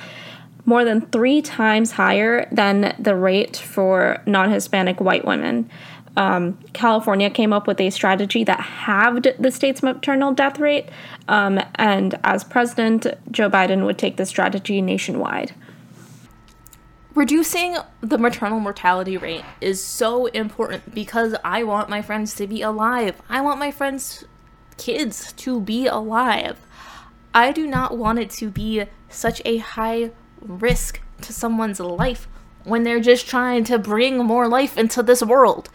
more 0.65 0.85
than 0.85 1.01
three 1.01 1.43
times 1.43 1.93
higher 1.93 2.49
than 2.53 2.95
the 2.99 3.17
rate 3.17 3.57
for 3.57 4.23
non 4.27 4.51
Hispanic 4.51 5.01
white 5.01 5.25
women. 5.25 5.69
Um, 6.17 6.59
California 6.73 7.31
came 7.31 7.53
up 7.53 7.67
with 7.67 7.81
a 7.81 7.91
strategy 7.91 8.45
that 8.45 8.61
halved 8.61 9.33
the 9.39 9.51
state's 9.51 9.83
maternal 9.83 10.33
death 10.33 10.59
rate, 10.59 10.89
um, 11.27 11.59
and 11.77 12.19
as 12.23 12.45
president, 12.45 13.07
Joe 13.31 13.49
Biden 13.49 13.87
would 13.87 13.99
take 13.99 14.19
this 14.19 14.29
strategy 14.29 14.83
nationwide. 14.83 15.55
Reducing 17.15 17.77
the 18.01 18.17
maternal 18.17 18.59
mortality 18.59 19.19
rate 19.19 19.45
is 19.61 19.85
so 19.85 20.27
important 20.27 20.95
because 20.95 21.35
I 21.45 21.63
want 21.63 21.91
my 21.91 22.01
friends 22.01 22.35
to 22.37 22.47
be 22.47 22.63
alive. 22.63 23.21
I 23.29 23.43
want 23.43 23.59
my 23.59 23.71
friends' 23.71 24.25
kids 24.79 25.35
to 25.35 25.61
be 25.61 25.87
alive. 25.87 26.59
I 27.35 27.53
do 27.53 27.67
not 27.67 27.99
want 27.99 28.19
it 28.19 28.31
to 28.31 28.51
be 28.51 28.85
such 29.11 29.43
a 29.45 29.59
high 29.59 30.13
risk 30.41 31.03
to 31.21 31.35
someone's 31.35 31.81
life 31.81 32.29
when 32.65 32.83
they're 32.83 32.99
just 33.01 33.29
trying 33.29 33.65
to 33.65 33.79
bring 33.79 34.17
more 34.17 34.49
life 34.49 34.79
into 34.79 35.03
this 35.03 35.23
world. 35.23 35.69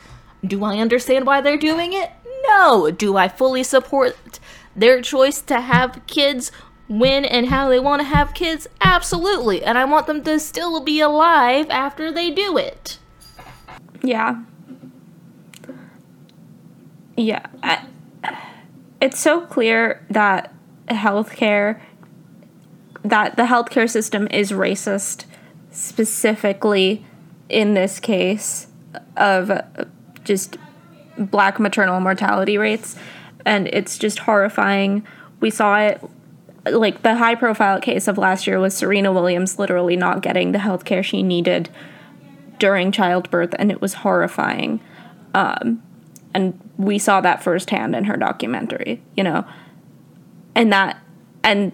Do 0.43 0.63
I 0.63 0.79
understand 0.79 1.27
why 1.27 1.41
they're 1.41 1.55
doing 1.55 1.93
it? 1.93 2.13
No. 2.47 2.89
Do 2.89 3.15
I 3.15 3.27
fully 3.27 3.63
support 3.63 4.39
their 4.75 5.01
choice 5.01 5.41
to 5.41 5.61
have 5.61 6.01
kids 6.07 6.51
when 6.87 7.25
and 7.25 7.47
how 7.47 7.69
they 7.69 7.79
want 7.79 8.01
to 8.01 8.07
have 8.07 8.33
kids? 8.33 8.67
Absolutely. 8.81 9.63
And 9.63 9.77
I 9.77 9.85
want 9.85 10.07
them 10.07 10.23
to 10.23 10.39
still 10.39 10.81
be 10.81 10.99
alive 10.99 11.67
after 11.69 12.11
they 12.11 12.31
do 12.31 12.57
it. 12.57 12.99
Yeah. 14.03 14.43
Yeah. 17.15 17.45
I, 17.63 17.85
it's 19.01 19.19
so 19.19 19.41
clear 19.41 20.05
that 20.09 20.53
healthcare, 20.87 21.81
that 23.03 23.35
the 23.35 23.43
healthcare 23.43 23.89
system 23.89 24.27
is 24.31 24.51
racist, 24.51 25.25
specifically 25.71 27.05
in 27.49 27.73
this 27.73 27.99
case 27.99 28.67
of 29.15 29.51
just 30.23 30.57
black 31.17 31.59
maternal 31.59 31.99
mortality 31.99 32.57
rates. 32.57 32.95
And 33.45 33.67
it's 33.67 33.97
just 33.97 34.19
horrifying. 34.19 35.05
We 35.39 35.49
saw 35.49 35.79
it 35.79 36.01
like 36.69 37.03
the 37.03 37.15
high 37.15 37.35
profile 37.35 37.79
case 37.79 38.07
of 38.07 38.17
last 38.17 38.47
year 38.47 38.59
was 38.59 38.75
Serena 38.75 39.11
Williams 39.11 39.59
literally 39.59 39.95
not 39.95 40.21
getting 40.21 40.51
the 40.51 40.59
healthcare 40.59 41.03
she 41.03 41.23
needed 41.23 41.69
during 42.59 42.91
childbirth, 42.91 43.53
and 43.59 43.71
it 43.71 43.81
was 43.81 43.95
horrifying. 43.95 44.79
Um, 45.33 45.83
and 46.33 46.59
we 46.77 46.99
saw 46.99 47.21
that 47.21 47.43
firsthand 47.43 47.95
in 47.95 48.05
her 48.05 48.17
documentary, 48.17 49.01
you 49.15 49.23
know. 49.23 49.45
And 50.55 50.71
that, 50.73 50.99
and 51.43 51.71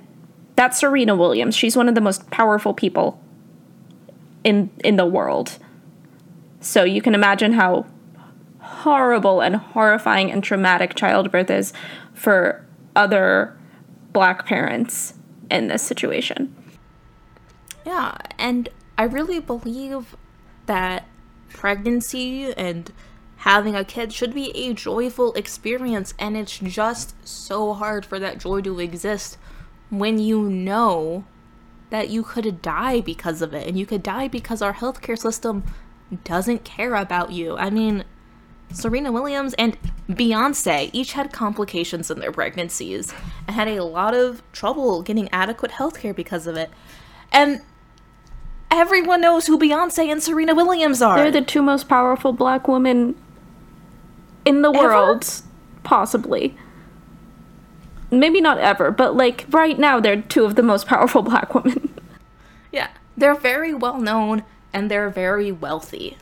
that's 0.56 0.80
Serena 0.80 1.16
Williams. 1.16 1.56
She's 1.56 1.76
one 1.76 1.90
of 1.90 1.96
the 1.96 2.02
most 2.02 2.30
powerful 2.30 2.74
people 2.74 3.22
in 4.44 4.70
in 4.84 4.96
the 4.96 5.06
world. 5.06 5.58
So 6.60 6.84
you 6.84 7.02
can 7.02 7.16
imagine 7.16 7.54
how 7.54 7.86
horrible 8.60 9.42
and 9.42 9.56
horrifying 9.56 10.32
and 10.32 10.44
traumatic 10.44 10.96
childbirth 10.96 11.50
is 11.50 11.74
for 12.14 12.66
other 12.96 13.58
black 14.14 14.46
parents 14.46 15.16
in 15.52 15.68
this 15.68 15.82
situation. 15.82 16.56
Yeah, 17.86 18.16
and 18.38 18.70
I 18.98 19.04
really 19.04 19.40
believe 19.40 20.16
that 20.68 21.08
pregnancy 21.50 22.54
and 22.54 22.92
having 23.38 23.76
a 23.76 23.84
kid 23.84 24.14
should 24.14 24.34
be 24.34 24.56
a 24.56 24.74
joyful 24.74 25.34
experience, 25.34 26.14
and 26.18 26.38
it's 26.38 26.60
just 26.60 27.16
so 27.28 27.74
hard 27.74 28.06
for 28.06 28.20
that 28.20 28.38
joy 28.38 28.62
to 28.62 28.80
exist 28.80 29.38
when 29.90 30.18
you 30.18 30.44
know 30.50 31.26
that 31.90 32.10
you 32.10 32.24
could 32.24 32.62
die 32.62 33.02
because 33.02 33.42
of 33.42 33.54
it, 33.54 33.68
and 33.68 33.78
you 33.78 33.86
could 33.86 34.02
die 34.02 34.28
because 34.28 34.62
our 34.62 34.74
healthcare 34.74 35.20
system 35.20 35.64
doesn't 36.24 36.64
care 36.64 36.96
about 36.96 37.32
you. 37.32 37.58
I 37.58 37.70
mean, 37.70 38.06
Serena 38.74 39.12
Williams 39.12 39.54
and 39.54 39.78
Beyonce 40.10 40.90
each 40.94 41.14
had 41.14 41.32
complications 41.32 42.12
in 42.12 42.20
their 42.20 42.32
pregnancies 42.32 43.14
and 43.48 43.56
had 43.56 43.68
a 43.68 43.84
lot 43.84 44.14
of 44.14 44.42
trouble 44.52 45.02
getting 45.02 45.30
adequate 45.32 45.72
healthcare 45.72 46.16
because 46.16 46.48
of 46.48 46.58
it. 46.58 46.70
And 47.32 47.62
everyone 48.72 49.22
knows 49.22 49.48
who 49.48 49.58
Beyonce 49.58 50.12
and 50.12 50.22
Serena 50.22 50.56
Williams 50.56 51.02
are. 51.02 51.18
They're 51.18 51.32
the 51.32 51.42
two 51.42 51.62
most 51.62 51.88
powerful 51.88 52.34
black 52.34 52.68
women 52.68 53.16
in 54.46 54.62
the 54.62 54.72
Ever? 54.72 54.88
world, 54.88 55.42
possibly. 55.84 56.58
Maybe 58.12 58.42
not 58.42 58.58
ever, 58.58 58.92
but 58.92 59.16
like 59.16 59.46
right 59.50 59.78
now, 59.80 60.00
they're 60.00 60.22
two 60.22 60.46
of 60.46 60.56
the 60.56 60.64
most 60.64 60.88
powerful 60.88 61.22
black 61.24 61.54
women. 61.56 61.94
Yeah, 62.72 62.90
they're 63.16 63.36
very 63.36 63.74
well 63.74 64.00
known 64.00 64.44
and 64.74 64.90
they're 64.90 65.10
very 65.10 65.52
wealthy. 65.52 66.18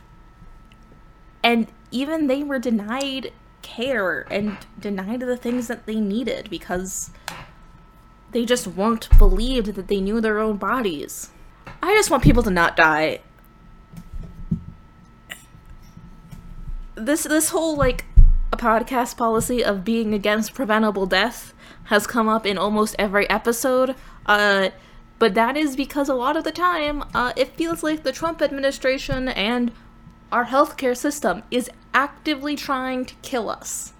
And 1.43 1.67
even 1.91 2.27
they 2.27 2.43
were 2.43 2.59
denied 2.59 3.31
care 3.61 4.25
and 4.31 4.57
denied 4.79 5.19
the 5.19 5.37
things 5.37 5.67
that 5.67 5.85
they 5.85 5.99
needed 5.99 6.49
because 6.49 7.11
they 8.31 8.45
just 8.45 8.65
weren't 8.65 9.09
believed 9.17 9.75
that 9.75 9.87
they 9.87 10.01
knew 10.01 10.21
their 10.21 10.39
own 10.39 10.57
bodies. 10.57 11.29
I 11.83 11.93
just 11.93 12.09
want 12.09 12.23
people 12.23 12.43
to 12.43 12.49
not 12.49 12.75
die. 12.75 13.19
This 16.95 17.23
this 17.23 17.49
whole 17.49 17.75
like 17.75 18.05
a 18.51 18.57
podcast 18.57 19.17
policy 19.17 19.63
of 19.63 19.83
being 19.83 20.13
against 20.13 20.53
preventable 20.53 21.05
death 21.05 21.53
has 21.85 22.05
come 22.07 22.29
up 22.29 22.45
in 22.45 22.57
almost 22.57 22.95
every 22.97 23.29
episode. 23.29 23.95
Uh 24.25 24.69
but 25.19 25.35
that 25.35 25.55
is 25.55 25.75
because 25.75 26.09
a 26.09 26.15
lot 26.15 26.35
of 26.35 26.43
the 26.43 26.51
time, 26.51 27.03
uh, 27.13 27.31
it 27.35 27.55
feels 27.55 27.83
like 27.83 28.01
the 28.01 28.11
Trump 28.11 28.41
administration 28.41 29.27
and 29.27 29.71
our 30.31 30.45
healthcare 30.45 30.97
system 30.97 31.43
is 31.51 31.69
actively 31.93 32.55
trying 32.55 33.05
to 33.05 33.13
kill 33.21 33.49
us. 33.49 33.93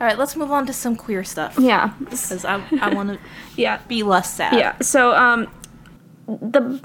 All 0.00 0.08
right, 0.08 0.18
let's 0.18 0.36
move 0.36 0.50
on 0.50 0.66
to 0.66 0.72
some 0.72 0.96
queer 0.96 1.24
stuff 1.24 1.56
Yeah. 1.58 1.92
because 2.00 2.44
I, 2.44 2.62
I 2.80 2.92
want 2.92 3.10
to 3.10 3.18
Yeah. 3.56 3.78
be 3.88 4.02
less 4.02 4.34
sad. 4.34 4.54
Yeah. 4.54 4.78
So 4.80 5.12
um 5.14 5.46
the 6.26 6.80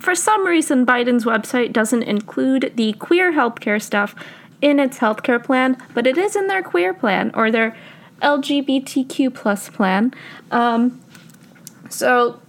for 0.00 0.14
some 0.14 0.46
reason 0.46 0.84
Biden's 0.86 1.24
website 1.24 1.72
doesn't 1.72 2.02
include 2.04 2.72
the 2.76 2.92
queer 2.94 3.32
healthcare 3.32 3.80
stuff 3.80 4.14
in 4.60 4.80
its 4.80 4.98
healthcare 4.98 5.42
plan, 5.42 5.76
but 5.94 6.06
it 6.06 6.18
is 6.18 6.34
in 6.36 6.46
their 6.48 6.62
queer 6.62 6.92
plan 6.92 7.30
or 7.34 7.50
their 7.50 7.76
LGBTQ 8.22 9.32
plus 9.34 9.68
plan. 9.70 10.12
Um, 10.50 11.00
so 11.88 12.40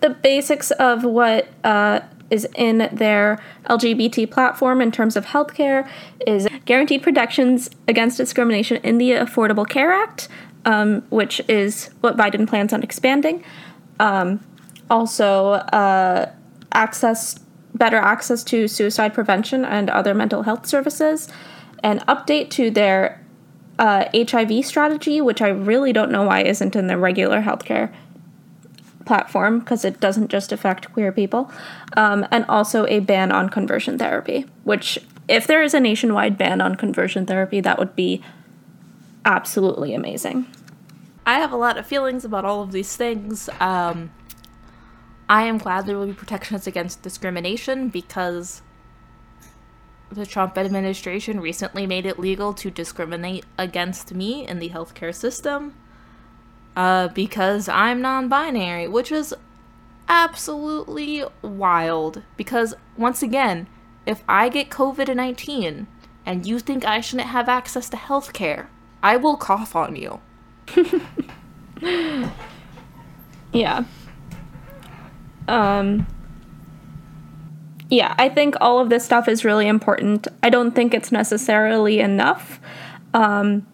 the 0.00 0.10
basics 0.10 0.70
of 0.72 1.02
what 1.04 1.48
uh, 1.64 2.00
is 2.30 2.46
in 2.54 2.88
their 2.92 3.42
LGBT 3.68 4.30
platform 4.30 4.80
in 4.80 4.90
terms 4.92 5.16
of 5.16 5.26
healthcare 5.26 5.88
is 6.26 6.48
guaranteed 6.64 7.02
protections 7.02 7.70
against 7.88 8.16
discrimination 8.16 8.78
in 8.78 8.98
the 8.98 9.10
Affordable 9.10 9.68
Care 9.68 9.92
Act, 9.92 10.28
um, 10.64 11.02
which 11.10 11.40
is 11.48 11.90
what 12.00 12.16
Biden 12.16 12.48
plans 12.48 12.72
on 12.72 12.82
expanding. 12.82 13.44
Um, 13.98 14.40
also, 14.88 15.52
uh, 15.52 16.30
access, 16.72 17.38
better 17.74 17.96
access 17.96 18.44
to 18.44 18.68
suicide 18.68 19.14
prevention 19.14 19.64
and 19.64 19.90
other 19.90 20.14
mental 20.14 20.42
health 20.42 20.66
services, 20.66 21.28
an 21.82 22.00
update 22.00 22.50
to 22.50 22.70
their 22.70 23.24
uh, 23.78 24.04
HIV 24.14 24.64
strategy, 24.64 25.20
which 25.20 25.40
I 25.40 25.48
really 25.48 25.92
don't 25.92 26.10
know 26.10 26.24
why 26.24 26.42
isn't 26.42 26.76
in 26.76 26.86
the 26.86 26.98
regular 26.98 27.40
healthcare 27.42 27.92
platform 29.04 29.60
because 29.60 29.84
it 29.84 30.00
doesn't 30.00 30.28
just 30.28 30.52
affect 30.52 30.92
queer 30.92 31.12
people, 31.12 31.50
um, 31.96 32.26
and 32.30 32.44
also 32.48 32.86
a 32.86 33.00
ban 33.00 33.32
on 33.32 33.48
conversion 33.48 33.98
therapy. 33.98 34.46
Which, 34.64 34.98
if 35.28 35.46
there 35.46 35.62
is 35.62 35.74
a 35.74 35.80
nationwide 35.80 36.36
ban 36.36 36.60
on 36.60 36.74
conversion 36.76 37.26
therapy, 37.26 37.60
that 37.60 37.78
would 37.78 37.96
be 37.96 38.22
absolutely 39.24 39.94
amazing. 39.94 40.46
I 41.26 41.34
have 41.34 41.52
a 41.52 41.56
lot 41.56 41.78
of 41.78 41.86
feelings 41.86 42.24
about 42.24 42.44
all 42.44 42.62
of 42.62 42.72
these 42.72 42.96
things. 42.96 43.48
Um, 43.60 44.10
I 45.28 45.44
am 45.44 45.58
glad 45.58 45.86
there 45.86 45.96
will 45.96 46.06
be 46.06 46.12
protections 46.12 46.66
against 46.66 47.02
discrimination 47.02 47.88
because 47.88 48.62
the 50.10 50.26
Trump 50.26 50.58
administration 50.58 51.40
recently 51.40 51.86
made 51.86 52.04
it 52.04 52.18
legal 52.18 52.52
to 52.54 52.70
discriminate 52.70 53.44
against 53.56 54.12
me 54.12 54.46
in 54.46 54.58
the 54.58 54.70
healthcare 54.70 55.14
system 55.14 55.74
uh, 56.76 57.08
because 57.08 57.68
I'm 57.68 58.00
non 58.00 58.28
binary, 58.28 58.88
which 58.88 59.12
is 59.12 59.34
absolutely 60.08 61.24
wild. 61.42 62.22
Because, 62.36 62.74
once 62.96 63.22
again, 63.22 63.68
if 64.06 64.22
I 64.28 64.48
get 64.48 64.70
COVID 64.70 65.14
19 65.14 65.86
and 66.26 66.46
you 66.46 66.58
think 66.58 66.84
I 66.84 67.00
shouldn't 67.00 67.28
have 67.28 67.48
access 67.48 67.88
to 67.90 67.96
healthcare, 67.96 68.66
I 69.02 69.16
will 69.16 69.36
cough 69.36 69.74
on 69.76 69.96
you. 69.96 70.20
Yeah. 73.52 73.84
Um 75.48 76.06
Yeah, 77.88 78.14
I 78.18 78.28
think 78.28 78.54
all 78.60 78.78
of 78.78 78.88
this 78.88 79.04
stuff 79.04 79.28
is 79.28 79.44
really 79.44 79.66
important. 79.66 80.28
I 80.42 80.50
don't 80.50 80.72
think 80.72 80.94
it's 80.94 81.10
necessarily 81.10 82.00
enough. 82.00 82.60
Um 83.12 83.66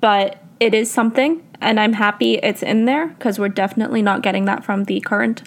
but 0.00 0.42
it 0.60 0.74
is 0.74 0.90
something 0.90 1.42
and 1.62 1.80
I'm 1.80 1.94
happy 1.94 2.34
it's 2.34 2.62
in 2.62 2.84
there 2.84 3.08
because 3.08 3.38
we're 3.38 3.48
definitely 3.48 4.02
not 4.02 4.22
getting 4.22 4.44
that 4.46 4.64
from 4.64 4.84
the 4.84 5.00
current 5.00 5.42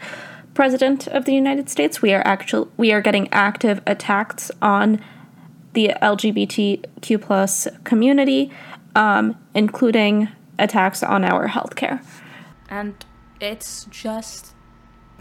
president 0.53 1.07
of 1.07 1.25
the 1.25 1.33
United 1.33 1.69
States. 1.69 2.01
We 2.01 2.13
are 2.13 2.23
actual 2.25 2.71
we 2.77 2.91
are 2.91 3.01
getting 3.01 3.27
active 3.31 3.81
attacks 3.85 4.51
on 4.61 5.01
the 5.73 5.91
LGBTQ 6.01 7.21
plus 7.21 7.67
community, 7.83 8.51
um, 8.95 9.37
including 9.53 10.29
attacks 10.57 11.03
on 11.03 11.23
our 11.25 11.49
healthcare. 11.49 12.03
and 12.69 13.05
it's 13.41 13.85
just 13.91 14.53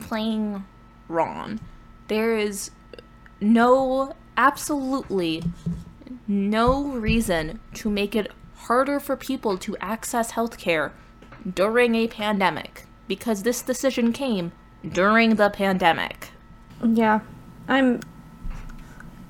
plain 0.01 0.65
wrong. 1.09 1.61
There 2.09 2.39
is 2.39 2.71
no, 3.41 4.15
absolutely 4.37 5.43
no 6.27 6.85
reason 6.85 7.61
to 7.75 7.91
make 7.91 8.15
it 8.15 8.31
harder 8.67 9.01
for 9.01 9.17
people 9.17 9.57
to 9.59 9.77
access 9.81 10.33
healthcare 10.33 10.93
during 11.55 11.95
a 11.95 12.07
pandemic 12.09 12.85
because 13.09 13.43
this 13.43 13.63
decision 13.63 14.13
came 14.13 14.53
during 14.93 15.37
the 15.37 15.51
pandemic. 15.51 16.31
Yeah, 16.83 17.21
I'm 17.69 18.01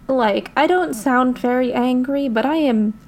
like, 0.08 0.50
I 0.56 0.66
don't 0.66 0.94
sound 0.94 1.38
very 1.38 1.72
angry, 1.72 2.28
but 2.28 2.44
I 2.46 2.56
am 2.56 2.98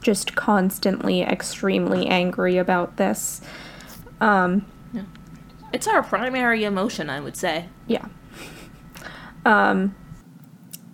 just 0.00 0.34
constantly 0.34 1.22
extremely 1.22 2.06
angry 2.06 2.56
about 2.56 2.96
this. 2.96 3.40
Um, 4.20 4.64
It's 5.72 5.86
our 5.86 6.02
primary 6.02 6.64
emotion, 6.64 7.08
I 7.10 7.20
would 7.20 7.36
say. 7.36 7.68
yeah. 7.86 8.06
Um, 9.44 9.94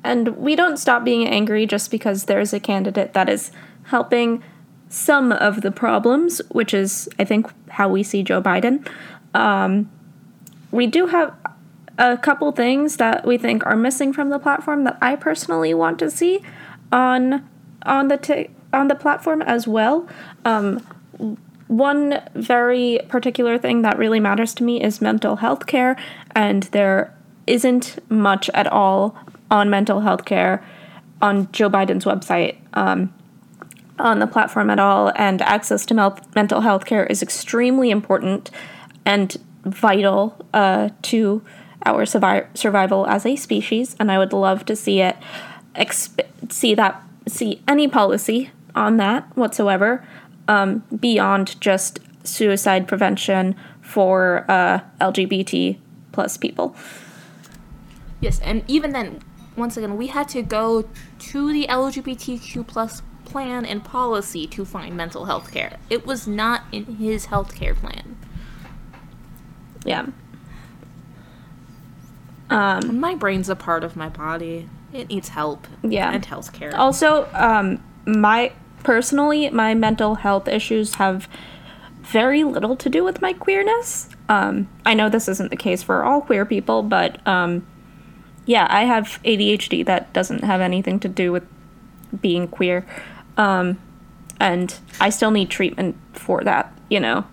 and 0.04 0.36
we 0.36 0.54
don't 0.54 0.76
stop 0.76 1.02
being 1.02 1.26
angry 1.26 1.66
just 1.66 1.90
because 1.90 2.24
there's 2.24 2.52
a 2.52 2.60
candidate 2.60 3.12
that 3.14 3.28
is 3.28 3.50
helping 3.84 4.42
some 4.88 5.32
of 5.32 5.62
the 5.62 5.70
problems, 5.70 6.40
which 6.50 6.72
is, 6.72 7.08
I 7.18 7.24
think, 7.24 7.50
how 7.68 7.88
we 7.88 8.02
see 8.02 8.22
Joe 8.22 8.40
Biden. 8.40 8.86
Um, 9.34 9.90
we 10.70 10.86
do 10.86 11.06
have 11.06 11.34
a 11.98 12.16
couple 12.16 12.52
things 12.52 12.96
that 12.96 13.26
we 13.26 13.38
think 13.38 13.64
are 13.66 13.76
missing 13.76 14.12
from 14.12 14.28
the 14.28 14.38
platform 14.38 14.84
that 14.84 14.98
I 15.00 15.16
personally 15.16 15.74
want 15.74 15.98
to 16.00 16.10
see 16.10 16.40
on 16.92 17.48
on 17.84 18.08
the 18.08 18.16
t- 18.16 18.50
on 18.72 18.88
the 18.88 18.94
platform 18.94 19.42
as 19.42 19.66
well. 19.66 20.08
Um, 20.44 20.86
one 21.68 22.22
very 22.34 23.00
particular 23.08 23.58
thing 23.58 23.82
that 23.82 23.98
really 23.98 24.20
matters 24.20 24.54
to 24.54 24.64
me 24.64 24.82
is 24.82 25.00
mental 25.00 25.36
health 25.36 25.66
care, 25.66 25.96
and 26.34 26.64
there 26.64 27.14
isn't 27.46 27.98
much 28.10 28.50
at 28.50 28.66
all 28.66 29.16
on 29.50 29.70
mental 29.70 30.00
health 30.00 30.24
care 30.24 30.64
on 31.22 31.50
Joe 31.52 31.70
Biden's 31.70 32.04
website. 32.04 32.56
Um, 32.74 33.12
on 33.98 34.18
the 34.18 34.26
platform 34.26 34.70
at 34.70 34.78
all, 34.78 35.12
and 35.16 35.42
access 35.42 35.86
to 35.86 35.94
mel- 35.94 36.18
mental 36.34 36.60
health 36.60 36.84
care 36.84 37.06
is 37.06 37.22
extremely 37.22 37.90
important 37.90 38.50
and 39.04 39.36
vital 39.64 40.36
uh, 40.54 40.90
to 41.02 41.42
our 41.84 42.04
survi- 42.04 42.46
survival 42.56 43.06
as 43.06 43.24
a 43.26 43.36
species. 43.36 43.96
And 43.98 44.10
I 44.10 44.18
would 44.18 44.32
love 44.32 44.64
to 44.66 44.76
see 44.76 45.00
it, 45.00 45.16
exp- 45.74 46.26
see 46.50 46.74
that, 46.74 47.02
see 47.28 47.62
any 47.66 47.88
policy 47.88 48.50
on 48.74 48.96
that 48.98 49.36
whatsoever, 49.36 50.06
um, 50.48 50.84
beyond 50.98 51.60
just 51.60 52.00
suicide 52.24 52.88
prevention 52.88 53.54
for 53.80 54.44
uh, 54.48 54.80
LGBT 55.00 55.78
plus 56.12 56.36
people. 56.36 56.74
Yes, 58.20 58.40
and 58.40 58.64
even 58.66 58.92
then, 58.92 59.20
once 59.56 59.76
again, 59.76 59.96
we 59.96 60.08
had 60.08 60.28
to 60.30 60.42
go 60.42 60.88
to 61.18 61.52
the 61.52 61.66
LGBTQ 61.68 62.66
plus 62.66 63.02
plan 63.36 63.66
and 63.66 63.84
policy 63.84 64.46
to 64.46 64.64
find 64.64 64.96
mental 64.96 65.26
health 65.26 65.52
care. 65.52 65.76
It 65.90 66.06
was 66.06 66.26
not 66.26 66.62
in 66.72 66.86
his 66.96 67.26
health 67.26 67.54
care 67.54 67.74
plan. 67.74 68.16
Yeah. 69.84 70.06
Um, 72.48 72.98
My 72.98 73.14
brain's 73.14 73.50
a 73.50 73.54
part 73.54 73.84
of 73.84 73.94
my 73.94 74.08
body. 74.08 74.70
It 74.90 75.10
needs 75.10 75.28
help. 75.28 75.66
Yeah. 75.82 76.12
And 76.12 76.24
health 76.24 76.54
care. 76.54 76.74
also, 76.74 77.28
um, 77.34 77.84
my 78.06 78.52
personally, 78.82 79.50
my 79.50 79.74
mental 79.74 80.14
health 80.14 80.48
issues 80.48 80.94
have 80.94 81.28
very 82.00 82.42
little 82.42 82.74
to 82.76 82.88
do 82.88 83.04
with 83.04 83.20
my 83.20 83.34
queerness. 83.34 84.08
Um, 84.30 84.66
I 84.86 84.94
know 84.94 85.10
this 85.10 85.28
isn't 85.28 85.50
the 85.50 85.56
case 85.58 85.82
for 85.82 86.02
all 86.04 86.22
queer 86.22 86.46
people, 86.46 86.82
but 86.82 87.20
um, 87.28 87.66
yeah, 88.46 88.66
I 88.70 88.84
have 88.84 89.20
ADHD 89.26 89.84
that 89.84 90.10
doesn't 90.14 90.42
have 90.42 90.62
anything 90.62 90.98
to 91.00 91.08
do 91.08 91.32
with 91.32 91.44
being 92.18 92.48
queer. 92.48 92.86
Um, 93.36 93.78
and 94.40 94.74
I 95.00 95.10
still 95.10 95.30
need 95.30 95.50
treatment 95.50 95.96
for 96.12 96.42
that, 96.44 96.76
you 96.88 97.00
know? 97.00 97.24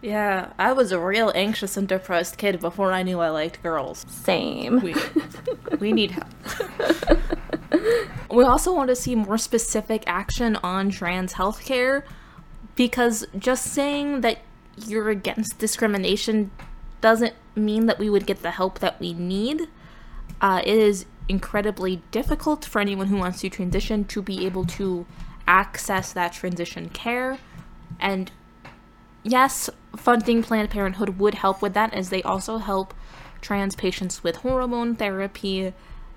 Yeah, 0.00 0.52
I 0.58 0.72
was 0.72 0.92
a 0.92 1.00
real 1.00 1.32
anxious 1.34 1.76
and 1.76 1.88
depressed 1.88 2.38
kid 2.38 2.60
before 2.60 2.92
I 2.92 3.02
knew 3.02 3.18
I 3.18 3.30
liked 3.30 3.62
girls. 3.62 4.06
Same. 4.08 4.80
We, 4.80 4.94
we 5.80 5.92
need 5.92 6.12
help. 6.12 7.20
we 8.30 8.44
also 8.44 8.72
want 8.72 8.88
to 8.90 8.96
see 8.96 9.16
more 9.16 9.38
specific 9.38 10.04
action 10.06 10.56
on 10.62 10.90
trans 10.90 11.34
healthcare 11.34 12.04
because 12.76 13.26
just 13.36 13.66
saying 13.66 14.20
that 14.20 14.38
you're 14.76 15.10
against 15.10 15.58
discrimination 15.58 16.52
doesn't 17.00 17.34
mean 17.56 17.86
that 17.86 17.98
we 17.98 18.08
would 18.08 18.26
get 18.26 18.42
the 18.42 18.52
help 18.52 18.78
that 18.78 19.00
we 19.00 19.12
need. 19.12 19.68
Uh, 20.40 20.62
it 20.64 20.78
is 20.78 21.06
incredibly 21.28 22.02
difficult 22.12 22.64
for 22.64 22.80
anyone 22.80 23.08
who 23.08 23.16
wants 23.16 23.40
to 23.40 23.50
transition 23.50 24.04
to 24.04 24.22
be 24.22 24.46
able 24.46 24.64
to 24.64 25.06
access 25.48 26.12
that 26.12 26.34
transition 26.34 26.90
care. 26.90 27.38
And 27.98 28.30
yes, 29.24 29.68
funding 29.96 30.42
Planned 30.42 30.70
Parenthood 30.70 31.18
would 31.18 31.34
help 31.34 31.60
with 31.60 31.74
that, 31.74 31.92
as 31.92 32.10
they 32.10 32.22
also 32.22 32.58
help 32.58 32.94
trans 33.40 33.74
patients 33.74 34.22
with 34.22 34.36
hormone 34.36 34.94
therapy 34.94 35.72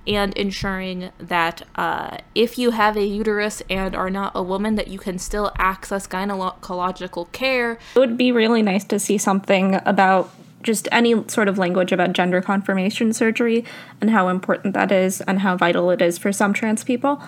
and 0.07 0.33
ensuring 0.33 1.11
that 1.19 1.61
uh, 1.75 2.17
if 2.33 2.57
you 2.57 2.71
have 2.71 2.97
a 2.97 3.05
uterus 3.05 3.61
and 3.69 3.95
are 3.95 4.09
not 4.09 4.31
a 4.35 4.41
woman, 4.41 4.75
that 4.75 4.87
you 4.87 4.97
can 4.97 5.19
still 5.19 5.51
access 5.57 6.07
gynecological 6.07 7.31
care. 7.31 7.73
It 7.95 7.99
would 7.99 8.17
be 8.17 8.31
really 8.31 8.63
nice 8.63 8.83
to 8.85 8.99
see 8.99 9.17
something 9.17 9.79
about 9.85 10.31
just 10.63 10.87
any 10.91 11.27
sort 11.27 11.47
of 11.47 11.57
language 11.57 11.91
about 11.91 12.13
gender 12.13 12.41
confirmation 12.41 13.13
surgery 13.13 13.63
and 13.99 14.09
how 14.09 14.27
important 14.27 14.73
that 14.73 14.91
is 14.91 15.21
and 15.21 15.39
how 15.39 15.55
vital 15.55 15.89
it 15.91 16.01
is 16.01 16.17
for 16.17 16.31
some 16.31 16.53
trans 16.53 16.83
people. 16.83 17.21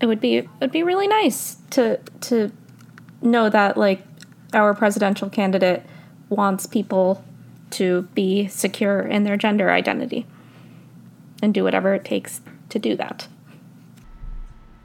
It 0.00 0.06
would 0.06 0.20
be 0.20 0.48
it'd 0.60 0.72
be 0.72 0.82
really 0.82 1.08
nice 1.08 1.56
to 1.70 1.98
to 2.22 2.52
know 3.22 3.48
that 3.48 3.76
like 3.76 4.02
our 4.52 4.74
presidential 4.74 5.28
candidate 5.28 5.84
wants 6.28 6.66
people 6.66 7.24
to 7.70 8.02
be 8.14 8.46
secure 8.48 9.00
in 9.00 9.24
their 9.24 9.36
gender 9.36 9.70
identity 9.70 10.26
and 11.42 11.52
do 11.52 11.64
whatever 11.64 11.94
it 11.94 12.04
takes 12.04 12.40
to 12.68 12.78
do 12.78 12.96
that. 12.96 13.28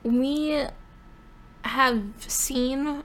We 0.03 0.65
have 1.63 2.03
seen 2.19 3.03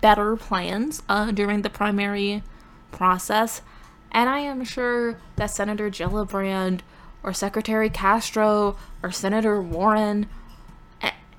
better 0.00 0.36
plans 0.36 1.02
uh, 1.08 1.30
during 1.30 1.62
the 1.62 1.70
primary 1.70 2.42
process, 2.90 3.62
and 4.10 4.28
I 4.28 4.40
am 4.40 4.64
sure 4.64 5.18
that 5.36 5.50
Senator 5.50 5.88
Gillibrand 5.90 6.80
or 7.22 7.32
Secretary 7.32 7.88
Castro 7.88 8.76
or 9.02 9.12
Senator 9.12 9.62
Warren, 9.62 10.28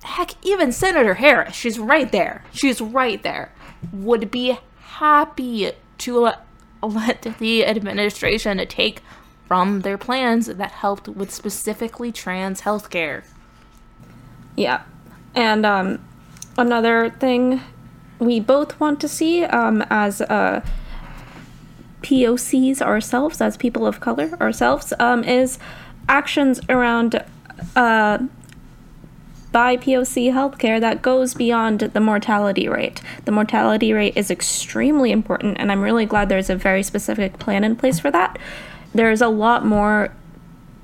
heck, 0.04 0.34
even 0.44 0.72
Senator 0.72 1.16
Harris, 1.16 1.56
she's 1.56 1.80
right 1.80 2.12
there, 2.12 2.44
she's 2.52 2.82
right 2.82 3.22
there, 3.24 3.52
would 3.92 4.32
be 4.32 4.58
happy 4.80 5.72
to 6.00 6.20
let, 6.20 6.46
let 6.82 7.22
the 7.40 7.66
administration 7.66 8.66
take 8.68 9.02
from 9.48 9.82
their 9.82 9.98
plans 9.98 10.46
that 10.46 10.72
helped 10.72 11.08
with 11.08 11.32
specifically 11.32 12.12
trans 12.12 12.62
healthcare. 12.62 13.24
Yeah. 14.56 14.84
And 15.34 15.66
um, 15.66 16.06
another 16.58 17.10
thing 17.10 17.62
we 18.20 18.40
both 18.40 18.80
want 18.80 19.00
to 19.02 19.08
see 19.08 19.44
um, 19.46 19.84
as 19.90 20.22
uh, 20.22 20.62
POCs 22.02 22.82
ourselves, 22.82 23.42
as 23.42 23.58
people 23.58 23.86
of 23.88 24.00
color 24.00 24.38
ourselves, 24.40 24.94
um, 25.00 25.24
is 25.24 25.58
actions 26.08 26.60
around 26.70 27.24
uh, 27.76 28.20
by 29.52 29.78
POC 29.78 30.32
healthcare 30.32 30.80
that 30.80 31.02
goes 31.02 31.34
beyond 31.34 31.80
the 31.80 32.00
mortality 32.00 32.68
rate. 32.68 33.02
The 33.26 33.32
mortality 33.32 33.94
rate 33.94 34.16
is 34.16 34.30
extremely 34.30 35.12
important, 35.12 35.58
and 35.60 35.72
I'm 35.72 35.82
really 35.82 36.06
glad 36.06 36.30
there's 36.30 36.50
a 36.50 36.56
very 36.56 36.84
specific 36.84 37.40
plan 37.40 37.64
in 37.64 37.76
place 37.76 38.00
for 38.00 38.12
that. 38.12 38.38
There's 38.94 39.22
a 39.22 39.28
lot 39.28 39.66
more 39.66 40.14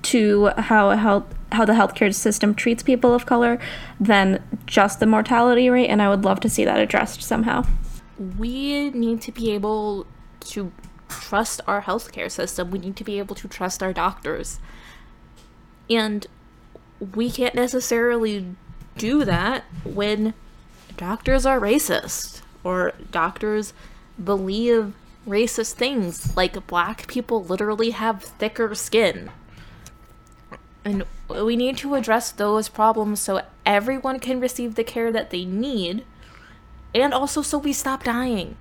to 0.03 0.47
how 0.57 0.91
health 0.91 1.25
how 1.51 1.63
the 1.63 1.73
healthcare 1.73 2.13
system 2.13 2.53
treats 2.53 2.83
people 2.83 3.13
of 3.13 3.25
color 3.25 3.59
than 3.99 4.43
just 4.65 4.99
the 4.99 5.05
mortality 5.05 5.69
rate, 5.69 5.87
and 5.87 6.01
I 6.01 6.09
would 6.09 6.25
love 6.25 6.39
to 6.41 6.49
see 6.49 6.65
that 6.65 6.79
addressed 6.79 7.21
somehow. 7.21 7.65
We 8.37 8.89
need 8.89 9.21
to 9.21 9.31
be 9.31 9.51
able 9.51 10.05
to 10.41 10.71
trust 11.07 11.61
our 11.67 11.83
healthcare 11.83 12.29
system. 12.29 12.71
We 12.71 12.79
need 12.79 12.95
to 12.97 13.03
be 13.03 13.19
able 13.19 13.35
to 13.35 13.47
trust 13.47 13.81
our 13.81 13.93
doctors. 13.93 14.59
And 15.89 16.25
we 17.13 17.29
can't 17.29 17.55
necessarily 17.55 18.45
do 18.97 19.25
that 19.25 19.63
when 19.83 20.33
doctors 20.97 21.45
are 21.45 21.59
racist 21.59 22.41
or 22.63 22.93
doctors 23.11 23.73
believe 24.23 24.93
racist 25.27 25.73
things 25.73 26.35
like 26.37 26.67
black 26.67 27.07
people 27.07 27.43
literally 27.43 27.91
have 27.91 28.23
thicker 28.23 28.73
skin. 28.75 29.29
And 30.83 31.03
we 31.27 31.55
need 31.55 31.77
to 31.77 31.95
address 31.95 32.31
those 32.31 32.69
problems 32.69 33.19
so 33.19 33.41
everyone 33.65 34.19
can 34.19 34.39
receive 34.39 34.75
the 34.75 34.83
care 34.83 35.11
that 35.11 35.31
they 35.31 35.43
need 35.45 36.05
and 36.93 37.13
also 37.13 37.41
so 37.41 37.57
we 37.57 37.73
stop 37.73 38.03
dying. 38.03 38.55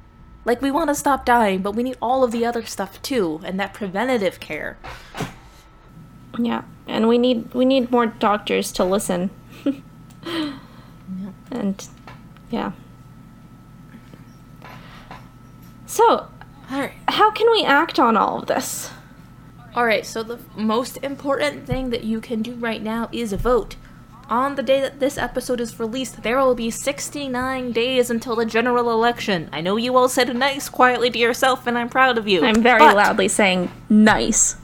Like 0.45 0.61
we 0.61 0.71
want 0.71 0.89
to 0.89 0.95
stop 0.95 1.25
dying, 1.25 1.63
but 1.63 1.75
we 1.75 1.83
need 1.83 1.97
all 2.03 2.25
of 2.25 2.33
the 2.33 2.45
other 2.45 2.65
stuff 2.65 3.01
too 3.03 3.41
and 3.45 3.61
that 3.61 3.75
preventative 3.75 4.41
care. 4.41 4.77
Yeah, 6.39 6.65
and 6.87 7.09
we 7.09 7.19
need 7.19 7.53
we 7.55 7.65
need 7.65 7.91
more 7.91 8.07
doctors 8.07 8.73
to 8.73 8.85
listen. 8.85 9.31
Yeah. 9.65 10.53
And 11.51 11.89
yeah. 12.51 12.73
So, 15.87 16.27
right. 16.71 16.93
how 17.07 17.31
can 17.31 17.51
we 17.53 17.65
act 17.65 18.01
on 18.01 18.17
all 18.17 18.41
of 18.41 18.47
this? 18.47 18.91
All 19.77 19.87
right, 19.87 20.05
so 20.05 20.23
the 20.23 20.41
most 20.57 20.99
important 21.03 21.67
thing 21.67 21.91
that 21.91 22.05
you 22.05 22.21
can 22.21 22.43
do 22.43 22.55
right 22.55 22.83
now 22.83 23.09
is 23.13 23.33
vote. 23.33 23.77
On 24.29 24.55
the 24.55 24.63
day 24.63 24.81
that 24.81 25.01
this 25.01 25.19
episode 25.19 25.61
is 25.61 25.79
released, 25.79 26.23
there 26.23 26.39
will 26.39 26.55
be 26.55 26.71
69 26.71 27.73
days 27.73 28.11
until 28.11 28.35
the 28.35 28.47
general 28.47 28.91
election. 28.91 29.51
I 29.53 29.61
know 29.61 29.77
you 29.77 29.97
all 29.97 30.09
said 30.09 30.35
nice 30.35 30.69
quietly 30.69 31.11
to 31.11 31.19
yourself, 31.19 31.67
and 31.67 31.77
I'm 31.77 31.89
proud 31.89 32.19
of 32.19 32.27
you. 32.27 32.45
I'm 32.45 32.63
very 32.63 32.81
loudly 32.81 33.29
saying 33.29 33.71
nice. 33.89 34.57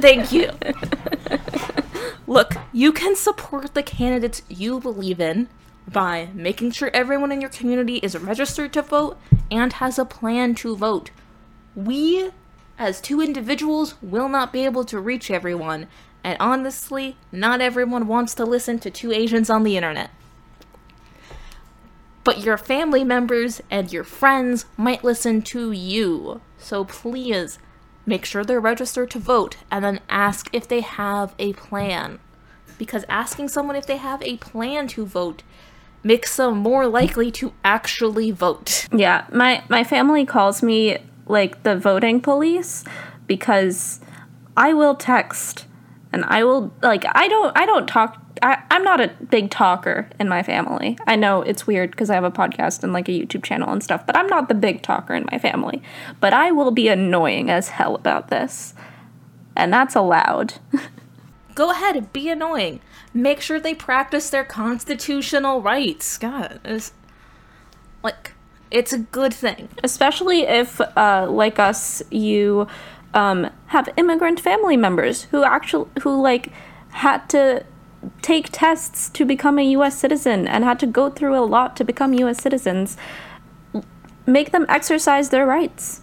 Thank 0.00 0.32
you. 0.32 0.50
Look, 2.26 2.54
you 2.72 2.92
can 2.92 3.16
support 3.16 3.74
the 3.74 3.82
candidates 3.82 4.42
you 4.48 4.80
believe 4.80 5.20
in 5.20 5.48
by 5.86 6.28
making 6.32 6.70
sure 6.70 6.90
everyone 6.94 7.32
in 7.32 7.40
your 7.40 7.50
community 7.50 7.96
is 7.96 8.16
registered 8.16 8.72
to 8.72 8.82
vote 8.82 9.18
and 9.50 9.74
has 9.74 9.98
a 9.98 10.04
plan 10.04 10.54
to 10.56 10.76
vote. 10.76 11.10
We, 11.74 12.30
as 12.78 13.00
two 13.00 13.20
individuals, 13.20 13.94
will 14.00 14.28
not 14.28 14.52
be 14.52 14.64
able 14.64 14.84
to 14.84 15.00
reach 15.00 15.30
everyone, 15.30 15.88
and 16.24 16.36
honestly, 16.38 17.16
not 17.30 17.60
everyone 17.60 18.06
wants 18.06 18.34
to 18.36 18.44
listen 18.44 18.78
to 18.80 18.90
two 18.90 19.12
Asians 19.12 19.50
on 19.50 19.64
the 19.64 19.76
internet. 19.76 20.10
But 22.24 22.44
your 22.44 22.56
family 22.56 23.02
members 23.02 23.60
and 23.70 23.92
your 23.92 24.04
friends 24.04 24.66
might 24.76 25.02
listen 25.02 25.42
to 25.42 25.72
you, 25.72 26.40
so 26.56 26.84
please 26.84 27.58
make 28.06 28.24
sure 28.24 28.44
they're 28.44 28.60
registered 28.60 29.10
to 29.10 29.18
vote 29.18 29.56
and 29.70 29.84
then 29.84 30.00
ask 30.08 30.48
if 30.52 30.66
they 30.66 30.80
have 30.80 31.34
a 31.38 31.52
plan. 31.54 32.18
Because 32.78 33.04
asking 33.08 33.48
someone 33.48 33.76
if 33.76 33.86
they 33.86 33.98
have 33.98 34.22
a 34.22 34.36
plan 34.38 34.88
to 34.88 35.06
vote 35.06 35.42
makes 36.02 36.36
them 36.36 36.58
more 36.58 36.86
likely 36.86 37.30
to 37.30 37.52
actually 37.64 38.30
vote. 38.30 38.88
Yeah, 38.92 39.26
my 39.32 39.62
my 39.68 39.84
family 39.84 40.26
calls 40.26 40.62
me 40.62 40.98
like 41.26 41.62
the 41.62 41.76
voting 41.76 42.20
police 42.20 42.84
because 43.26 44.00
I 44.56 44.72
will 44.72 44.94
text 44.94 45.66
and 46.12 46.24
I 46.26 46.44
will 46.44 46.72
like 46.82 47.04
I 47.14 47.28
don't 47.28 47.56
I 47.56 47.66
don't 47.66 47.86
talk 47.86 48.20
I, 48.42 48.62
I'm 48.70 48.82
not 48.82 49.00
a 49.00 49.08
big 49.30 49.50
talker 49.50 50.08
in 50.18 50.28
my 50.28 50.42
family. 50.42 50.98
I 51.06 51.16
know 51.16 51.42
it's 51.42 51.66
weird 51.66 51.92
because 51.92 52.10
I 52.10 52.14
have 52.14 52.24
a 52.24 52.30
podcast 52.30 52.82
and 52.82 52.92
like 52.92 53.08
a 53.08 53.12
YouTube 53.12 53.44
channel 53.44 53.70
and 53.70 53.82
stuff, 53.82 54.04
but 54.04 54.16
I'm 54.16 54.26
not 54.26 54.48
the 54.48 54.54
big 54.54 54.82
talker 54.82 55.14
in 55.14 55.26
my 55.30 55.38
family. 55.38 55.82
But 56.18 56.32
I 56.32 56.50
will 56.50 56.72
be 56.72 56.88
annoying 56.88 57.50
as 57.50 57.68
hell 57.68 57.94
about 57.94 58.28
this. 58.28 58.74
And 59.54 59.72
that's 59.72 59.94
allowed. 59.94 60.54
Go 61.54 61.70
ahead, 61.70 61.96
and 61.96 62.12
be 62.12 62.30
annoying. 62.30 62.80
Make 63.12 63.42
sure 63.42 63.60
they 63.60 63.74
practice 63.74 64.30
their 64.30 64.44
constitutional 64.44 65.60
rights. 65.60 66.16
God, 66.16 66.58
it's 66.64 66.92
like 68.02 68.32
it's 68.70 68.92
a 68.92 68.98
good 68.98 69.34
thing. 69.34 69.68
Especially 69.84 70.42
if, 70.42 70.80
uh, 70.80 71.26
like 71.30 71.58
us, 71.58 72.02
you 72.10 72.66
um, 73.14 73.50
have 73.66 73.88
immigrant 73.96 74.40
family 74.40 74.76
members 74.76 75.24
who 75.24 75.44
actually 75.44 75.88
who 76.02 76.20
like 76.20 76.52
had 76.90 77.28
to 77.30 77.64
take 78.20 78.48
tests 78.50 79.08
to 79.10 79.24
become 79.24 79.58
a 79.58 79.62
U.S. 79.62 79.98
citizen 79.98 80.46
and 80.48 80.64
had 80.64 80.78
to 80.80 80.86
go 80.86 81.10
through 81.10 81.38
a 81.38 81.44
lot 81.44 81.76
to 81.76 81.84
become 81.84 82.14
U.S. 82.14 82.42
citizens. 82.42 82.96
Make 84.26 84.52
them 84.52 84.66
exercise 84.68 85.30
their 85.30 85.46
rights. 85.46 86.00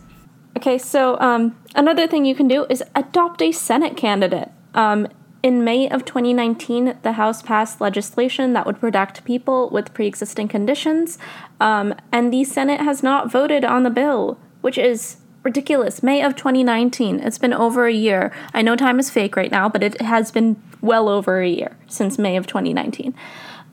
Okay, 0.57 0.78
so 0.78 1.20
um, 1.20 1.57
another 1.76 2.07
thing 2.07 2.26
you 2.26 2.36
can 2.36 2.47
do 2.47 2.66
is 2.70 2.84
adopt 2.95 3.41
a 3.41 3.51
Senate 3.51 3.95
candidate. 3.95 4.49
Um, 4.74 5.07
in 5.41 5.64
May 5.64 5.89
of 5.89 6.03
2019, 6.03 6.97
the 7.01 7.14
House 7.14 7.41
passed 7.41 7.80
legislation 7.80 8.53
that 8.53 8.66
would 8.66 8.80
protect 8.80 9.24
people 9.24 9.70
with 9.70 9.93
pre 9.93 10.05
existing 10.05 10.49
conditions, 10.49 11.18
um, 11.62 11.93
and 12.12 12.34
the 12.34 12.43
Senate 12.43 12.82
has 12.82 13.01
not 13.01 13.32
voted 13.32 13.64
on 13.64 13.84
the 13.84 13.89
bill, 13.89 14.38
which 14.62 14.78
is 14.78 15.18
ridiculous. 15.44 16.04
May 16.04 16.22
of 16.22 16.36
2019. 16.36 17.20
It's 17.20 17.38
been 17.38 17.54
over 17.54 17.88
a 17.88 17.94
year. 17.94 18.32
I 18.54 18.62
know 18.62 18.76
time 18.76 19.00
is 19.00 19.10
fake 19.10 19.36
right 19.36 19.52
now, 19.52 19.70
but 19.70 19.84
it 19.84 20.02
has 20.02 20.32
been 20.32 20.62
well 20.82 21.10
over 21.10 21.42
a 21.42 21.50
year 21.50 21.78
since 21.88 22.18
May 22.18 22.36
of 22.36 22.48
2019. 22.48 23.14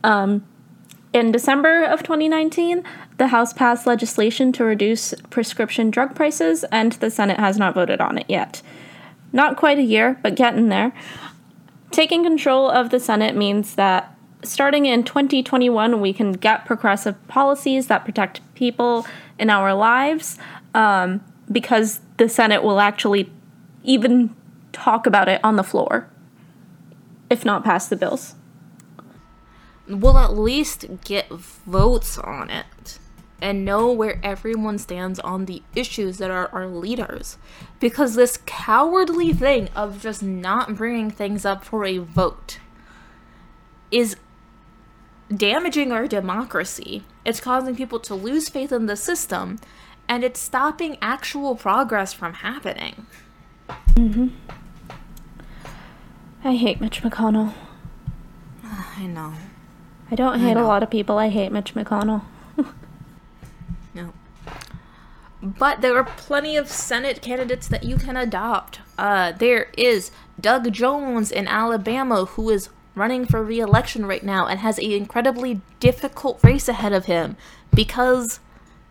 Um, 0.04 0.46
in 1.12 1.32
December 1.32 1.84
of 1.84 2.02
2019, 2.02 2.84
the 3.16 3.28
House 3.28 3.52
passed 3.52 3.86
legislation 3.86 4.52
to 4.52 4.64
reduce 4.64 5.14
prescription 5.30 5.90
drug 5.90 6.14
prices, 6.14 6.64
and 6.64 6.92
the 6.92 7.10
Senate 7.10 7.40
has 7.40 7.58
not 7.58 7.74
voted 7.74 8.00
on 8.00 8.18
it 8.18 8.26
yet. 8.28 8.60
Not 9.32 9.56
quite 9.56 9.78
a 9.78 9.82
year, 9.82 10.18
but 10.22 10.34
getting 10.34 10.68
there. 10.68 10.92
Taking 11.90 12.22
control 12.22 12.68
of 12.70 12.90
the 12.90 13.00
Senate 13.00 13.34
means 13.34 13.76
that 13.76 14.14
starting 14.42 14.86
in 14.86 15.04
2021, 15.04 16.00
we 16.00 16.12
can 16.12 16.32
get 16.32 16.66
progressive 16.66 17.26
policies 17.28 17.86
that 17.86 18.04
protect 18.04 18.40
people 18.54 19.06
in 19.38 19.48
our 19.48 19.74
lives 19.74 20.38
um, 20.74 21.22
because 21.50 22.00
the 22.16 22.28
Senate 22.28 22.62
will 22.62 22.80
actually 22.80 23.32
even 23.82 24.34
talk 24.72 25.06
about 25.06 25.28
it 25.28 25.40
on 25.44 25.56
the 25.56 25.62
floor, 25.62 26.08
if 27.30 27.44
not 27.44 27.64
pass 27.64 27.88
the 27.88 27.96
bills. 27.96 28.34
We'll 29.88 30.18
at 30.18 30.36
least 30.36 30.86
get 31.04 31.30
votes 31.30 32.18
on 32.18 32.50
it 32.50 32.98
and 33.40 33.64
know 33.64 33.92
where 33.92 34.18
everyone 34.22 34.78
stands 34.78 35.18
on 35.20 35.44
the 35.44 35.62
issues 35.74 36.18
that 36.18 36.30
are 36.30 36.48
our 36.52 36.66
leaders. 36.66 37.36
Because 37.80 38.14
this 38.14 38.38
cowardly 38.46 39.32
thing 39.32 39.68
of 39.76 40.00
just 40.00 40.22
not 40.22 40.76
bringing 40.76 41.10
things 41.10 41.44
up 41.44 41.64
for 41.64 41.84
a 41.84 41.98
vote 41.98 42.58
is 43.90 44.16
damaging 45.34 45.92
our 45.92 46.06
democracy. 46.06 47.04
It's 47.24 47.40
causing 47.40 47.76
people 47.76 48.00
to 48.00 48.14
lose 48.14 48.48
faith 48.48 48.72
in 48.72 48.86
the 48.86 48.96
system, 48.96 49.58
and 50.08 50.24
it's 50.24 50.40
stopping 50.40 50.96
actual 51.00 51.56
progress 51.56 52.12
from 52.12 52.34
happening. 52.34 53.06
Mm-hmm. 53.94 54.28
I 56.44 56.54
hate 56.54 56.80
Mitch 56.80 57.02
McConnell. 57.02 57.54
I 58.64 59.06
know. 59.06 59.34
I 60.10 60.14
don't 60.14 60.38
hate 60.38 60.56
I 60.56 60.60
a 60.60 60.66
lot 60.66 60.82
of 60.82 60.90
people. 60.90 61.18
I 61.18 61.28
hate 61.28 61.50
Mitch 61.50 61.74
McConnell. 61.74 62.22
no. 63.94 64.12
But 65.42 65.80
there 65.80 65.96
are 65.96 66.04
plenty 66.04 66.56
of 66.56 66.68
Senate 66.70 67.20
candidates 67.20 67.66
that 67.68 67.84
you 67.84 67.96
can 67.96 68.16
adopt. 68.16 68.80
Uh, 68.96 69.32
there 69.32 69.70
is 69.76 70.10
Doug 70.40 70.72
Jones 70.72 71.32
in 71.32 71.48
Alabama 71.48 72.24
who 72.24 72.50
is 72.50 72.68
running 72.94 73.26
for 73.26 73.42
re-election 73.42 74.06
right 74.06 74.22
now 74.22 74.46
and 74.46 74.60
has 74.60 74.78
an 74.78 74.90
incredibly 74.90 75.60
difficult 75.80 76.42
race 76.42 76.68
ahead 76.68 76.92
of 76.92 77.04
him 77.04 77.36
because 77.74 78.40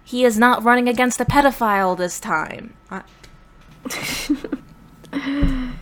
he 0.05 0.23
is 0.23 0.37
not 0.37 0.63
running 0.63 0.87
against 0.87 1.19
a 1.19 1.25
pedophile 1.25 1.97
this 1.97 2.19
time. 2.19 2.75
and 5.11 5.73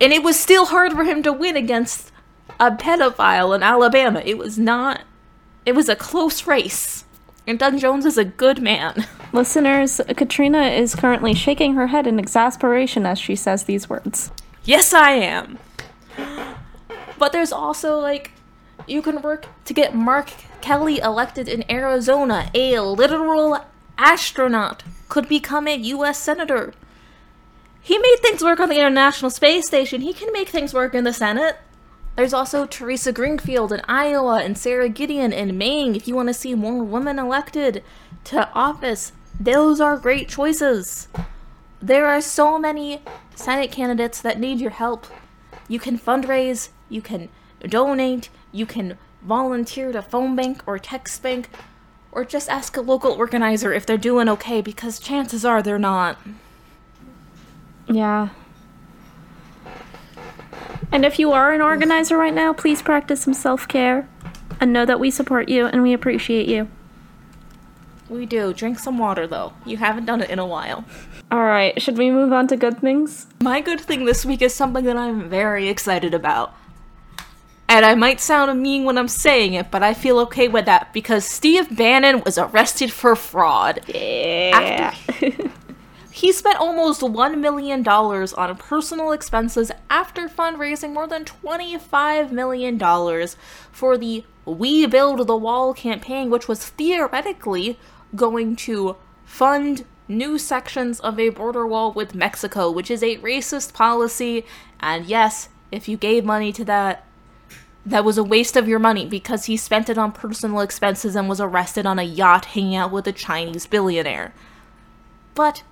it 0.00 0.22
was 0.24 0.38
still 0.38 0.66
hard 0.66 0.92
for 0.92 1.04
him 1.04 1.22
to 1.22 1.32
win 1.32 1.56
against 1.56 2.10
a 2.58 2.72
pedophile 2.72 3.54
in 3.54 3.62
Alabama. 3.62 4.22
It 4.24 4.36
was 4.36 4.58
not. 4.58 5.02
It 5.64 5.76
was 5.76 5.88
a 5.88 5.94
close 5.94 6.48
race. 6.48 7.04
And 7.46 7.60
Doug 7.60 7.78
Jones 7.78 8.04
is 8.04 8.18
a 8.18 8.24
good 8.24 8.60
man. 8.60 9.06
Listeners, 9.32 10.00
Katrina 10.16 10.64
is 10.64 10.96
currently 10.96 11.32
shaking 11.32 11.74
her 11.74 11.86
head 11.86 12.08
in 12.08 12.18
exasperation 12.18 13.06
as 13.06 13.20
she 13.20 13.36
says 13.36 13.64
these 13.64 13.88
words. 13.88 14.32
Yes, 14.64 14.92
I 14.92 15.12
am. 15.12 15.58
But 17.18 17.32
there's 17.32 17.52
also, 17.52 17.98
like, 17.98 18.30
you 18.86 19.02
can 19.02 19.20
work 19.20 19.46
to 19.66 19.74
get 19.74 19.94
Mark 19.94 20.30
Kelly 20.62 20.98
elected 20.98 21.48
in 21.48 21.70
Arizona. 21.70 22.50
A 22.54 22.78
literal 22.80 23.64
astronaut 23.98 24.82
could 25.08 25.28
become 25.28 25.66
a 25.66 25.76
U.S. 25.76 26.18
Senator. 26.18 26.72
He 27.80 27.98
made 27.98 28.16
things 28.20 28.44
work 28.44 28.60
on 28.60 28.68
the 28.68 28.78
International 28.78 29.30
Space 29.30 29.66
Station. 29.66 30.02
He 30.02 30.12
can 30.12 30.32
make 30.32 30.48
things 30.48 30.74
work 30.74 30.94
in 30.94 31.04
the 31.04 31.12
Senate. 31.12 31.56
There's 32.16 32.34
also 32.34 32.66
Theresa 32.66 33.12
Greenfield 33.12 33.72
in 33.72 33.80
Iowa 33.88 34.42
and 34.42 34.58
Sara 34.58 34.88
Gideon 34.88 35.32
in 35.32 35.56
Maine 35.56 35.94
if 35.94 36.06
you 36.06 36.14
want 36.14 36.28
to 36.28 36.34
see 36.34 36.54
more 36.54 36.84
women 36.84 37.18
elected 37.18 37.82
to 38.24 38.52
office. 38.52 39.12
Those 39.38 39.80
are 39.80 39.96
great 39.96 40.28
choices. 40.28 41.08
There 41.80 42.06
are 42.06 42.20
so 42.20 42.58
many 42.58 43.00
Senate 43.34 43.72
candidates 43.72 44.20
that 44.20 44.38
need 44.38 44.60
your 44.60 44.70
help. 44.70 45.06
You 45.66 45.78
can 45.78 45.98
fundraise, 45.98 46.68
you 46.90 47.00
can 47.00 47.30
donate, 47.62 48.28
you 48.52 48.66
can 48.66 48.98
volunteer 49.22 49.92
to 49.92 50.02
phone 50.02 50.36
bank 50.36 50.62
or 50.66 50.78
text 50.78 51.22
bank, 51.22 51.48
or 52.12 52.24
just 52.24 52.48
ask 52.48 52.76
a 52.76 52.80
local 52.80 53.12
organizer 53.12 53.72
if 53.72 53.86
they're 53.86 53.96
doing 53.96 54.28
okay 54.28 54.60
because 54.60 54.98
chances 54.98 55.44
are 55.44 55.62
they're 55.62 55.78
not. 55.78 56.18
Yeah. 57.86 58.30
And 60.92 61.04
if 61.04 61.18
you 61.18 61.32
are 61.32 61.52
an 61.52 61.60
organizer 61.60 62.16
right 62.16 62.34
now, 62.34 62.52
please 62.52 62.82
practice 62.82 63.22
some 63.22 63.34
self 63.34 63.68
care 63.68 64.08
and 64.60 64.72
know 64.72 64.84
that 64.84 65.00
we 65.00 65.10
support 65.10 65.48
you 65.48 65.66
and 65.66 65.82
we 65.82 65.92
appreciate 65.92 66.48
you. 66.48 66.68
We 68.08 68.26
do. 68.26 68.52
Drink 68.52 68.80
some 68.80 68.98
water, 68.98 69.28
though. 69.28 69.52
You 69.64 69.76
haven't 69.76 70.06
done 70.06 70.20
it 70.20 70.30
in 70.30 70.40
a 70.40 70.46
while. 70.46 70.84
All 71.30 71.44
right, 71.44 71.80
should 71.80 71.96
we 71.96 72.10
move 72.10 72.32
on 72.32 72.48
to 72.48 72.56
good 72.56 72.80
things? 72.80 73.28
My 73.40 73.60
good 73.60 73.80
thing 73.80 74.04
this 74.04 74.26
week 74.26 74.42
is 74.42 74.52
something 74.52 74.84
that 74.84 74.96
I'm 74.96 75.28
very 75.28 75.68
excited 75.68 76.12
about. 76.12 76.52
And 77.70 77.86
I 77.86 77.94
might 77.94 78.18
sound 78.18 78.60
mean 78.60 78.82
when 78.82 78.98
I'm 78.98 79.06
saying 79.06 79.54
it, 79.54 79.70
but 79.70 79.80
I 79.80 79.94
feel 79.94 80.18
okay 80.18 80.48
with 80.48 80.64
that 80.64 80.92
because 80.92 81.24
Steve 81.24 81.76
Bannon 81.76 82.20
was 82.24 82.36
arrested 82.36 82.90
for 82.90 83.14
fraud. 83.14 83.82
Yeah. 83.86 84.92
he 86.10 86.32
spent 86.32 86.58
almost 86.58 87.00
$1 87.00 87.38
million 87.38 87.86
on 87.86 88.56
personal 88.56 89.12
expenses 89.12 89.70
after 89.88 90.26
fundraising 90.26 90.92
more 90.92 91.06
than 91.06 91.24
$25 91.24 92.32
million 92.32 92.76
for 93.70 93.96
the 93.96 94.24
We 94.44 94.86
Build 94.86 95.28
the 95.28 95.36
Wall 95.36 95.72
campaign, 95.72 96.28
which 96.28 96.48
was 96.48 96.70
theoretically 96.70 97.78
going 98.16 98.56
to 98.56 98.96
fund 99.24 99.84
new 100.08 100.38
sections 100.38 100.98
of 100.98 101.20
a 101.20 101.28
border 101.28 101.64
wall 101.64 101.92
with 101.92 102.16
Mexico, 102.16 102.68
which 102.68 102.90
is 102.90 103.04
a 103.04 103.18
racist 103.18 103.74
policy. 103.74 104.44
And 104.80 105.06
yes, 105.06 105.50
if 105.70 105.88
you 105.88 105.96
gave 105.96 106.24
money 106.24 106.52
to 106.54 106.64
that, 106.64 107.06
that 107.86 108.04
was 108.04 108.18
a 108.18 108.24
waste 108.24 108.56
of 108.56 108.68
your 108.68 108.78
money 108.78 109.06
because 109.06 109.46
he 109.46 109.56
spent 109.56 109.88
it 109.88 109.98
on 109.98 110.12
personal 110.12 110.60
expenses 110.60 111.16
and 111.16 111.28
was 111.28 111.40
arrested 111.40 111.86
on 111.86 111.98
a 111.98 112.02
yacht 112.02 112.46
hanging 112.46 112.76
out 112.76 112.92
with 112.92 113.06
a 113.06 113.12
Chinese 113.12 113.66
billionaire. 113.66 114.32
But 115.34 115.62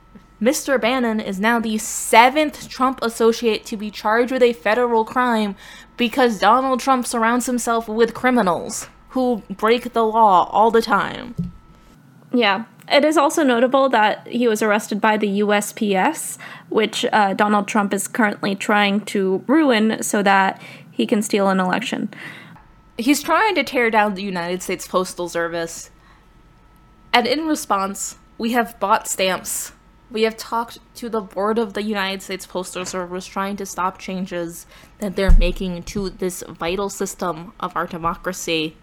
Mr. 0.41 0.81
Bannon 0.81 1.21
is 1.21 1.41
now 1.41 1.59
the 1.59 1.79
seventh 1.79 2.69
Trump 2.69 3.01
associate 3.03 3.65
to 3.67 3.77
be 3.77 3.91
charged 3.91 4.33
with 4.33 4.43
a 4.43 4.53
federal 4.53 5.05
crime 5.05 5.57
because 5.97 6.39
Donald 6.39 6.81
Trump 6.81 7.07
surrounds 7.07 7.47
himself 7.47 7.89
with 7.89 8.15
criminals 8.15 8.89
who 9.11 9.43
break 9.51 9.93
the 9.93 10.05
law 10.05 10.49
all 10.51 10.71
the 10.71 10.83
time. 10.83 11.35
Yeah. 12.33 12.65
It 12.91 13.05
is 13.05 13.19
also 13.19 13.43
notable 13.43 13.91
that 13.91 14.27
he 14.27 14.49
was 14.49 14.63
arrested 14.63 15.01
by 15.01 15.19
the 15.19 15.41
USPS, 15.41 16.39
which 16.71 17.05
uh, 17.13 17.35
Donald 17.35 17.69
Trump 17.69 17.93
is 17.93 18.09
currently 18.09 18.55
trying 18.55 19.01
to 19.07 19.45
ruin 19.47 20.03
so 20.03 20.23
that 20.23 20.63
he 20.99 21.07
can 21.07 21.23
steal 21.23 21.49
an 21.49 21.61
election. 21.61 22.11
He's 22.99 23.23
trying 23.23 23.55
to 23.55 23.63
tear 23.63 23.89
down 23.89 24.15
the 24.15 24.23
United 24.23 24.63
States 24.63 24.87
Postal 24.87 25.29
Service. 25.29 25.91
And 27.13 27.25
in 27.25 27.47
response, 27.47 28.19
we 28.37 28.53
have 28.53 28.79
bought 28.81 29.07
stamps 29.07 29.73
We 30.11 30.23
have 30.23 30.37
talked 30.39 30.79
to 30.97 31.11
the 31.11 31.21
board 31.21 31.59
of 31.59 31.75
the 31.75 31.83
United 31.83 32.23
States 32.23 32.47
Postal 32.47 32.87
Service 32.87 33.27
trying 33.27 33.57
to 33.57 33.67
stop 33.67 33.99
changes 33.99 34.67
that 35.01 35.17
they're 35.17 35.37
making 35.37 35.83
to 35.85 36.09
this 36.09 36.43
vital 36.49 36.89
system 36.89 37.53
of 37.61 37.77
our 37.77 37.87
democracy. 37.87 38.77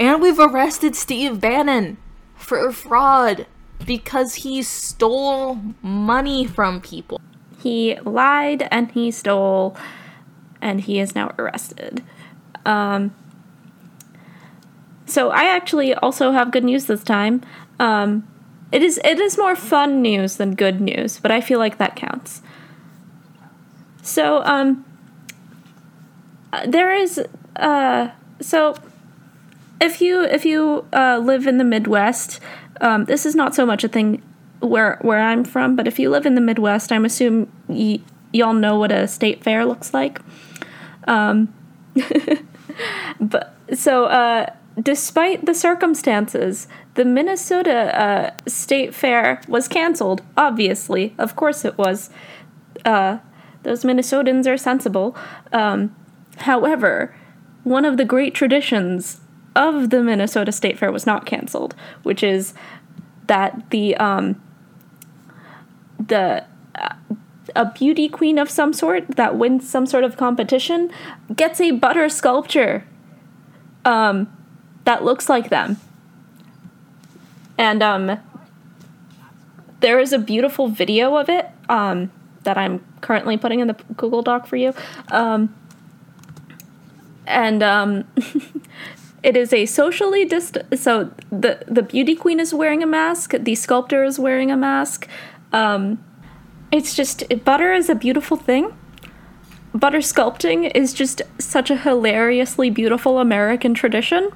And 0.00 0.20
we've 0.20 0.40
arrested 0.40 0.96
Steve 0.96 1.40
Bannon 1.40 1.96
for 2.34 2.72
fraud 2.72 3.46
because 3.86 4.36
he 4.36 4.62
stole 4.62 5.60
money 5.80 6.44
from 6.44 6.80
people. 6.80 7.20
He 7.62 7.96
lied 8.00 8.66
and 8.70 8.90
he 8.90 9.12
stole, 9.12 9.76
and 10.60 10.80
he 10.80 10.98
is 10.98 11.14
now 11.14 11.34
arrested. 11.38 12.02
Um, 12.64 13.14
so 15.06 15.30
I 15.30 15.44
actually 15.44 15.94
also 15.94 16.30
have 16.30 16.52
good 16.52 16.64
news 16.64 16.86
this 16.86 17.02
time. 17.02 17.42
Um, 17.78 18.26
it 18.70 18.82
is 18.82 19.00
it 19.04 19.18
is 19.18 19.36
more 19.36 19.56
fun 19.56 20.00
news 20.02 20.36
than 20.36 20.54
good 20.54 20.80
news, 20.80 21.18
but 21.18 21.30
I 21.30 21.40
feel 21.40 21.58
like 21.58 21.78
that 21.78 21.96
counts. 21.96 22.42
So 24.02 24.42
um, 24.44 24.84
uh, 26.52 26.66
there 26.66 26.94
is 26.94 27.20
uh, 27.56 28.10
so 28.40 28.76
if 29.80 30.00
you 30.00 30.22
if 30.22 30.44
you 30.44 30.86
uh, 30.92 31.18
live 31.18 31.46
in 31.46 31.58
the 31.58 31.64
Midwest, 31.64 32.38
um, 32.80 33.06
this 33.06 33.26
is 33.26 33.34
not 33.34 33.54
so 33.54 33.66
much 33.66 33.82
a 33.82 33.88
thing 33.88 34.22
where 34.60 34.98
where 35.00 35.20
I'm 35.20 35.42
from, 35.44 35.74
but 35.74 35.88
if 35.88 35.98
you 35.98 36.10
live 36.10 36.26
in 36.26 36.34
the 36.34 36.40
Midwest, 36.40 36.92
I'm 36.92 37.04
assuming 37.04 37.50
y- 37.66 38.00
y'all 38.32 38.52
know 38.52 38.78
what 38.78 38.92
a 38.92 39.08
state 39.08 39.42
fair 39.42 39.64
looks 39.64 39.92
like. 39.92 40.20
Um, 41.04 41.52
but 43.20 43.54
so 43.74 44.06
uh, 44.06 44.52
despite 44.80 45.46
the 45.46 45.54
circumstances, 45.54 46.68
the 46.94 47.04
Minnesota 47.04 48.00
uh, 48.00 48.30
State 48.46 48.94
Fair 48.94 49.40
was 49.48 49.68
canceled. 49.68 50.22
Obviously, 50.36 51.14
of 51.18 51.36
course 51.36 51.64
it 51.64 51.76
was. 51.78 52.10
Uh, 52.84 53.18
those 53.62 53.84
Minnesotans 53.84 54.46
are 54.46 54.56
sensible. 54.56 55.16
Um, 55.52 55.94
however, 56.38 57.14
one 57.64 57.84
of 57.84 57.96
the 57.96 58.04
great 58.04 58.34
traditions 58.34 59.20
of 59.54 59.90
the 59.90 60.02
Minnesota 60.02 60.52
State 60.52 60.78
Fair 60.78 60.90
was 60.90 61.06
not 61.06 61.26
canceled, 61.26 61.74
which 62.02 62.22
is 62.22 62.54
that 63.26 63.70
the 63.70 63.96
um, 63.96 64.40
the 65.98 66.44
uh, 66.74 66.94
a 67.54 67.70
beauty 67.72 68.08
queen 68.08 68.38
of 68.38 68.50
some 68.50 68.72
sort 68.72 69.06
that 69.16 69.36
wins 69.36 69.68
some 69.68 69.86
sort 69.86 70.04
of 70.04 70.16
competition 70.16 70.90
gets 71.34 71.60
a 71.60 71.72
butter 71.72 72.08
sculpture 72.08 72.84
um, 73.84 74.30
that 74.84 75.04
looks 75.04 75.28
like 75.28 75.50
them. 75.50 75.76
And 77.58 77.82
um, 77.82 78.18
there 79.80 79.98
is 79.98 80.12
a 80.12 80.18
beautiful 80.18 80.68
video 80.68 81.16
of 81.16 81.28
it 81.28 81.46
um, 81.68 82.10
that 82.44 82.56
I'm 82.56 82.84
currently 83.00 83.36
putting 83.36 83.60
in 83.60 83.68
the 83.68 83.76
Google 83.96 84.22
Doc 84.22 84.46
for 84.46 84.56
you. 84.56 84.72
Um, 85.10 85.54
and 87.26 87.62
um, 87.62 88.04
it 89.22 89.36
is 89.36 89.52
a 89.52 89.66
socially 89.66 90.24
dist. 90.24 90.58
So 90.74 91.10
the 91.30 91.64
the 91.66 91.82
beauty 91.82 92.14
queen 92.14 92.40
is 92.40 92.52
wearing 92.54 92.82
a 92.82 92.86
mask. 92.86 93.34
The 93.38 93.54
sculptor 93.54 94.04
is 94.04 94.18
wearing 94.18 94.50
a 94.50 94.56
mask. 94.56 95.06
Um, 95.52 96.02
it's 96.72 96.94
just 96.94 97.24
butter 97.44 97.72
is 97.72 97.88
a 97.88 97.94
beautiful 97.94 98.36
thing. 98.36 98.76
Butter 99.72 99.98
sculpting 99.98 100.70
is 100.74 100.92
just 100.92 101.22
such 101.38 101.70
a 101.70 101.76
hilariously 101.76 102.70
beautiful 102.70 103.18
American 103.18 103.74
tradition, 103.74 104.30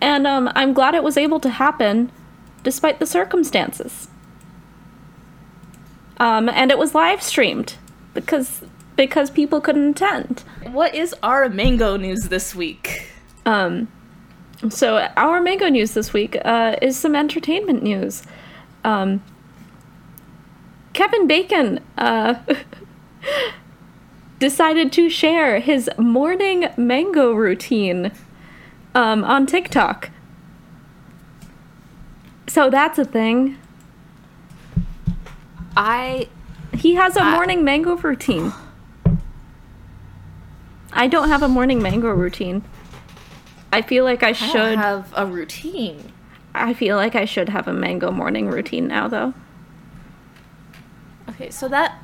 and 0.00 0.26
um, 0.26 0.50
I'm 0.54 0.72
glad 0.72 0.94
it 0.94 1.04
was 1.04 1.16
able 1.16 1.40
to 1.40 1.50
happen, 1.50 2.10
despite 2.62 2.98
the 2.98 3.06
circumstances. 3.06 4.08
Um, 6.18 6.48
and 6.48 6.70
it 6.70 6.78
was 6.78 6.94
live 6.94 7.22
streamed 7.22 7.76
because 8.14 8.62
because 8.96 9.30
people 9.30 9.60
couldn't 9.60 9.90
attend. 9.90 10.42
What 10.72 10.92
is 10.94 11.14
our 11.22 11.48
mango 11.48 11.96
news 11.96 12.22
this 12.28 12.54
week? 12.54 13.12
Um, 13.46 13.86
so 14.68 15.08
our 15.16 15.40
mango 15.40 15.68
news 15.68 15.92
this 15.92 16.12
week 16.12 16.36
uh, 16.44 16.74
is 16.82 16.96
some 16.96 17.14
entertainment 17.14 17.84
news. 17.84 18.24
Um, 18.84 19.22
Kevin 20.98 21.28
Bacon 21.28 21.78
uh, 21.96 22.34
decided 24.40 24.90
to 24.94 25.08
share 25.08 25.60
his 25.60 25.88
morning 25.96 26.66
mango 26.76 27.30
routine 27.32 28.10
um, 28.96 29.22
on 29.22 29.46
TikTok. 29.46 30.10
So 32.48 32.68
that's 32.68 32.98
a 32.98 33.04
thing. 33.04 33.56
I 35.76 36.28
He 36.74 36.94
has 36.96 37.16
a 37.16 37.22
I- 37.22 37.30
morning 37.36 37.62
mango 37.62 37.94
routine. 37.96 38.52
I 40.92 41.06
don't 41.06 41.28
have 41.28 41.44
a 41.44 41.48
morning 41.48 41.80
mango 41.80 42.10
routine. 42.10 42.64
I 43.72 43.82
feel 43.82 44.02
like 44.02 44.24
I 44.24 44.30
I 44.30 44.32
should. 44.32 44.52
don't 44.54 44.78
have 44.78 45.12
a 45.14 45.26
routine. 45.26 46.12
I 46.56 46.74
feel 46.74 46.96
like 46.96 47.14
I 47.14 47.24
should 47.24 47.50
have 47.50 47.68
a 47.68 47.72
mango 47.72 48.10
morning 48.10 48.48
routine 48.48 48.88
now, 48.88 49.06
though. 49.06 49.32
Okay, 51.28 51.50
so 51.50 51.68
that 51.68 52.00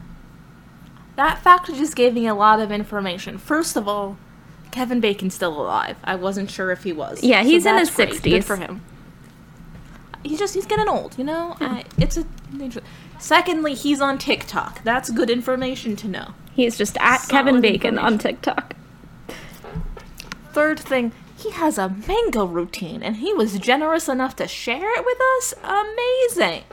that 1.16 1.38
fact 1.42 1.66
just 1.66 1.96
gave 1.96 2.12
me 2.14 2.26
a 2.26 2.34
lot 2.34 2.60
of 2.60 2.70
information. 2.72 3.38
First 3.38 3.76
of 3.76 3.86
all, 3.88 4.16
Kevin 4.70 5.00
Bacon's 5.00 5.34
still 5.34 5.60
alive. 5.60 5.96
I 6.04 6.16
wasn't 6.16 6.50
sure 6.50 6.70
if 6.70 6.82
he 6.82 6.92
was. 6.92 7.22
Yeah, 7.22 7.42
So 7.42 7.48
he's 7.48 7.66
in 7.66 7.76
his 7.78 7.90
60s. 7.90 8.22
Good 8.22 8.44
for 8.44 8.56
him. 8.56 8.82
He's 10.24 10.38
just 10.38 10.54
he's 10.54 10.66
getting 10.66 10.88
old, 10.88 11.16
you 11.18 11.24
know. 11.24 11.56
I, 11.60 11.84
it's 11.98 12.16
a. 12.16 12.24
Secondly, 13.18 13.74
he's 13.74 14.00
on 14.00 14.18
TikTok. 14.18 14.82
That's 14.82 15.10
good 15.10 15.30
information 15.30 15.96
to 15.96 16.08
know. 16.08 16.34
He's 16.54 16.76
just 16.76 16.96
at 16.98 17.18
Solid 17.18 17.30
Kevin 17.30 17.60
Bacon 17.60 17.98
on. 17.98 18.18
TikTok. 18.18 18.74
Third 20.52 20.78
thing, 20.78 21.12
he 21.36 21.50
has 21.50 21.78
a 21.78 21.88
mango 22.06 22.44
routine, 22.46 23.02
and 23.02 23.16
he 23.16 23.32
was 23.34 23.58
generous 23.58 24.08
enough 24.08 24.36
to 24.36 24.48
share 24.48 24.98
it 24.98 25.04
with 25.04 25.18
us. 25.36 25.54
Amazing. 25.62 26.64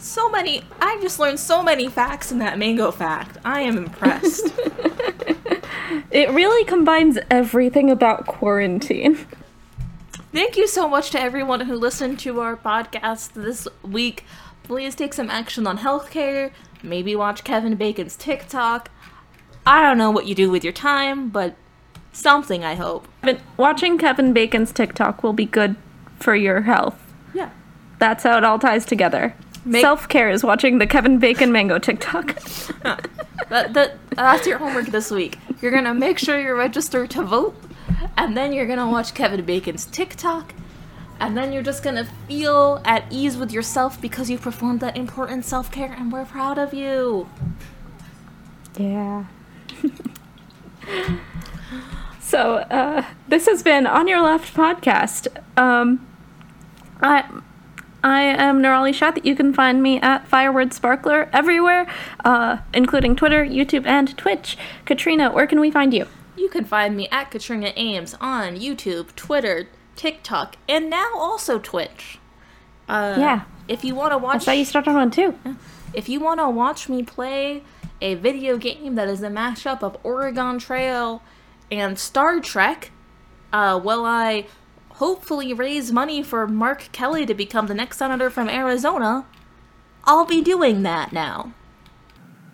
So 0.00 0.30
many. 0.30 0.62
I 0.80 0.98
just 1.00 1.18
learned 1.18 1.38
so 1.38 1.62
many 1.62 1.88
facts 1.88 2.32
in 2.32 2.38
that 2.38 2.58
mango 2.58 2.90
fact. 2.90 3.38
I 3.44 3.60
am 3.60 3.76
impressed. 3.76 4.52
It 6.10 6.30
really 6.30 6.64
combines 6.64 7.18
everything 7.30 7.90
about 7.90 8.26
quarantine. 8.26 9.16
Thank 10.32 10.56
you 10.56 10.66
so 10.66 10.88
much 10.88 11.10
to 11.10 11.20
everyone 11.20 11.60
who 11.60 11.74
listened 11.74 12.18
to 12.20 12.40
our 12.40 12.56
podcast 12.56 13.32
this 13.32 13.68
week. 13.82 14.24
Please 14.64 14.94
take 14.94 15.14
some 15.14 15.30
action 15.30 15.66
on 15.66 15.78
healthcare. 15.78 16.50
Maybe 16.82 17.14
watch 17.14 17.44
Kevin 17.44 17.76
Bacon's 17.76 18.16
TikTok. 18.16 18.90
I 19.66 19.82
don't 19.82 19.98
know 19.98 20.10
what 20.10 20.26
you 20.26 20.34
do 20.34 20.50
with 20.50 20.64
your 20.64 20.72
time, 20.72 21.28
but 21.28 21.54
something, 22.12 22.64
I 22.64 22.74
hope. 22.74 23.06
But 23.22 23.40
watching 23.56 23.98
Kevin 23.98 24.32
Bacon's 24.32 24.72
TikTok 24.72 25.22
will 25.22 25.32
be 25.32 25.44
good 25.44 25.76
for 26.18 26.34
your 26.34 26.62
health. 26.62 27.00
Yeah. 27.34 27.50
That's 27.98 28.24
how 28.24 28.38
it 28.38 28.44
all 28.44 28.58
ties 28.58 28.84
together. 28.84 29.34
Make- 29.64 29.82
Self 29.82 30.08
care 30.08 30.30
is 30.30 30.42
watching 30.42 30.78
the 30.78 30.86
Kevin 30.86 31.18
Bacon 31.18 31.52
Mango 31.52 31.78
TikTok. 31.78 32.36
That, 33.48 33.74
that, 33.74 33.96
that's 34.10 34.46
your 34.46 34.58
homework 34.58 34.86
this 34.86 35.10
week. 35.10 35.36
You're 35.60 35.72
gonna 35.72 35.92
make 35.92 36.20
sure 36.20 36.40
you're 36.40 36.54
registered 36.54 37.10
to 37.10 37.22
vote, 37.22 37.56
and 38.16 38.36
then 38.36 38.52
you're 38.52 38.66
gonna 38.66 38.88
watch 38.88 39.12
Kevin 39.12 39.44
Bacon's 39.44 39.86
TikTok, 39.86 40.54
and 41.18 41.36
then 41.36 41.52
you're 41.52 41.62
just 41.64 41.82
gonna 41.82 42.06
feel 42.28 42.80
at 42.84 43.04
ease 43.10 43.36
with 43.36 43.50
yourself 43.50 44.00
because 44.00 44.30
you 44.30 44.38
performed 44.38 44.78
that 44.80 44.96
important 44.96 45.44
self 45.44 45.72
care, 45.72 45.92
and 45.98 46.12
we're 46.12 46.26
proud 46.26 46.58
of 46.58 46.72
you. 46.72 47.28
Yeah. 48.78 49.24
so, 52.20 52.58
uh, 52.58 53.04
this 53.26 53.46
has 53.46 53.64
been 53.64 53.84
On 53.86 54.06
Your 54.06 54.20
Left 54.22 54.54
podcast. 54.54 55.26
Um, 55.58 56.06
I, 57.02 57.24
I 58.02 58.22
am 58.22 58.62
Nirali 58.62 58.92
Sheth. 58.92 59.14
That 59.16 59.26
you 59.26 59.34
can 59.36 59.52
find 59.52 59.82
me 59.82 60.00
at 60.00 60.28
Fireword 60.30 60.72
Sparkler 60.72 61.28
everywhere, 61.32 61.86
uh, 62.24 62.58
including 62.72 63.16
Twitter, 63.16 63.44
YouTube, 63.44 63.86
and 63.86 64.16
Twitch. 64.16 64.56
Katrina, 64.84 65.30
where 65.32 65.46
can 65.46 65.60
we 65.60 65.70
find 65.70 65.92
you? 65.92 66.06
You 66.36 66.48
can 66.48 66.64
find 66.64 66.96
me 66.96 67.08
at 67.10 67.30
Katrina 67.30 67.72
Eames 67.76 68.14
on 68.20 68.56
YouTube, 68.56 69.14
Twitter, 69.16 69.68
TikTok, 69.96 70.56
and 70.68 70.88
now 70.88 71.10
also 71.14 71.58
Twitch. 71.58 72.18
Uh, 72.88 73.16
Yeah. 73.18 73.42
If 73.68 73.84
you 73.84 73.94
want 73.94 74.10
to 74.12 74.16
I 74.16 74.18
watch, 74.18 74.44
saw 74.44 74.52
you 74.52 74.64
started 74.64 74.94
one 74.94 75.10
too. 75.10 75.38
if 75.94 76.08
you 76.08 76.18
want 76.18 76.40
to 76.40 76.48
watch 76.48 76.88
me 76.88 77.02
play 77.02 77.62
a 78.00 78.14
video 78.14 78.56
game 78.56 78.94
that 78.96 79.06
is 79.08 79.22
a 79.22 79.28
mashup 79.28 79.82
of 79.82 79.96
Oregon 80.02 80.58
Trail 80.58 81.22
and 81.70 81.96
Star 81.98 82.40
Trek, 82.40 82.90
uh, 83.52 83.78
while 83.78 84.04
I 84.06 84.46
hopefully 85.00 85.54
raise 85.54 85.90
money 85.90 86.22
for 86.22 86.46
Mark 86.46 86.90
Kelly 86.92 87.24
to 87.24 87.32
become 87.32 87.68
the 87.68 87.74
next 87.74 87.96
senator 87.96 88.28
from 88.28 88.50
Arizona, 88.50 89.24
I'll 90.04 90.26
be 90.26 90.42
doing 90.42 90.82
that 90.82 91.10
now. 91.10 91.54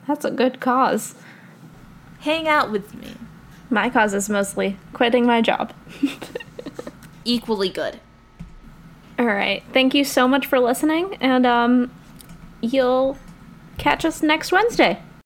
That's 0.07 0.24
a 0.24 0.30
good 0.30 0.61
cause. 0.61 1.16
Hang 2.20 2.47
out 2.47 2.70
with 2.70 2.94
me. 2.94 3.16
My 3.68 3.90
cause 3.90 4.14
is 4.14 4.30
mostly 4.30 4.78
quitting 4.92 5.26
my 5.26 5.42
job. 5.42 5.74
Equally 7.24 7.68
good. 7.68 7.99
All 9.18 9.26
right. 9.26 9.64
Thank 9.72 9.92
you 9.92 10.05
so 10.05 10.28
much 10.28 10.47
for 10.47 10.61
listening. 10.61 11.16
And 11.20 11.44
um, 11.44 11.90
you'll 12.61 13.18
catch 13.76 14.05
us 14.05 14.22
next 14.22 14.53
Wednesday. 14.53 15.03